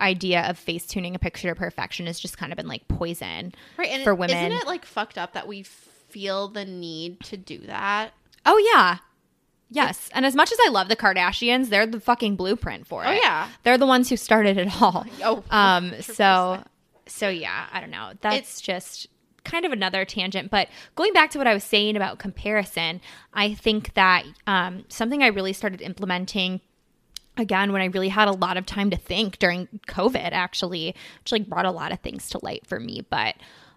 idea 0.00 0.48
of 0.48 0.58
face 0.58 0.86
tuning 0.86 1.14
a 1.14 1.18
picture 1.18 1.48
to 1.50 1.54
perfection 1.54 2.06
has 2.06 2.18
just 2.18 2.38
kind 2.38 2.50
of 2.50 2.56
been 2.56 2.66
like 2.66 2.88
poison. 2.88 3.52
right. 3.76 3.90
And 3.90 4.04
for 4.04 4.14
women. 4.14 4.38
Isn't 4.38 4.52
it 4.52 4.66
like 4.66 4.86
fucked 4.86 5.18
up 5.18 5.34
that 5.34 5.46
we 5.46 5.64
feel 5.64 6.48
the 6.48 6.64
need 6.64 7.20
to 7.24 7.36
do 7.36 7.58
that? 7.66 8.12
Oh 8.46 8.56
yeah. 8.72 8.98
Yes. 9.74 10.08
And 10.12 10.26
as 10.26 10.34
much 10.36 10.52
as 10.52 10.58
I 10.66 10.68
love 10.70 10.88
the 10.88 10.96
Kardashians, 10.96 11.68
they're 11.70 11.86
the 11.86 11.98
fucking 12.00 12.36
blueprint 12.36 12.86
for 12.86 13.04
it. 13.04 13.08
Oh 13.08 13.12
yeah. 13.12 13.48
They're 13.62 13.78
the 13.78 13.86
ones 13.86 14.08
who 14.08 14.16
started 14.16 14.58
it 14.58 14.80
all. 14.82 15.04
Oh 15.24 15.42
Um 15.50 15.90
100%. 15.92 16.02
so 16.14 16.62
so 17.06 17.28
yeah, 17.28 17.66
I 17.72 17.80
don't 17.80 17.90
know. 17.90 18.12
That's 18.20 18.36
It's- 18.36 18.60
just 18.60 19.08
kind 19.44 19.64
of 19.66 19.72
another 19.72 20.04
tangent, 20.04 20.50
but 20.52 20.68
going 20.94 21.12
back 21.12 21.30
to 21.32 21.38
what 21.38 21.48
I 21.48 21.54
was 21.54 21.64
saying 21.64 21.96
about 21.96 22.20
comparison, 22.20 23.00
I 23.34 23.54
think 23.54 23.92
that 23.94 24.24
um, 24.46 24.84
something 24.88 25.20
I 25.20 25.26
really 25.28 25.52
started 25.52 25.80
implementing 25.82 26.60
again 27.36 27.72
when 27.72 27.82
I 27.82 27.86
really 27.86 28.08
had 28.10 28.28
a 28.28 28.32
lot 28.32 28.56
of 28.56 28.66
time 28.66 28.90
to 28.90 28.96
think 28.96 29.38
during 29.40 29.66
COVID 29.88 30.30
actually, 30.32 30.94
which 31.22 31.32
like 31.32 31.48
brought 31.48 31.64
a 31.66 31.70
lot 31.72 31.90
of 31.90 31.98
things 32.00 32.28
to 32.30 32.38
light 32.42 32.64
for 32.68 32.78
me, 32.78 33.04
but 33.10 33.34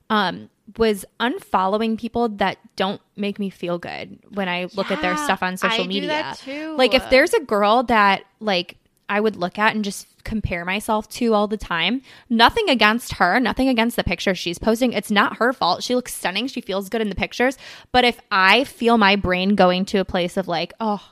um 0.09 0.49
was 0.77 1.05
unfollowing 1.19 1.97
people 1.97 2.27
that 2.27 2.57
don't 2.75 2.99
make 3.15 3.37
me 3.37 3.49
feel 3.49 3.77
good 3.77 4.17
when 4.33 4.49
I 4.49 4.67
look 4.73 4.89
at 4.89 5.01
their 5.01 5.15
stuff 5.15 5.43
on 5.43 5.57
social 5.57 5.81
I 5.81 5.83
do 5.83 5.87
media. 5.87 6.09
that 6.09 6.39
too. 6.39 6.75
Like 6.75 6.93
if 6.93 7.07
there's 7.11 7.33
a 7.33 7.39
girl 7.39 7.83
that 7.83 8.23
like 8.39 8.77
I 9.07 9.19
would 9.19 9.35
look 9.35 9.59
at 9.59 9.75
and 9.75 9.83
just 9.83 10.07
compare 10.23 10.65
myself 10.65 11.07
to 11.07 11.33
all 11.33 11.47
the 11.47 11.57
time. 11.57 12.01
Nothing 12.29 12.69
against 12.69 13.13
her, 13.13 13.39
nothing 13.39 13.69
against 13.69 13.95
the 13.95 14.03
pictures 14.03 14.37
she's 14.37 14.59
posting. 14.59 14.91
It's 14.91 15.11
not 15.11 15.37
her 15.37 15.53
fault. 15.53 15.83
She 15.83 15.95
looks 15.95 16.13
stunning. 16.13 16.47
She 16.47 16.59
feels 16.59 16.89
good 16.89 17.01
in 17.01 17.09
the 17.09 17.15
pictures. 17.15 17.57
But 17.91 18.03
if 18.03 18.19
I 18.31 18.63
feel 18.63 18.97
my 18.97 19.15
brain 19.15 19.55
going 19.55 19.85
to 19.85 19.99
a 19.99 20.05
place 20.05 20.35
of 20.35 20.47
like, 20.47 20.73
oh, 20.79 21.11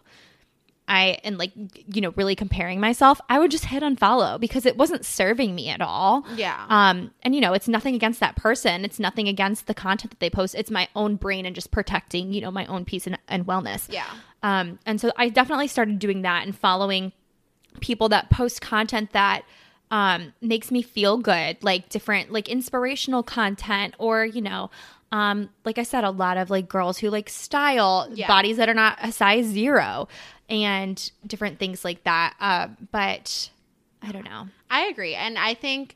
I 0.88 1.18
and 1.24 1.38
like 1.38 1.52
you 1.56 2.02
know 2.02 2.12
really 2.18 2.36
comparing 2.36 2.80
myself, 2.80 3.22
I 3.30 3.40
would 3.40 3.52
just 3.52 3.66
hit 3.66 3.84
unfollow 3.84 4.40
because 4.40 4.66
it 4.66 4.76
wasn't 4.78 5.06
serving 5.06 5.56
me 5.56 5.70
at 5.70 5.82
all. 5.82 6.26
Yeah. 6.36 6.66
Um 6.70 7.12
and 7.24 7.34
you 7.34 7.40
know, 7.42 7.54
it's 7.54 7.68
nothing 7.70 7.96
against 7.96 8.20
that 8.20 8.36
person. 8.36 8.84
It's 8.84 9.00
nothing 9.00 9.28
against 9.28 9.68
the 9.68 9.74
content 9.74 10.12
that 10.12 10.20
they 10.20 10.30
post. 10.30 10.56
It's 10.56 10.70
my 10.72 10.90
own 10.96 11.16
brain 11.16 11.46
and 11.46 11.56
just 11.56 11.72
protecting, 11.72 12.34
you 12.34 12.42
know, 12.42 12.52
my 12.52 12.66
own 12.66 12.84
peace 12.86 13.08
and, 13.08 13.18
and 13.28 13.46
wellness. 13.48 13.92
yeah. 13.92 14.06
Um, 14.44 14.78
and 14.86 15.00
so 15.00 15.12
I 15.16 15.30
definitely 15.30 15.68
started 15.70 16.00
doing 16.00 16.24
that 16.24 16.46
and 16.46 16.54
following 16.58 17.14
people 17.80 18.10
that 18.10 18.30
post 18.30 18.60
content 18.62 19.14
that 19.14 19.44
um, 19.90 20.34
makes 20.42 20.70
me 20.72 20.82
feel 20.82 21.18
good, 21.18 21.64
like 21.64 21.88
different, 21.90 22.32
like 22.32 22.50
inspirational 22.50 23.22
content, 23.24 23.94
or, 24.00 24.26
you 24.26 24.42
know, 24.42 24.70
um, 25.12 25.50
like 25.64 25.78
I 25.78 25.84
said, 25.84 26.04
a 26.04 26.10
lot 26.10 26.38
of 26.38 26.50
like 26.50 26.68
girls 26.68 26.98
who 26.98 27.10
like 27.12 27.30
style 27.30 28.10
Yeah. 28.14 28.28
bodies 28.28 28.58
that 28.58 28.68
are 28.68 28.74
not 28.74 28.98
a 29.02 29.12
size 29.12 29.46
zero 29.46 30.08
and 30.50 31.12
different 31.26 31.60
things 31.60 31.84
like 31.84 32.04
that. 32.04 32.36
Uh, 32.40 32.68
but 32.92 33.50
I 34.02 34.12
don't 34.12 34.26
know. 34.26 34.48
I 34.70 34.86
agree. 34.86 35.16
And 35.16 35.38
I 35.38 35.54
think 35.54 35.96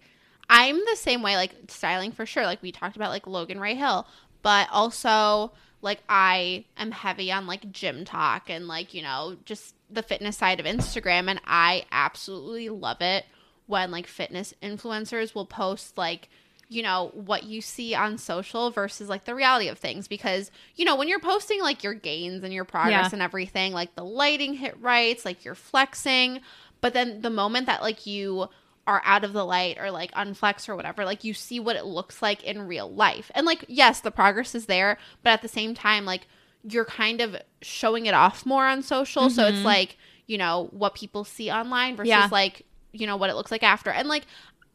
I'm 0.49 0.77
the 0.77 0.95
same 0.95 1.21
way, 1.21 1.35
like 1.35 1.53
styling 1.67 2.11
for 2.11 2.25
sure. 2.25 2.45
Like 2.45 2.61
we 2.61 2.71
talked 2.71 2.95
about 2.95 3.09
like 3.09 3.27
Logan 3.27 3.59
Ray 3.59 3.75
Hill, 3.75 4.07
but 4.41 4.67
also 4.71 5.51
like 5.81 5.99
I 6.07 6.65
am 6.77 6.91
heavy 6.91 7.31
on 7.31 7.47
like 7.47 7.71
gym 7.71 8.05
talk 8.05 8.49
and 8.49 8.67
like, 8.67 8.93
you 8.93 9.01
know, 9.01 9.37
just 9.45 9.75
the 9.89 10.03
fitness 10.03 10.37
side 10.37 10.59
of 10.59 10.65
Instagram. 10.65 11.29
And 11.29 11.41
I 11.45 11.85
absolutely 11.91 12.69
love 12.69 13.01
it 13.01 13.25
when 13.67 13.91
like 13.91 14.07
fitness 14.07 14.53
influencers 14.63 15.35
will 15.35 15.45
post 15.45 15.97
like, 15.97 16.29
you 16.69 16.83
know, 16.83 17.11
what 17.13 17.43
you 17.43 17.61
see 17.61 17.95
on 17.95 18.17
social 18.17 18.71
versus 18.71 19.07
like 19.07 19.23
the 19.23 19.35
reality 19.35 19.69
of 19.69 19.77
things. 19.77 20.07
Because, 20.07 20.51
you 20.75 20.83
know, 20.85 20.95
when 20.95 21.07
you're 21.07 21.19
posting 21.19 21.61
like 21.61 21.83
your 21.83 21.93
gains 21.93 22.43
and 22.43 22.53
your 22.53 22.65
progress 22.65 23.05
Yeah. 23.05 23.09
and 23.13 23.21
everything, 23.21 23.71
like 23.71 23.95
the 23.95 24.03
lighting 24.03 24.53
hit 24.53 24.75
right, 24.81 25.23
like 25.23 25.45
you're 25.45 25.55
flexing. 25.55 26.41
But 26.81 26.93
then 26.93 27.21
the 27.21 27.29
moment 27.29 27.67
that 27.67 27.81
like 27.81 28.05
you 28.05 28.49
are 28.85 29.01
out 29.05 29.23
of 29.23 29.33
the 29.33 29.45
light 29.45 29.77
or 29.79 29.91
like 29.91 30.11
unflex 30.11 30.67
or 30.67 30.75
whatever, 30.75 31.05
like 31.05 31.23
you 31.23 31.33
see 31.33 31.59
what 31.59 31.75
it 31.75 31.85
looks 31.85 32.21
like 32.21 32.43
in 32.43 32.67
real 32.67 32.89
life. 32.89 33.31
And 33.33 33.45
like, 33.45 33.65
yes, 33.67 34.01
the 34.01 34.11
progress 34.11 34.53
is 34.53 34.65
there, 34.65 34.97
but 35.23 35.31
at 35.31 35.41
the 35.41 35.47
same 35.47 35.73
time, 35.73 36.05
like 36.05 36.27
you're 36.63 36.85
kind 36.85 37.21
of 37.21 37.37
showing 37.61 38.07
it 38.07 38.13
off 38.13 38.45
more 38.45 38.65
on 38.65 38.81
social. 38.81 39.29
So 39.29 39.45
it's 39.47 39.57
mm-hmm. 39.57 39.65
like, 39.65 39.97
you 40.25 40.37
know, 40.37 40.67
what 40.71 40.95
people 40.95 41.23
see 41.23 41.49
online 41.49 41.95
versus 41.95 42.09
Yeah. 42.09 42.27
like, 42.31 42.65
you 42.91 43.07
know, 43.07 43.15
what 43.15 43.29
it 43.29 43.35
looks 43.35 43.51
like 43.51 43.63
after. 43.63 43.89
And 43.89 44.09
like, 44.09 44.23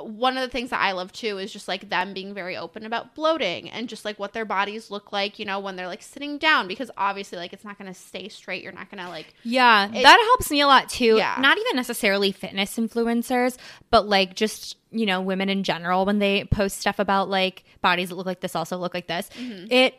one 0.02 0.36
of 0.36 0.42
the 0.42 0.48
things 0.48 0.70
that 0.70 0.80
I 0.80 0.92
love 0.92 1.12
too 1.12 1.38
is 1.38 1.52
just 1.52 1.68
like 1.68 1.88
them 1.88 2.12
being 2.14 2.34
very 2.34 2.56
open 2.56 2.84
about 2.86 3.14
bloating 3.14 3.70
and 3.70 3.88
just 3.88 4.04
like 4.04 4.18
what 4.18 4.32
their 4.32 4.44
bodies 4.44 4.90
look 4.90 5.12
like, 5.12 5.38
you 5.38 5.44
know, 5.44 5.60
when 5.60 5.76
they're 5.76 5.86
like 5.88 6.02
sitting 6.02 6.38
down 6.38 6.68
because 6.68 6.90
obviously 6.96 7.38
like 7.38 7.52
it's 7.52 7.64
not 7.64 7.78
going 7.78 7.92
to 7.92 7.98
stay 7.98 8.28
straight. 8.28 8.62
You're 8.62 8.72
not 8.72 8.90
going 8.90 9.02
to 9.02 9.08
like 9.08 9.34
Yeah, 9.42 9.88
It- 9.88 10.02
that 10.02 10.18
helps 10.20 10.50
me 10.50 10.60
a 10.60 10.66
lot 10.66 10.88
too. 10.88 11.16
Yeah. 11.16 11.36
Not 11.40 11.58
even 11.58 11.76
necessarily 11.76 12.32
fitness 12.32 12.76
influencers, 12.76 13.56
but 13.90 14.08
like 14.08 14.34
just, 14.34 14.76
you 14.90 15.06
know, 15.06 15.20
women 15.20 15.48
in 15.48 15.62
general 15.62 16.04
when 16.04 16.18
they 16.18 16.44
post 16.44 16.78
stuff 16.78 16.98
about 16.98 17.28
like 17.28 17.64
bodies 17.80 18.10
that 18.10 18.14
look 18.16 18.26
like 18.26 18.40
this 18.40 18.54
also 18.56 18.76
look 18.76 18.94
like 18.94 19.06
this. 19.06 19.28
Mm-hmm. 19.38 19.72
It 19.72 19.94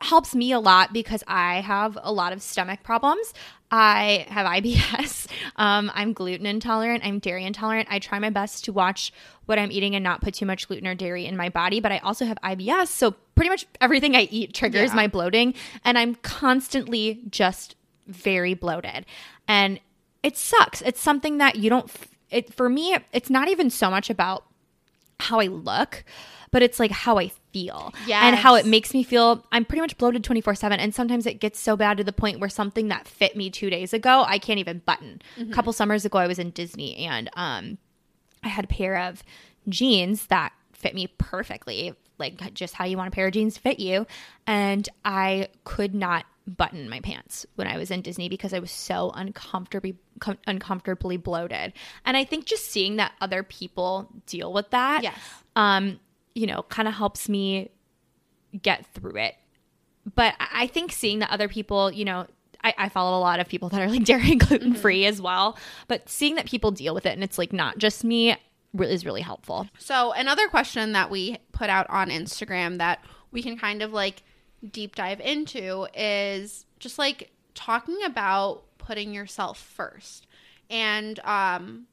helps 0.00 0.34
me 0.34 0.52
a 0.52 0.60
lot 0.60 0.92
because 0.92 1.22
I 1.26 1.60
have 1.60 1.96
a 2.02 2.12
lot 2.12 2.32
of 2.32 2.42
stomach 2.42 2.82
problems. 2.82 3.32
I 3.70 4.26
have 4.28 4.46
IBS. 4.46 5.28
Um, 5.56 5.90
I'm 5.94 6.12
gluten 6.12 6.46
intolerant. 6.46 7.04
I'm 7.06 7.20
dairy 7.20 7.44
intolerant. 7.44 7.86
I 7.90 8.00
try 8.00 8.18
my 8.18 8.30
best 8.30 8.64
to 8.64 8.72
watch 8.72 9.12
what 9.46 9.56
I'm 9.56 9.70
eating 9.70 9.94
and 9.94 10.02
not 10.02 10.20
put 10.20 10.34
too 10.34 10.46
much 10.46 10.66
gluten 10.66 10.86
or 10.88 10.96
dairy 10.96 11.26
in 11.26 11.36
my 11.36 11.48
body, 11.48 11.78
but 11.78 11.92
I 11.92 11.98
also 11.98 12.24
have 12.24 12.38
IBS. 12.42 12.88
So 12.88 13.12
pretty 13.36 13.50
much 13.50 13.64
everything 13.80 14.16
I 14.16 14.22
eat 14.32 14.52
triggers 14.52 14.90
Yeah. 14.90 14.96
my 14.96 15.06
bloating, 15.06 15.54
and 15.84 15.96
I'm 15.96 16.16
constantly 16.16 17.20
just 17.30 17.76
very 18.08 18.54
bloated. 18.54 19.06
And 19.46 19.78
it 20.24 20.36
sucks. 20.36 20.82
It's 20.82 21.00
something 21.00 21.38
that 21.38 21.54
you 21.56 21.70
don't, 21.70 21.84
f- 21.88 22.08
it, 22.30 22.52
for 22.52 22.68
me, 22.68 22.96
it's 23.12 23.30
not 23.30 23.48
even 23.48 23.70
so 23.70 23.88
much 23.90 24.10
about 24.10 24.44
how 25.20 25.38
I 25.38 25.46
look, 25.46 26.04
but 26.54 26.62
it's 26.62 26.78
like 26.78 26.92
how 26.92 27.18
I 27.18 27.32
feel 27.52 27.92
and 28.26 28.36
how 28.36 28.54
it 28.54 28.64
makes 28.64 28.94
me 28.94 29.02
feel. 29.02 29.44
I'm 29.50 29.64
pretty 29.64 29.80
much 29.80 29.98
bloated 29.98 30.22
24 30.22 30.54
7. 30.54 30.78
And 30.78 30.94
sometimes 30.94 31.26
it 31.26 31.40
gets 31.40 31.58
so 31.58 31.76
bad 31.76 31.96
to 31.98 32.04
the 32.04 32.12
point 32.12 32.38
where 32.38 32.48
something 32.48 32.86
that 32.88 33.08
fit 33.08 33.36
me 33.36 33.50
two 33.50 33.70
days 33.70 33.92
ago, 33.92 34.24
I 34.24 34.38
can't 34.38 34.60
even 34.60 34.78
button. 34.86 35.20
A 35.40 35.46
couple 35.46 35.72
summers 35.72 36.04
ago, 36.04 36.18
I 36.18 36.28
was 36.28 36.38
in 36.38 36.50
Disney 36.50 36.94
and 36.98 37.28
um, 37.34 37.78
I 38.44 38.48
had 38.48 38.64
a 38.66 38.68
pair 38.68 38.96
of 38.98 39.24
jeans 39.68 40.26
that 40.26 40.52
fit 40.72 40.94
me 40.94 41.08
perfectly, 41.18 41.92
like 42.18 42.54
just 42.54 42.74
how 42.74 42.84
you 42.84 42.96
want 42.96 43.08
a 43.08 43.10
pair 43.10 43.26
of 43.26 43.32
jeans 43.32 43.54
to 43.54 43.60
fit 43.60 43.80
you. 43.80 44.06
And 44.46 44.88
I 45.04 45.48
could 45.64 45.92
not 45.92 46.24
button 46.46 46.88
my 46.88 47.00
pants 47.00 47.46
when 47.56 47.66
I 47.66 47.78
was 47.78 47.90
in 47.90 48.00
Disney 48.02 48.28
because 48.28 48.52
I 48.54 48.60
was 48.60 48.70
so 48.70 49.10
uncomfortably 49.14 49.96
com- 50.20 50.38
uncomfortably 50.46 51.16
bloated. 51.16 51.72
And 52.04 52.16
I 52.16 52.22
think 52.24 52.44
just 52.44 52.70
seeing 52.70 52.96
that 52.96 53.10
other 53.20 53.42
people 53.42 54.08
deal 54.26 54.52
with 54.52 54.70
that, 54.70 55.02
Yes. 55.02 55.18
um, 55.56 55.98
you 56.34 56.46
know, 56.46 56.62
kind 56.68 56.88
of 56.88 56.94
helps 56.94 57.28
me 57.28 57.70
get 58.62 58.86
through 58.94 59.16
it. 59.16 59.36
But 60.14 60.34
I 60.38 60.66
think 60.66 60.92
seeing 60.92 61.20
that 61.20 61.30
other 61.30 61.48
people, 61.48 61.90
you 61.90 62.04
know, 62.04 62.26
I, 62.62 62.74
I 62.76 62.88
follow 62.88 63.18
a 63.18 63.20
lot 63.20 63.40
of 63.40 63.48
people 63.48 63.68
that 63.70 63.80
are 63.80 63.88
like 63.88 64.04
dairy 64.04 64.32
and 64.32 64.40
gluten 64.40 64.74
free 64.74 65.06
as 65.06 65.20
well. 65.20 65.56
But 65.88 66.08
seeing 66.08 66.34
that 66.36 66.46
people 66.46 66.70
deal 66.70 66.94
with 66.94 67.06
it 67.06 67.12
and 67.12 67.24
it's 67.24 67.38
like 67.38 67.52
not 67.52 67.78
just 67.78 68.04
me 68.04 68.36
is 68.80 69.06
really 69.06 69.20
helpful. 69.20 69.68
So 69.78 70.12
another 70.12 70.48
question 70.48 70.92
that 70.92 71.10
we 71.10 71.38
put 71.52 71.70
out 71.70 71.88
on 71.90 72.10
Instagram 72.10 72.78
that 72.78 73.04
we 73.30 73.42
can 73.42 73.56
kind 73.56 73.82
of 73.82 73.92
like 73.92 74.22
deep 74.72 74.96
dive 74.96 75.20
into 75.20 75.86
is 75.94 76.66
just 76.80 76.98
like 76.98 77.30
talking 77.54 78.02
about 78.04 78.64
putting 78.78 79.14
yourself 79.14 79.58
first 79.58 80.26
and 80.68 81.20
um 81.20 81.86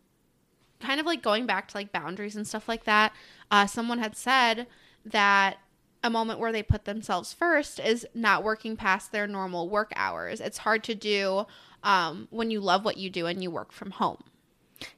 kind 0.80 1.00
of 1.00 1.06
like 1.06 1.22
going 1.22 1.46
back 1.46 1.68
to 1.68 1.78
like 1.78 1.92
boundaries 1.92 2.36
and 2.36 2.48
stuff 2.48 2.68
like 2.68 2.86
that. 2.86 3.14
Uh 3.52 3.68
someone 3.68 4.00
had 4.00 4.16
said 4.16 4.66
that 5.06 5.58
a 6.04 6.10
moment 6.10 6.40
where 6.40 6.52
they 6.52 6.64
put 6.64 6.86
themselves 6.86 7.34
first 7.34 7.80
is 7.80 8.08
not 8.16 8.44
working 8.44 8.76
past 8.76 9.12
their 9.12 9.28
normal 9.28 9.70
work 9.70 9.92
hours. 9.96 10.42
It's 10.42 10.58
hard 10.60 10.84
to 10.86 10.96
do 10.96 11.46
um, 11.84 12.28
when 12.32 12.50
you 12.50 12.60
love 12.60 12.86
what 12.86 12.98
you 12.98 13.10
do 13.10 13.28
and 13.28 13.42
you 13.42 13.52
work 13.52 13.72
from 13.72 13.92
home. 13.92 14.24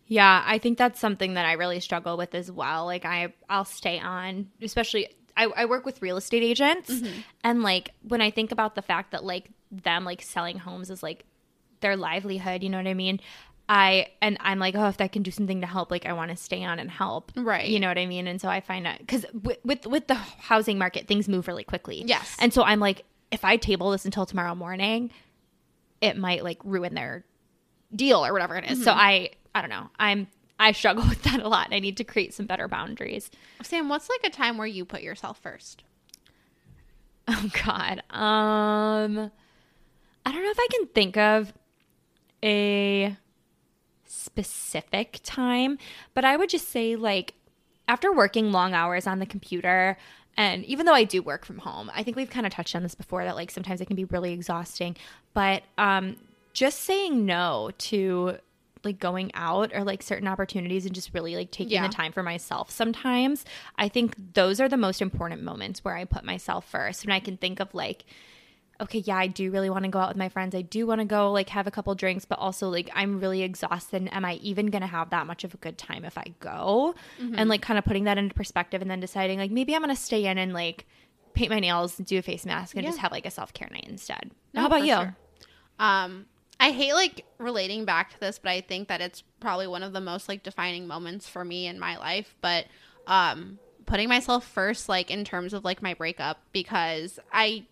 Yeah, 0.07 0.43
I 0.45 0.59
think 0.59 0.77
that's 0.77 0.99
something 0.99 1.33
that 1.33 1.45
I 1.45 1.53
really 1.53 1.81
struggle 1.81 2.15
with 2.15 2.33
as 2.35 2.49
well. 2.49 2.85
Like 2.85 3.03
I 3.03 3.33
I'll 3.49 3.65
stay 3.65 3.99
on, 3.99 4.49
especially 4.61 5.09
I, 5.35 5.45
I 5.45 5.65
work 5.65 5.85
with 5.85 6.01
real 6.01 6.15
estate 6.17 6.43
agents 6.43 6.91
and 7.43 7.63
like 7.63 7.91
when 8.03 8.21
I 8.21 8.31
think 8.31 8.51
about 8.51 8.75
the 8.75 8.81
fact 8.81 9.11
that 9.11 9.23
like 9.23 9.49
them 9.71 10.05
like 10.05 10.21
selling 10.21 10.59
homes 10.59 10.89
is 10.89 11.03
like 11.03 11.25
their 11.81 11.97
livelihood, 11.97 12.63
you 12.63 12.69
know 12.69 12.77
what 12.77 12.87
I 12.87 12.93
mean? 12.93 13.19
I 13.69 14.07
and 14.21 14.37
I'm 14.41 14.59
like, 14.59 14.75
oh, 14.75 14.87
if 14.87 14.99
I 14.99 15.07
can 15.07 15.23
do 15.23 15.31
something 15.31 15.61
to 15.61 15.67
help, 15.67 15.89
like 15.89 16.05
I 16.05 16.13
want 16.13 16.31
to 16.31 16.37
stay 16.37 16.63
on 16.63 16.79
and 16.79 16.91
help, 16.91 17.31
Right. 17.35 17.67
You 17.67 17.79
know 17.79 17.87
what 17.87 17.97
I 17.97 18.05
mean? 18.05 18.27
And 18.27 18.39
so 18.41 18.49
I 18.49 18.59
find 18.61 18.85
that 18.85 18.99
because 18.99 19.25
with, 19.41 19.57
with 19.63 19.85
with 19.87 20.07
the 20.07 20.15
housing 20.15 20.77
market, 20.77 21.07
things 21.07 21.27
move 21.29 21.47
really 21.47 21.63
quickly. 21.63 22.03
Yes. 22.05 22.35
and 22.39 22.53
so 22.53 22.63
I'm 22.63 22.79
like, 22.79 23.05
if 23.31 23.45
I 23.45 23.57
table 23.57 23.91
this 23.91 24.05
until 24.05 24.25
tomorrow 24.25 24.53
morning, 24.53 25.11
it 26.01 26.17
might 26.17 26.43
like 26.43 26.59
ruin 26.63 26.93
their 26.93 27.23
deal 27.95 28.25
or 28.25 28.33
whatever 28.33 28.55
it 28.57 28.69
is. 28.69 28.83
So 28.83 28.91
I 28.91 29.29
I 29.55 29.61
don't 29.61 29.69
know. 29.69 29.89
I'm 29.97 30.27
I 30.59 30.73
struggle 30.73 31.05
with 31.09 31.23
that 31.23 31.41
a 31.41 31.47
lot. 31.47 31.69
I 31.71 31.79
need 31.79 31.97
to 31.97 32.03
create 32.03 32.33
some 32.33 32.45
better 32.45 32.67
boundaries. 32.67 33.31
Sam, 33.63 33.87
what's 33.87 34.09
like 34.09 34.23
a 34.25 34.29
time 34.29 34.57
where 34.57 34.67
you 34.67 34.83
put 34.83 35.01
yourself 35.01 35.39
first? 35.41 35.83
Oh 37.25 37.49
god. 37.65 37.99
Um 38.09 39.31
I 40.25 40.31
don't 40.31 40.43
know 40.43 40.51
if 40.51 40.59
I 40.59 40.67
can 40.71 40.87
think 40.87 41.15
of 41.15 41.53
a 42.43 43.15
specific 44.13 45.19
time, 45.23 45.77
but 46.13 46.25
I 46.25 46.37
would 46.37 46.49
just 46.49 46.69
say 46.69 46.95
like 46.95 47.33
after 47.87 48.11
working 48.13 48.51
long 48.51 48.73
hours 48.73 49.07
on 49.07 49.19
the 49.19 49.25
computer 49.25 49.97
and 50.35 50.65
even 50.65 50.85
though 50.87 50.93
I 50.93 51.03
do 51.03 51.21
work 51.21 51.45
from 51.45 51.59
home, 51.59 51.91
I 51.93 52.01
think 52.01 52.17
we've 52.17 52.29
kind 52.29 52.45
of 52.47 52.51
touched 52.51 52.75
on 52.75 52.81
this 52.83 52.95
before 52.95 53.23
that 53.23 53.35
like 53.35 53.51
sometimes 53.51 53.81
it 53.81 53.85
can 53.85 53.95
be 53.95 54.05
really 54.05 54.33
exhausting, 54.33 54.95
but 55.33 55.63
um 55.77 56.15
just 56.53 56.81
saying 56.81 57.25
no 57.25 57.71
to 57.79 58.37
like 58.83 58.99
going 58.99 59.31
out 59.33 59.71
or 59.73 59.83
like 59.83 60.03
certain 60.03 60.27
opportunities 60.27 60.85
and 60.85 60.93
just 60.93 61.13
really 61.13 61.35
like 61.35 61.51
taking 61.51 61.71
Yeah. 61.73 61.87
the 61.87 61.93
time 61.93 62.11
for 62.11 62.21
myself 62.21 62.69
sometimes 62.69 63.45
i 63.77 63.87
think 63.87 64.33
those 64.33 64.59
are 64.59 64.67
the 64.67 64.75
most 64.77 65.01
important 65.01 65.41
moments 65.41 65.85
where 65.85 65.95
i 65.95 66.03
put 66.03 66.25
myself 66.25 66.69
first 66.69 67.05
and 67.05 67.13
i 67.13 67.21
can 67.21 67.37
think 67.37 67.61
of 67.61 67.73
like 67.73 68.03
okay 68.83 68.99
yeah 68.99 69.17
i 69.17 69.25
do 69.27 69.49
really 69.51 69.69
want 69.69 69.83
to 69.83 69.89
go 69.89 69.97
out 69.99 70.09
with 70.09 70.17
my 70.17 70.29
friends 70.29 70.53
i 70.53 70.61
do 70.61 70.85
want 70.85 70.99
to 70.99 71.05
go 71.05 71.31
like 71.31 71.49
have 71.49 71.65
a 71.67 71.71
couple 71.71 71.93
drinks 71.95 72.25
but 72.25 72.37
also 72.37 72.69
like 72.69 72.89
i'm 72.93 73.19
really 73.19 73.41
exhausted 73.41 73.97
and 73.97 74.13
am 74.13 74.23
i 74.25 74.35
even 74.35 74.67
gonna 74.67 74.85
have 74.87 75.09
that 75.09 75.25
much 75.25 75.43
of 75.43 75.53
a 75.53 75.57
good 75.57 75.77
time 75.77 76.05
if 76.05 76.17
i 76.17 76.25
go 76.39 76.93
Mm-hmm. 77.19 77.35
and 77.37 77.49
like 77.49 77.61
kind 77.61 77.77
of 77.79 77.85
putting 77.85 78.03
that 78.05 78.17
into 78.17 78.35
perspective 78.35 78.81
and 78.81 78.91
then 78.91 78.99
deciding 78.99 79.39
like 79.39 79.51
maybe 79.51 79.73
i'm 79.75 79.81
gonna 79.81 79.95
stay 79.95 80.25
in 80.25 80.37
and 80.37 80.53
like 80.53 80.85
paint 81.33 81.49
my 81.49 81.59
nails 81.59 81.97
and 81.97 82.07
do 82.07 82.17
a 82.19 82.21
face 82.21 82.45
mask 82.45 82.75
and 82.75 82.83
Yeah. 82.83 82.89
just 82.89 82.99
have 82.99 83.11
like 83.11 83.25
a 83.25 83.31
self-care 83.31 83.69
night 83.71 83.87
instead 83.89 84.31
No, 84.53 84.61
how 84.61 84.67
about 84.67 84.83
you 84.83 84.93
sure. 84.95 85.15
Um, 85.79 86.27
I 86.59 86.69
hate 86.71 86.93
like 86.93 87.25
relating 87.39 87.83
back 87.85 88.11
to 88.13 88.19
this, 88.19 88.39
but 88.39 88.49
I 88.51 88.61
think 88.61 88.87
that 88.87 89.01
it's 89.01 89.23
probably 89.39 89.67
one 89.67 89.81
of 89.83 89.91
the 89.91 89.99
most 89.99 90.29
like 90.29 90.43
defining 90.43 90.87
moments 90.87 91.27
for 91.27 91.43
me 91.43 91.65
in 91.67 91.79
my 91.79 91.97
life. 91.97 92.35
But 92.41 92.67
um, 93.07 93.57
putting 93.87 94.07
myself 94.07 94.47
first, 94.47 94.87
like 94.87 95.09
in 95.11 95.25
terms 95.25 95.53
of 95.53 95.65
like 95.65 95.81
my 95.81 95.93
breakup, 95.95 96.39
because 96.53 97.19
I 97.33 97.65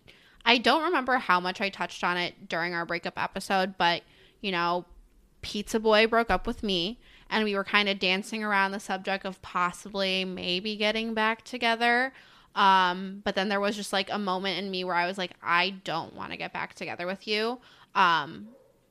I 0.44 0.58
don't 0.58 0.82
remember 0.82 1.16
how 1.18 1.40
much 1.40 1.60
I 1.60 1.68
touched 1.68 2.02
on 2.04 2.16
it 2.16 2.48
during 2.48 2.74
our 2.74 2.84
breakup 2.84 3.14
episode, 3.20 3.76
but 3.78 4.02
you 4.40 4.50
know, 4.52 4.84
Pizza 5.42 5.78
Boy 5.80 6.06
broke 6.06 6.30
up 6.30 6.46
with 6.46 6.62
me. 6.62 6.98
And 7.30 7.44
we 7.44 7.54
were 7.54 7.64
kind 7.64 7.88
of 7.88 7.98
dancing 7.98 8.44
around 8.44 8.72
the 8.72 8.78
subject 8.80 9.24
of 9.24 9.40
possibly 9.40 10.22
maybe 10.26 10.76
getting 10.76 11.14
back 11.14 11.44
together. 11.44 12.12
Um, 12.54 13.22
but 13.24 13.34
then 13.34 13.48
there 13.48 13.58
was 13.58 13.74
just 13.74 13.90
like 13.90 14.10
a 14.12 14.18
moment 14.18 14.58
in 14.58 14.70
me 14.70 14.84
where 14.84 14.94
I 14.94 15.06
was 15.06 15.16
like, 15.16 15.30
I 15.42 15.70
don't 15.84 16.14
want 16.14 16.32
to 16.32 16.36
get 16.36 16.52
back 16.52 16.74
together 16.74 17.06
with 17.06 17.26
you. 17.26 17.58
Um, 17.94 18.48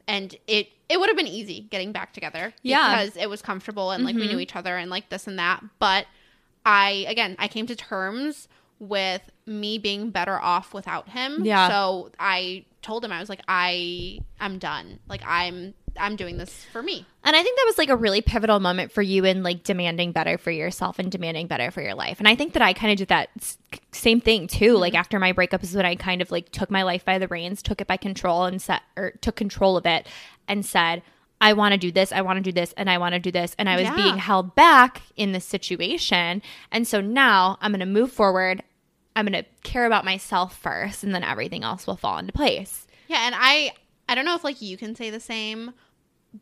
and 0.08 0.36
it 0.48 0.70
it 0.90 1.00
would 1.00 1.08
have 1.08 1.16
been 1.18 1.28
easy 1.28 1.68
getting 1.70 1.92
back 1.92 2.14
together 2.14 2.52
Yeah. 2.64 2.90
because 3.04 3.16
it 3.16 3.30
was 3.30 3.44
comfortable 3.44 3.92
and 3.92 4.04
like 4.04 4.16
we 4.16 4.24
Mhm. 4.28 4.32
knew 4.32 4.40
each 4.40 4.56
other 4.56 4.76
and 4.76 4.90
like 4.90 5.10
this 5.10 5.28
and 5.28 5.38
that 5.38 5.64
but 5.80 6.06
i 6.66 7.06
again 7.08 7.36
i 7.40 7.48
came 7.48 7.66
to 7.68 7.76
terms 7.76 8.48
with 8.82 9.22
me 9.46 9.78
being 9.78 10.10
better 10.10 10.38
off 10.40 10.74
without 10.74 11.08
him 11.08 11.46
Yeah. 11.46 11.70
so 11.70 12.12
i 12.20 12.66
told 12.82 13.06
him 13.06 13.12
i 13.12 13.20
was 13.20 13.30
like 13.30 13.42
i 13.48 14.20
i'm 14.40 14.58
done 14.58 15.00
like 15.08 15.22
i'm 15.26 15.74
i'm 16.00 16.16
doing 16.16 16.38
this 16.38 16.66
for 16.74 16.82
me 16.82 17.06
And 17.24 17.36
I 17.36 17.44
think 17.44 17.56
that 17.60 17.66
was 17.68 17.78
like 17.78 17.90
a 17.90 17.96
really 17.96 18.22
pivotal 18.22 18.60
moment 18.60 18.92
for 18.92 19.04
you 19.04 19.24
in 19.26 19.44
like 19.44 19.62
demanding 19.64 20.12
better 20.12 20.38
for 20.40 20.50
yourself 20.50 20.98
and 20.98 21.12
demanding 21.12 21.46
better 21.46 21.70
for 21.70 21.82
your 21.84 21.94
life. 21.94 22.18
And 22.18 22.28
I 22.28 22.34
think 22.34 22.54
that 22.54 22.64
I 22.64 22.74
kind 22.74 22.92
of 22.92 22.98
did 22.98 23.10
that 23.10 23.30
same 23.92 24.20
thing 24.22 24.48
too. 24.48 24.72
Mm-hmm. 24.74 24.82
Like 24.82 24.96
after 24.96 25.20
my 25.20 25.32
breakup 25.34 25.62
is 25.64 25.76
when 25.76 25.86
I 25.86 25.94
kind 25.96 26.22
of 26.24 26.32
like 26.32 26.50
took 26.52 26.72
my 26.72 26.82
life 26.82 27.06
by 27.06 27.20
the 27.20 27.28
reins, 27.28 27.62
took 27.62 27.80
it 27.80 27.86
by 27.86 27.98
control 27.98 28.46
and 28.46 28.60
set 28.60 28.82
or 28.98 29.12
took 29.22 29.36
control 29.36 29.78
of 29.78 29.86
it 29.86 30.08
and 30.48 30.66
said, 30.66 31.04
I 31.42 31.54
want 31.54 31.74
to 31.74 31.78
do 31.78 31.92
this, 31.92 32.12
I 32.12 32.22
want 32.22 32.38
to 32.38 32.42
do 32.44 32.52
this, 32.52 32.74
and 32.78 32.90
I 32.90 32.98
want 32.98 33.14
to 33.14 33.20
do 33.20 33.32
this. 33.32 33.56
And 33.60 33.70
I 33.70 33.76
was 33.76 33.84
Yeah. 33.84 33.96
being 33.96 34.18
held 34.18 34.56
back 34.56 35.02
in 35.16 35.32
this 35.34 35.46
situation. 35.46 36.42
And 36.72 36.88
so 36.88 37.02
now 37.02 37.58
I'm 37.62 37.72
going 37.72 37.82
to 37.82 37.86
move 37.86 38.12
forward. 38.12 38.64
I'm 39.16 39.26
going 39.26 39.44
to 39.44 39.50
care 39.64 39.86
about 39.86 40.06
myself 40.06 40.58
first, 40.58 41.04
and 41.04 41.14
then 41.14 41.24
everything 41.24 41.64
else 41.64 41.86
will 41.86 41.98
fall 41.98 42.18
into 42.18 42.34
place. 42.34 42.88
Yeah, 43.08 43.26
and 43.26 43.36
I 43.38 43.74
I 44.08 44.16
don't 44.16 44.26
know 44.26 44.36
if 44.36 44.44
like 44.44 44.62
you 44.62 44.78
can 44.78 44.96
say 44.96 45.10
the 45.10 45.20
same, 45.20 45.74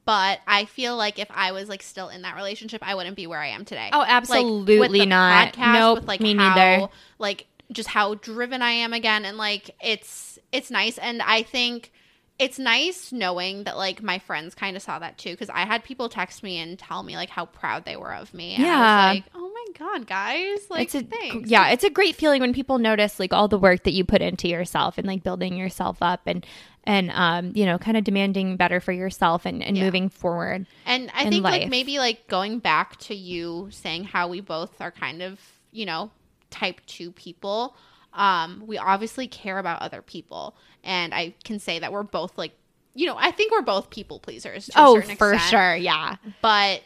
but 0.05 0.39
I 0.47 0.65
feel 0.65 0.95
like 0.95 1.19
if 1.19 1.27
I 1.31 1.51
was 1.51 1.67
like 1.69 1.81
still 1.81 2.09
in 2.09 2.21
that 2.21 2.35
relationship, 2.35 2.81
I 2.83 2.95
wouldn't 2.95 3.15
be 3.15 3.27
where 3.27 3.39
I 3.39 3.47
am 3.47 3.65
today. 3.65 3.89
Oh, 3.91 3.99
Like, 3.99 4.09
absolutely 4.09 4.79
with 4.79 4.91
the 4.91 5.05
not. 5.05 5.53
Podcast, 5.53 5.73
Nope, 5.73 5.99
with 5.99 6.07
like 6.07 6.21
me 6.21 6.35
how, 6.35 6.55
neither. 6.55 6.87
Like 7.17 7.47
just 7.71 7.89
how 7.89 8.15
driven 8.15 8.61
I 8.61 8.71
am 8.71 8.93
again, 8.93 9.25
and 9.25 9.37
like 9.37 9.75
it's 9.83 10.37
it's 10.51 10.71
nice, 10.71 10.97
and 10.97 11.21
I 11.21 11.43
think 11.43 11.91
it's 12.39 12.57
nice 12.57 13.11
knowing 13.11 13.65
that 13.65 13.75
like 13.77 14.01
my 14.01 14.17
friends 14.17 14.55
kind 14.55 14.75
of 14.77 14.81
saw 14.81 14.97
that 14.99 15.17
too 15.17 15.31
because 15.31 15.49
I 15.49 15.65
had 15.65 15.83
people 15.83 16.07
text 16.09 16.41
me 16.41 16.57
and 16.57 16.79
tell 16.79 17.03
me 17.03 17.15
like 17.15 17.29
how 17.29 17.45
proud 17.45 17.83
they 17.85 17.97
were 17.97 18.13
of 18.15 18.33
me. 18.33 18.53
And 18.55 18.63
Yeah. 18.63 18.77
I 18.79 19.07
was 19.11 19.15
like, 19.17 19.25
oh 19.35 19.51
my 19.53 19.65
god, 19.77 20.07
guys, 20.07 20.59
like 20.69 20.83
it's 20.83 20.95
a 20.95 21.01
thanks. 21.03 21.49
yeah 21.49 21.69
it's 21.69 21.83
a 21.83 21.89
great 21.89 22.15
feeling 22.15 22.39
when 22.41 22.53
people 22.53 22.79
notice 22.79 23.19
like 23.19 23.33
all 23.33 23.47
the 23.49 23.59
work 23.59 23.83
that 23.83 23.91
you 23.91 24.05
put 24.05 24.21
into 24.21 24.47
yourself 24.47 24.97
and 24.97 25.05
like 25.05 25.21
building 25.21 25.57
yourself 25.57 25.97
up 26.01 26.21
and 26.25 26.45
and 26.85 27.11
um 27.13 27.51
you 27.55 27.65
know 27.65 27.77
kind 27.77 27.97
of 27.97 28.05
demanding 28.05 28.55
better 28.55 28.79
for 28.79 28.93
yourself 28.93 29.45
and, 29.45 29.61
and 29.61 29.75
Yeah. 29.77 29.83
moving 29.83 30.07
forward 30.09 30.65
And 30.85 31.11
I 31.13 31.23
in 31.23 31.29
think 31.31 31.43
like 31.43 31.69
maybe 31.69 31.99
like 31.99 32.27
going 32.27 32.59
back 32.59 32.95
to 33.01 33.13
you 33.15 33.67
saying 33.71 34.05
how 34.05 34.29
we 34.29 34.39
both 34.39 34.79
are 34.79 34.91
kind 34.91 35.21
of, 35.21 35.39
you 35.71 35.85
know, 35.85 36.09
type 36.51 36.79
2 36.87 37.11
people. 37.11 37.75
Um 38.13 38.63
we 38.65 38.77
obviously 38.77 39.27
care 39.27 39.57
about 39.59 39.81
other 39.81 40.01
people 40.01 40.55
and 40.83 41.13
I 41.13 41.35
can 41.43 41.59
say 41.59 41.79
that 41.79 41.91
we're 41.91 42.03
both 42.03 42.37
like 42.37 42.53
you 42.95 43.05
know, 43.05 43.15
I 43.17 43.31
think 43.31 43.51
we're 43.51 43.61
both 43.61 43.89
people 43.91 44.19
pleasers 44.19 44.69
oh 44.75 44.99
for 45.01 45.33
extent, 45.33 45.41
sure 45.41 45.75
yeah 45.75 46.15
But 46.41 46.81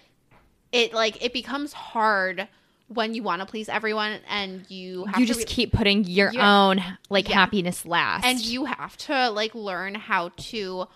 it 0.72 0.94
like 0.94 1.24
it 1.24 1.34
becomes 1.34 1.72
hard 1.74 2.48
when 2.90 3.16
you 3.16 3.24
want 3.24 3.40
to 3.42 3.46
please 3.46 3.70
everyone 3.70 4.20
and 4.30 4.70
you 4.70 5.06
have 5.06 5.20
you 5.20 5.26
just 5.26 5.48
keep 5.48 5.72
putting 5.72 6.04
your 6.04 6.32
Yeah. 6.32 6.66
own 6.68 6.84
like 7.10 7.30
Yeah. 7.30 7.36
happiness 7.36 7.86
last 7.86 8.26
and 8.26 8.40
you 8.40 8.66
have 8.66 8.98
to 8.98 9.30
like 9.30 9.56
learn 9.56 9.96
how 9.96 10.30
to 10.38 10.88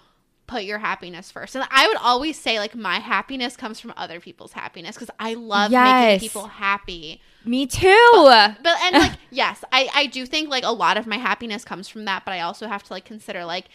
put 0.48 0.64
your 0.64 0.80
happiness 0.80 1.30
first. 1.32 1.56
And 1.56 1.66
i 1.70 1.88
would 1.88 1.98
always 1.98 2.40
say 2.40 2.60
like 2.60 2.76
my 2.76 3.00
happiness 3.00 3.56
comes 3.56 3.80
from 3.80 3.94
other 3.98 4.20
people's 4.20 4.54
happiness 4.54 4.96
because 4.96 5.14
i 5.20 5.34
love 5.34 5.72
Yes. 5.72 6.22
making 6.22 6.30
people 6.30 6.48
happy. 6.48 7.22
Me 7.46 7.66
too. 7.66 8.12
but 8.26 8.78
and 8.84 8.94
like 8.96 9.14
yes 9.32 9.64
i 9.72 9.90
i 9.94 10.06
do 10.08 10.26
think 10.26 10.50
like 10.50 10.64
a 10.64 10.72
lot 10.72 10.98
of 10.98 11.06
my 11.08 11.18
happiness 11.18 11.64
comes 11.64 11.88
from 11.88 12.06
that 12.06 12.26
but 12.26 12.32
i 12.32 12.42
also 12.42 12.68
have 12.68 12.84
to 12.84 12.94
like 12.94 13.06
consider 13.06 13.46
like 13.46 13.66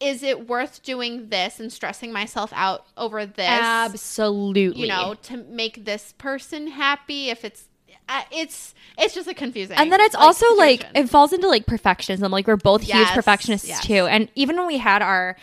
is 0.00 0.22
it 0.22 0.48
worth 0.48 0.82
doing 0.82 1.28
this 1.28 1.60
and 1.60 1.72
stressing 1.72 2.12
myself 2.12 2.52
out 2.54 2.86
over 2.96 3.24
this 3.24 3.48
absolutely 3.48 4.82
you 4.82 4.88
know 4.88 5.14
to 5.22 5.36
make 5.36 5.84
this 5.84 6.12
person 6.18 6.68
happy 6.68 7.28
if 7.28 7.44
it's 7.44 7.68
uh, 8.08 8.22
it's 8.30 8.74
it's 8.98 9.14
just 9.14 9.28
a 9.28 9.34
confusing. 9.34 9.76
And 9.76 9.92
then 9.92 10.00
it's 10.00 10.14
like, 10.14 10.22
also 10.22 10.54
like 10.56 10.86
it 10.94 11.08
falls 11.08 11.32
into 11.32 11.48
like 11.48 11.66
perfectionism. 11.66 12.30
Like 12.30 12.46
we're 12.46 12.56
both 12.56 12.82
huge 12.82 13.08
perfectionists 13.08 13.68
yes. 13.68 13.84
too. 13.86 14.06
And 14.06 14.28
even 14.34 14.56
when 14.56 14.66
we 14.66 14.78
had 14.78 15.02
our 15.02 15.36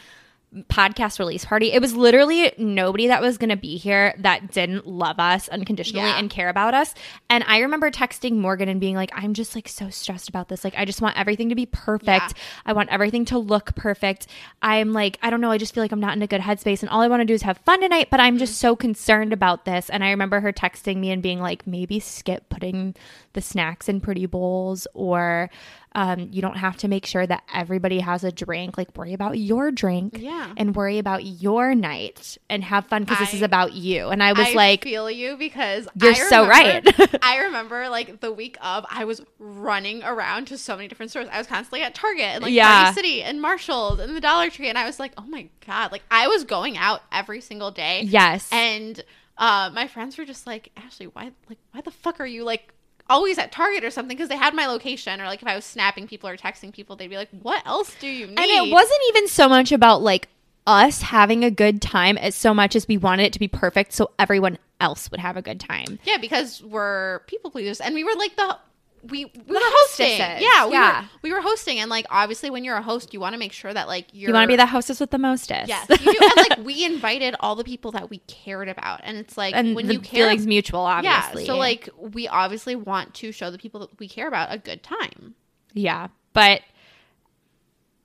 podcast 0.67 1.19
release 1.19 1.45
party 1.45 1.71
it 1.71 1.79
was 1.79 1.93
literally 1.93 2.51
nobody 2.57 3.05
that 3.05 3.21
was 3.21 3.37
going 3.37 3.51
to 3.51 3.55
be 3.55 3.77
here 3.77 4.15
that 4.17 4.51
didn't 4.51 4.87
love 4.87 5.19
us 5.19 5.47
unconditionally 5.49 6.07
Yeah. 6.07 6.17
and 6.17 6.27
care 6.27 6.49
about 6.49 6.73
us. 6.73 6.95
And 7.29 7.43
i 7.47 7.59
remember 7.59 7.91
texting 7.91 8.37
morgan 8.37 8.67
and 8.67 8.79
being 8.79 8.95
like 8.95 9.11
i'm 9.13 9.35
just 9.35 9.53
like 9.53 9.67
so 9.67 9.91
stressed 9.91 10.27
about 10.27 10.47
this. 10.47 10.63
Like 10.63 10.73
i 10.75 10.85
just 10.85 11.03
want 11.03 11.19
everything 11.19 11.49
to 11.49 11.55
be 11.55 11.67
perfect. 11.67 12.09
Yeah. 12.09 12.43
i 12.65 12.73
want 12.73 12.89
everything 12.89 13.25
to 13.25 13.37
look 13.37 13.75
perfect. 13.75 14.25
I'm 14.63 14.91
like 14.91 15.19
i 15.21 15.29
don't 15.29 15.39
know. 15.39 15.51
I 15.51 15.59
just 15.59 15.75
feel 15.75 15.83
like 15.83 15.91
i'm 15.91 15.99
not 15.99 16.15
in 16.15 16.21
a 16.23 16.27
good 16.27 16.41
headspace 16.41 16.81
and 16.81 16.89
all 16.89 17.01
i 17.01 17.07
want 17.07 17.21
to 17.21 17.25
do 17.25 17.35
is 17.35 17.43
have 17.43 17.59
fun 17.59 17.81
tonight 17.81 18.07
but 18.09 18.19
i'm 18.19 18.39
just 18.39 18.53
mm-hmm. 18.53 18.69
so 18.69 18.75
concerned 18.75 19.33
about 19.33 19.65
this. 19.65 19.87
And 19.91 20.03
i 20.03 20.09
remember 20.09 20.39
her 20.39 20.51
texting 20.51 20.97
me 20.97 21.11
and 21.11 21.21
being 21.21 21.39
like 21.39 21.67
maybe 21.67 21.99
skip 21.99 22.49
putting 22.49 22.95
the 23.33 23.41
snacks 23.41 23.87
in 23.87 24.01
pretty 24.01 24.25
bowls 24.25 24.87
or 24.95 25.51
um, 25.95 26.29
you 26.31 26.41
don't 26.41 26.57
have 26.57 26.77
to 26.77 26.87
make 26.87 27.05
sure 27.05 27.25
that 27.25 27.43
everybody 27.53 27.99
has 27.99 28.23
a 28.23 28.31
drink 28.31 28.77
like 28.77 28.95
worry 28.95 29.13
about 29.13 29.39
your 29.39 29.71
drink 29.71 30.17
Yeah. 30.19 30.53
and 30.55 30.75
worry 30.75 30.99
about 30.99 31.23
your 31.25 31.73
night 31.73 32.37
and 32.49 32.63
have 32.63 32.85
fun 32.85 33.03
because 33.05 33.17
this 33.19 33.33
is 33.33 33.41
about 33.41 33.73
you 33.73 34.09
and 34.09 34.21
i 34.21 34.33
was 34.33 34.47
I 34.47 34.53
like 34.53 34.83
feel 34.83 35.09
you 35.09 35.35
because 35.35 35.87
You're 35.99 36.11
I 36.11 36.15
so 36.15 36.47
right. 36.47 36.85
I 37.23 37.37
remember 37.39 37.89
like 37.89 38.19
the 38.21 38.31
week 38.31 38.57
of, 38.61 38.85
I 38.89 39.05
was 39.05 39.21
running 39.39 40.03
around 40.03 40.45
to 40.47 40.57
so 40.57 40.75
many 40.75 40.87
different 40.87 41.09
stores. 41.11 41.27
I 41.31 41.37
was 41.39 41.47
constantly 41.47 41.81
at 41.81 41.95
Target 41.95 42.25
and 42.25 42.43
like 42.43 42.53
Yeah. 42.53 42.83
Party 42.83 42.95
City 42.95 43.23
and 43.23 43.41
Marshalls 43.41 43.99
and 43.99 44.15
the 44.15 44.21
Dollar 44.21 44.49
Tree, 44.49 44.69
and 44.69 44.77
I 44.77 44.85
was 44.85 44.99
like, 44.99 45.13
oh 45.17 45.23
my 45.25 45.49
god, 45.65 45.91
like 45.91 46.03
I 46.11 46.27
was 46.27 46.43
going 46.43 46.77
out 46.77 47.01
every 47.11 47.41
single 47.41 47.71
day. 47.71 48.03
yes 48.03 48.47
And 48.51 49.03
uh, 49.37 49.71
my 49.73 49.87
friends 49.87 50.17
were 50.17 50.25
just 50.25 50.45
like, 50.45 50.69
Ashley, 50.77 51.07
why 51.07 51.31
like 51.49 51.57
why 51.71 51.81
the 51.81 51.91
fuck 51.91 52.19
are 52.19 52.25
you 52.27 52.43
like 52.43 52.73
always 53.09 53.37
at 53.37 53.51
Target 53.51 53.83
or 53.83 53.91
something? 53.91 54.15
Because 54.15 54.29
they 54.29 54.37
had 54.37 54.53
my 54.53 54.67
location, 54.67 55.19
or 55.19 55.25
like 55.25 55.41
if 55.41 55.47
I 55.47 55.55
was 55.55 55.65
snapping 55.65 56.07
people 56.07 56.29
or 56.29 56.37
texting 56.37 56.71
people, 56.71 56.95
they'd 56.95 57.07
be 57.07 57.17
like, 57.17 57.29
what 57.41 57.65
else 57.65 57.95
do 57.99 58.07
you 58.07 58.27
need? 58.27 58.39
And 58.39 58.47
it 58.47 58.71
wasn't 58.71 58.99
even 59.09 59.27
so 59.27 59.49
much 59.49 59.71
about 59.71 60.01
like 60.01 60.29
us 60.67 61.01
having 61.01 61.43
a 61.43 61.51
good 61.51 61.81
time 61.81 62.17
as 62.17 62.35
so 62.35 62.53
much 62.53 62.75
as 62.75 62.87
we 62.87 62.97
wanted 62.97 63.23
it 63.23 63.33
to 63.33 63.39
be 63.39 63.47
perfect 63.47 63.91
so 63.91 64.11
everyone 64.19 64.57
else 64.79 65.09
would 65.11 65.19
have 65.19 65.35
a 65.35 65.41
good 65.41 65.59
time. 65.59 65.99
Yeah, 66.03 66.17
because 66.17 66.63
we're 66.63 67.19
people 67.27 67.51
pleasers, 67.51 67.81
and 67.81 67.95
we 67.95 68.03
were 68.03 68.15
like 68.15 68.35
the 68.35 68.57
we 69.03 69.25
we 69.25 69.31
were 69.47 69.59
hosting. 69.61 70.19
hostesses, 70.19 70.47
Yeah, 70.53 70.65
we 70.67 70.73
yeah. 70.73 71.01
were 71.01 71.07
we 71.23 71.33
were 71.33 71.41
hosting, 71.41 71.79
and 71.79 71.89
like 71.89 72.05
obviously 72.09 72.49
when 72.49 72.63
you're 72.63 72.77
a 72.77 72.81
host, 72.81 73.13
you 73.13 73.19
want 73.19 73.33
to 73.33 73.39
make 73.39 73.51
sure 73.51 73.73
that 73.73 73.87
like 73.87 74.07
you're 74.13 74.29
You 74.29 74.33
want 74.33 74.43
to 74.43 74.47
be 74.47 74.55
the 74.55 74.65
hostess 74.65 74.99
with 74.99 75.11
the 75.11 75.17
mostest. 75.17 75.67
yes, 75.67 75.87
you 75.89 75.97
do. 75.97 76.19
and 76.21 76.49
like 76.49 76.59
we 76.65 76.83
invited 76.93 77.35
all 77.39 77.55
the 77.55 77.63
people 77.63 77.91
that 77.93 78.09
we 78.09 78.19
cared 78.27 78.69
about, 78.69 79.01
and 79.03 79.17
it's 79.17 79.37
like 79.37 79.55
and 79.55 79.75
when 79.75 79.87
the 79.87 79.93
you 79.93 79.99
care. 79.99 80.25
feelings 80.25 80.45
mutual, 80.47 80.81
obviously. 80.81 81.43
Yeah, 81.43 81.47
so 81.47 81.57
like 81.57 81.89
we 81.97 82.27
obviously 82.27 82.75
want 82.75 83.13
to 83.15 83.31
show 83.31 83.51
the 83.51 83.57
people 83.57 83.79
that 83.81 83.99
we 83.99 84.07
care 84.07 84.27
about 84.27 84.51
a 84.53 84.57
good 84.57 84.83
time. 84.83 85.35
yeah, 85.73 86.07
but 86.33 86.61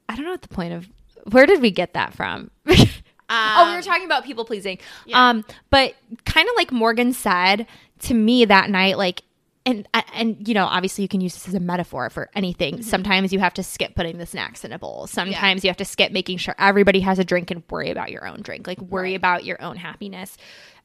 I 0.08 0.16
don't 0.16 0.24
know 0.24 0.32
what 0.32 0.42
the 0.42 0.48
point 0.48 0.72
of. 0.74 0.88
Where 1.32 1.46
did 1.46 1.62
we 1.62 1.70
get 1.70 1.94
that 1.94 2.12
from? 2.14 2.50
oh, 2.66 2.74
we 2.76 3.72
were 3.72 3.78
Um, 3.78 3.82
talking 3.82 4.04
about 4.04 4.24
people 4.24 4.44
pleasing. 4.44 4.78
yeah. 5.06 5.30
Um, 5.30 5.44
but 5.70 5.94
kind 6.26 6.46
of 6.48 6.54
like 6.56 6.70
Morgan 6.70 7.12
said 7.14 7.66
to 8.00 8.12
me 8.14 8.44
that 8.44 8.68
night, 8.68 8.98
like, 8.98 9.22
and 9.66 9.88
and 10.14 10.46
you 10.46 10.54
know, 10.54 10.66
obviously 10.66 11.02
you 11.02 11.08
can 11.08 11.20
use 11.20 11.34
this 11.34 11.48
as 11.48 11.54
a 11.54 11.60
metaphor 11.60 12.10
for 12.10 12.30
anything. 12.34 12.74
Mm-hmm. 12.74 12.82
Sometimes 12.82 13.32
you 13.32 13.38
have 13.38 13.54
to 13.54 13.62
skip 13.62 13.94
putting 13.94 14.18
the 14.18 14.26
snacks 14.26 14.64
in 14.64 14.72
a 14.72 14.78
bowl. 14.78 15.06
Sometimes 15.06 15.64
you 15.64 15.70
have 15.70 15.76
to 15.78 15.84
skip 15.84 16.12
making 16.12 16.38
sure 16.38 16.54
everybody 16.58 17.00
has 17.00 17.18
a 17.18 17.24
drink 17.24 17.50
and 17.50 17.62
worry 17.70 17.90
about 17.90 18.10
your 18.10 18.26
own 18.26 18.42
drink. 18.42 18.66
Like 18.66 18.80
worry 18.80 19.10
Right. 19.10 19.16
about 19.16 19.44
your 19.44 19.60
own 19.62 19.76
happiness 19.76 20.36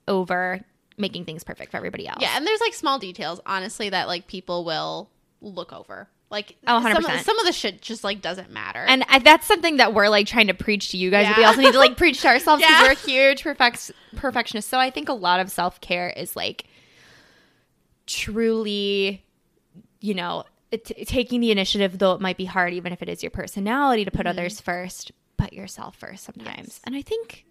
over 0.08 0.62
making 0.98 1.26
things 1.26 1.44
perfect 1.44 1.72
for 1.72 1.78
everybody 1.78 2.08
else. 2.08 2.20
Yeah, 2.22 2.34
and 2.36 2.46
there's 2.46 2.60
like 2.62 2.74
small 2.74 3.00
details, 3.00 3.40
honestly, 3.46 3.90
that 3.90 4.08
like 4.08 4.28
people 4.28 4.66
will 4.66 5.10
look 5.42 5.72
over. 5.74 6.10
Like 6.32 6.58
Oh, 6.68 6.80
some, 6.84 6.96
of, 6.98 7.04
100%. 7.06 7.24
some 7.24 7.40
of 7.40 7.46
the 7.48 7.52
shit 7.52 7.82
just 7.82 8.04
like 8.04 8.22
doesn't 8.22 8.52
matter. 8.52 8.80
And 8.88 9.04
I, 9.10 9.18
that's 9.20 9.48
something 9.48 9.78
that 9.78 9.96
we're 9.96 10.10
like 10.10 10.28
trying 10.28 10.48
to 10.48 10.54
preach 10.54 10.92
to 10.92 10.98
you 10.98 11.10
guys. 11.10 11.28
But 11.28 11.38
we 11.38 11.44
also 11.44 11.62
need 11.62 11.72
to 11.72 11.80
like 11.80 11.98
preach 11.98 12.22
to 12.22 12.28
ourselves 12.28 12.62
because 12.62 12.72
Yeah. 12.82 12.88
we're 12.88 12.96
huge 12.96 13.42
perfect 13.44 13.92
perfectionists. 14.16 14.70
So 14.70 14.78
I 14.78 14.92
think 14.92 15.10
a 15.10 15.14
lot 15.14 15.40
of 15.40 15.50
self 15.50 15.82
care 15.82 16.10
is 16.10 16.36
like 16.36 16.66
truly, 18.10 19.24
you 20.01 20.14
know, 20.16 20.43
t- 20.72 21.05
taking 21.05 21.39
the 21.41 21.51
initiative, 21.51 21.97
though 21.99 22.14
it 22.14 22.22
might 22.22 22.38
be 22.38 22.45
hard, 22.45 22.74
even 22.74 22.91
if 22.91 23.01
it 23.01 23.07
is 23.10 23.22
your 23.24 23.30
personality, 23.30 24.03
to 24.03 24.12
put 24.12 24.26
others 24.26 24.60
first, 24.60 25.12
put 25.38 25.53
yourself 25.53 25.95
first 25.95 26.24
sometimes. 26.24 26.49
Mm-hmm. 26.49 26.62
Yes. 26.66 26.82
And 26.86 26.95
I 26.95 27.01
think 27.03 27.45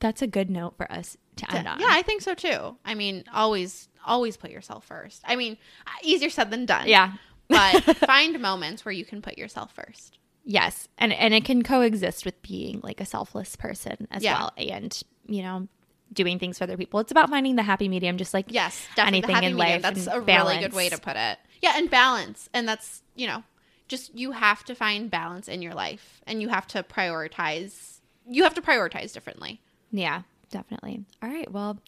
that's 0.00 0.22
a 0.22 0.26
good 0.26 0.50
note 0.50 0.76
for 0.76 0.90
us 0.90 1.16
to 1.36 1.54
end 1.54 1.68
on. 1.68 1.80
Yeah, 1.80 1.88
I 1.90 2.02
think 2.02 2.22
so 2.22 2.34
too. 2.34 2.76
I 2.84 2.94
mean, 2.94 3.24
always, 3.32 3.88
always 4.04 4.36
put 4.36 4.50
yourself 4.50 4.84
first. 4.86 5.22
I 5.26 5.36
mean, 5.36 5.56
easier 6.02 6.30
said 6.30 6.50
than 6.50 6.64
done. 6.66 6.88
Yeah. 6.88 7.12
but 7.48 7.82
find 8.06 8.40
moments 8.40 8.84
where 8.84 8.92
you 8.92 9.04
can 9.04 9.20
put 9.20 9.36
yourself 9.36 9.72
first. 9.74 10.18
Yes, 10.46 10.88
and 10.98 11.10
and 11.12 11.32
it 11.32 11.44
can 11.46 11.62
coexist 11.62 12.26
with 12.26 12.40
being 12.42 12.80
like 12.82 13.00
a 13.00 13.06
selfless 13.06 13.56
person 13.56 14.06
as 14.10 14.22
Yeah. 14.22 14.38
well, 14.38 14.52
and 14.58 15.02
you 15.26 15.42
know, 15.42 15.68
doing 16.14 16.38
things 16.38 16.58
for 16.58 16.64
other 16.64 16.76
people. 16.76 17.00
It's 17.00 17.10
about 17.10 17.28
finding 17.30 17.56
the 17.56 17.62
happy 17.62 17.88
medium, 17.88 18.16
just 18.16 18.32
like 18.32 18.46
Yes, 18.48 18.86
definitely. 18.96 19.18
Anything 19.34 19.36
in 19.50 19.56
medium. 19.56 19.58
life 19.58 19.82
That's 19.82 20.06
and 20.06 20.16
a 20.16 20.20
really 20.20 20.58
good 20.58 20.72
way 20.72 20.88
to 20.88 20.98
put 20.98 21.16
it. 21.16 21.38
Yeah, 21.60 21.72
and 21.76 21.90
balance, 21.90 22.48
and 22.54 22.68
that's 22.68 23.02
you 23.14 23.26
know, 23.26 23.42
just 23.88 24.14
you 24.14 24.32
have 24.32 24.64
to 24.64 24.74
find 24.74 25.10
balance 25.10 25.48
in 25.48 25.60
your 25.62 25.74
life, 25.74 26.22
and 26.26 26.40
you 26.42 26.48
have 26.48 26.66
to 26.68 26.82
prioritize 26.82 27.98
you 28.28 28.42
have 28.44 28.54
to 28.54 28.62
prioritize 28.62 29.12
differently. 29.12 29.60
Yeah, 29.92 30.22
definitely. 30.50 31.04
All 31.22 31.28
right. 31.28 31.50
Well, 31.50 31.78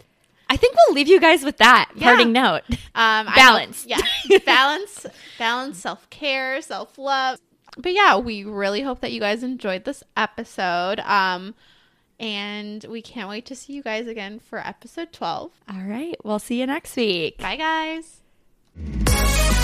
I 0.48 0.56
think 0.56 0.74
we'll 0.76 0.94
leave 0.94 1.08
you 1.08 1.18
guys 1.20 1.42
with 1.44 1.56
that 1.58 1.90
Yeah. 1.94 2.04
parting 2.04 2.32
note. 2.32 2.62
Um, 2.94 3.26
Balance. 3.34 3.84
yeah, 3.86 4.00
balance, 4.44 5.06
balance, 5.38 5.78
self 5.78 6.08
care, 6.10 6.60
self 6.62 6.98
love. 6.98 7.38
But 7.78 7.92
yeah, 7.92 8.16
we 8.16 8.44
really 8.44 8.82
hope 8.82 9.00
that 9.00 9.12
you 9.12 9.20
guys 9.20 9.42
enjoyed 9.42 9.84
this 9.84 10.02
episode. 10.16 11.00
Um, 11.00 11.54
and 12.18 12.84
we 12.84 13.02
can't 13.02 13.28
wait 13.28 13.46
to 13.46 13.56
see 13.56 13.72
you 13.72 13.82
guys 13.82 14.06
again 14.06 14.38
for 14.38 14.58
episode 14.58 15.12
twelve. 15.12 15.52
All 15.68 15.82
right. 15.82 16.16
We'll 16.24 16.38
see 16.38 16.60
you 16.60 16.66
next 16.66 16.96
week. 16.96 17.38
Bye, 17.38 17.56
guys. 17.56 19.55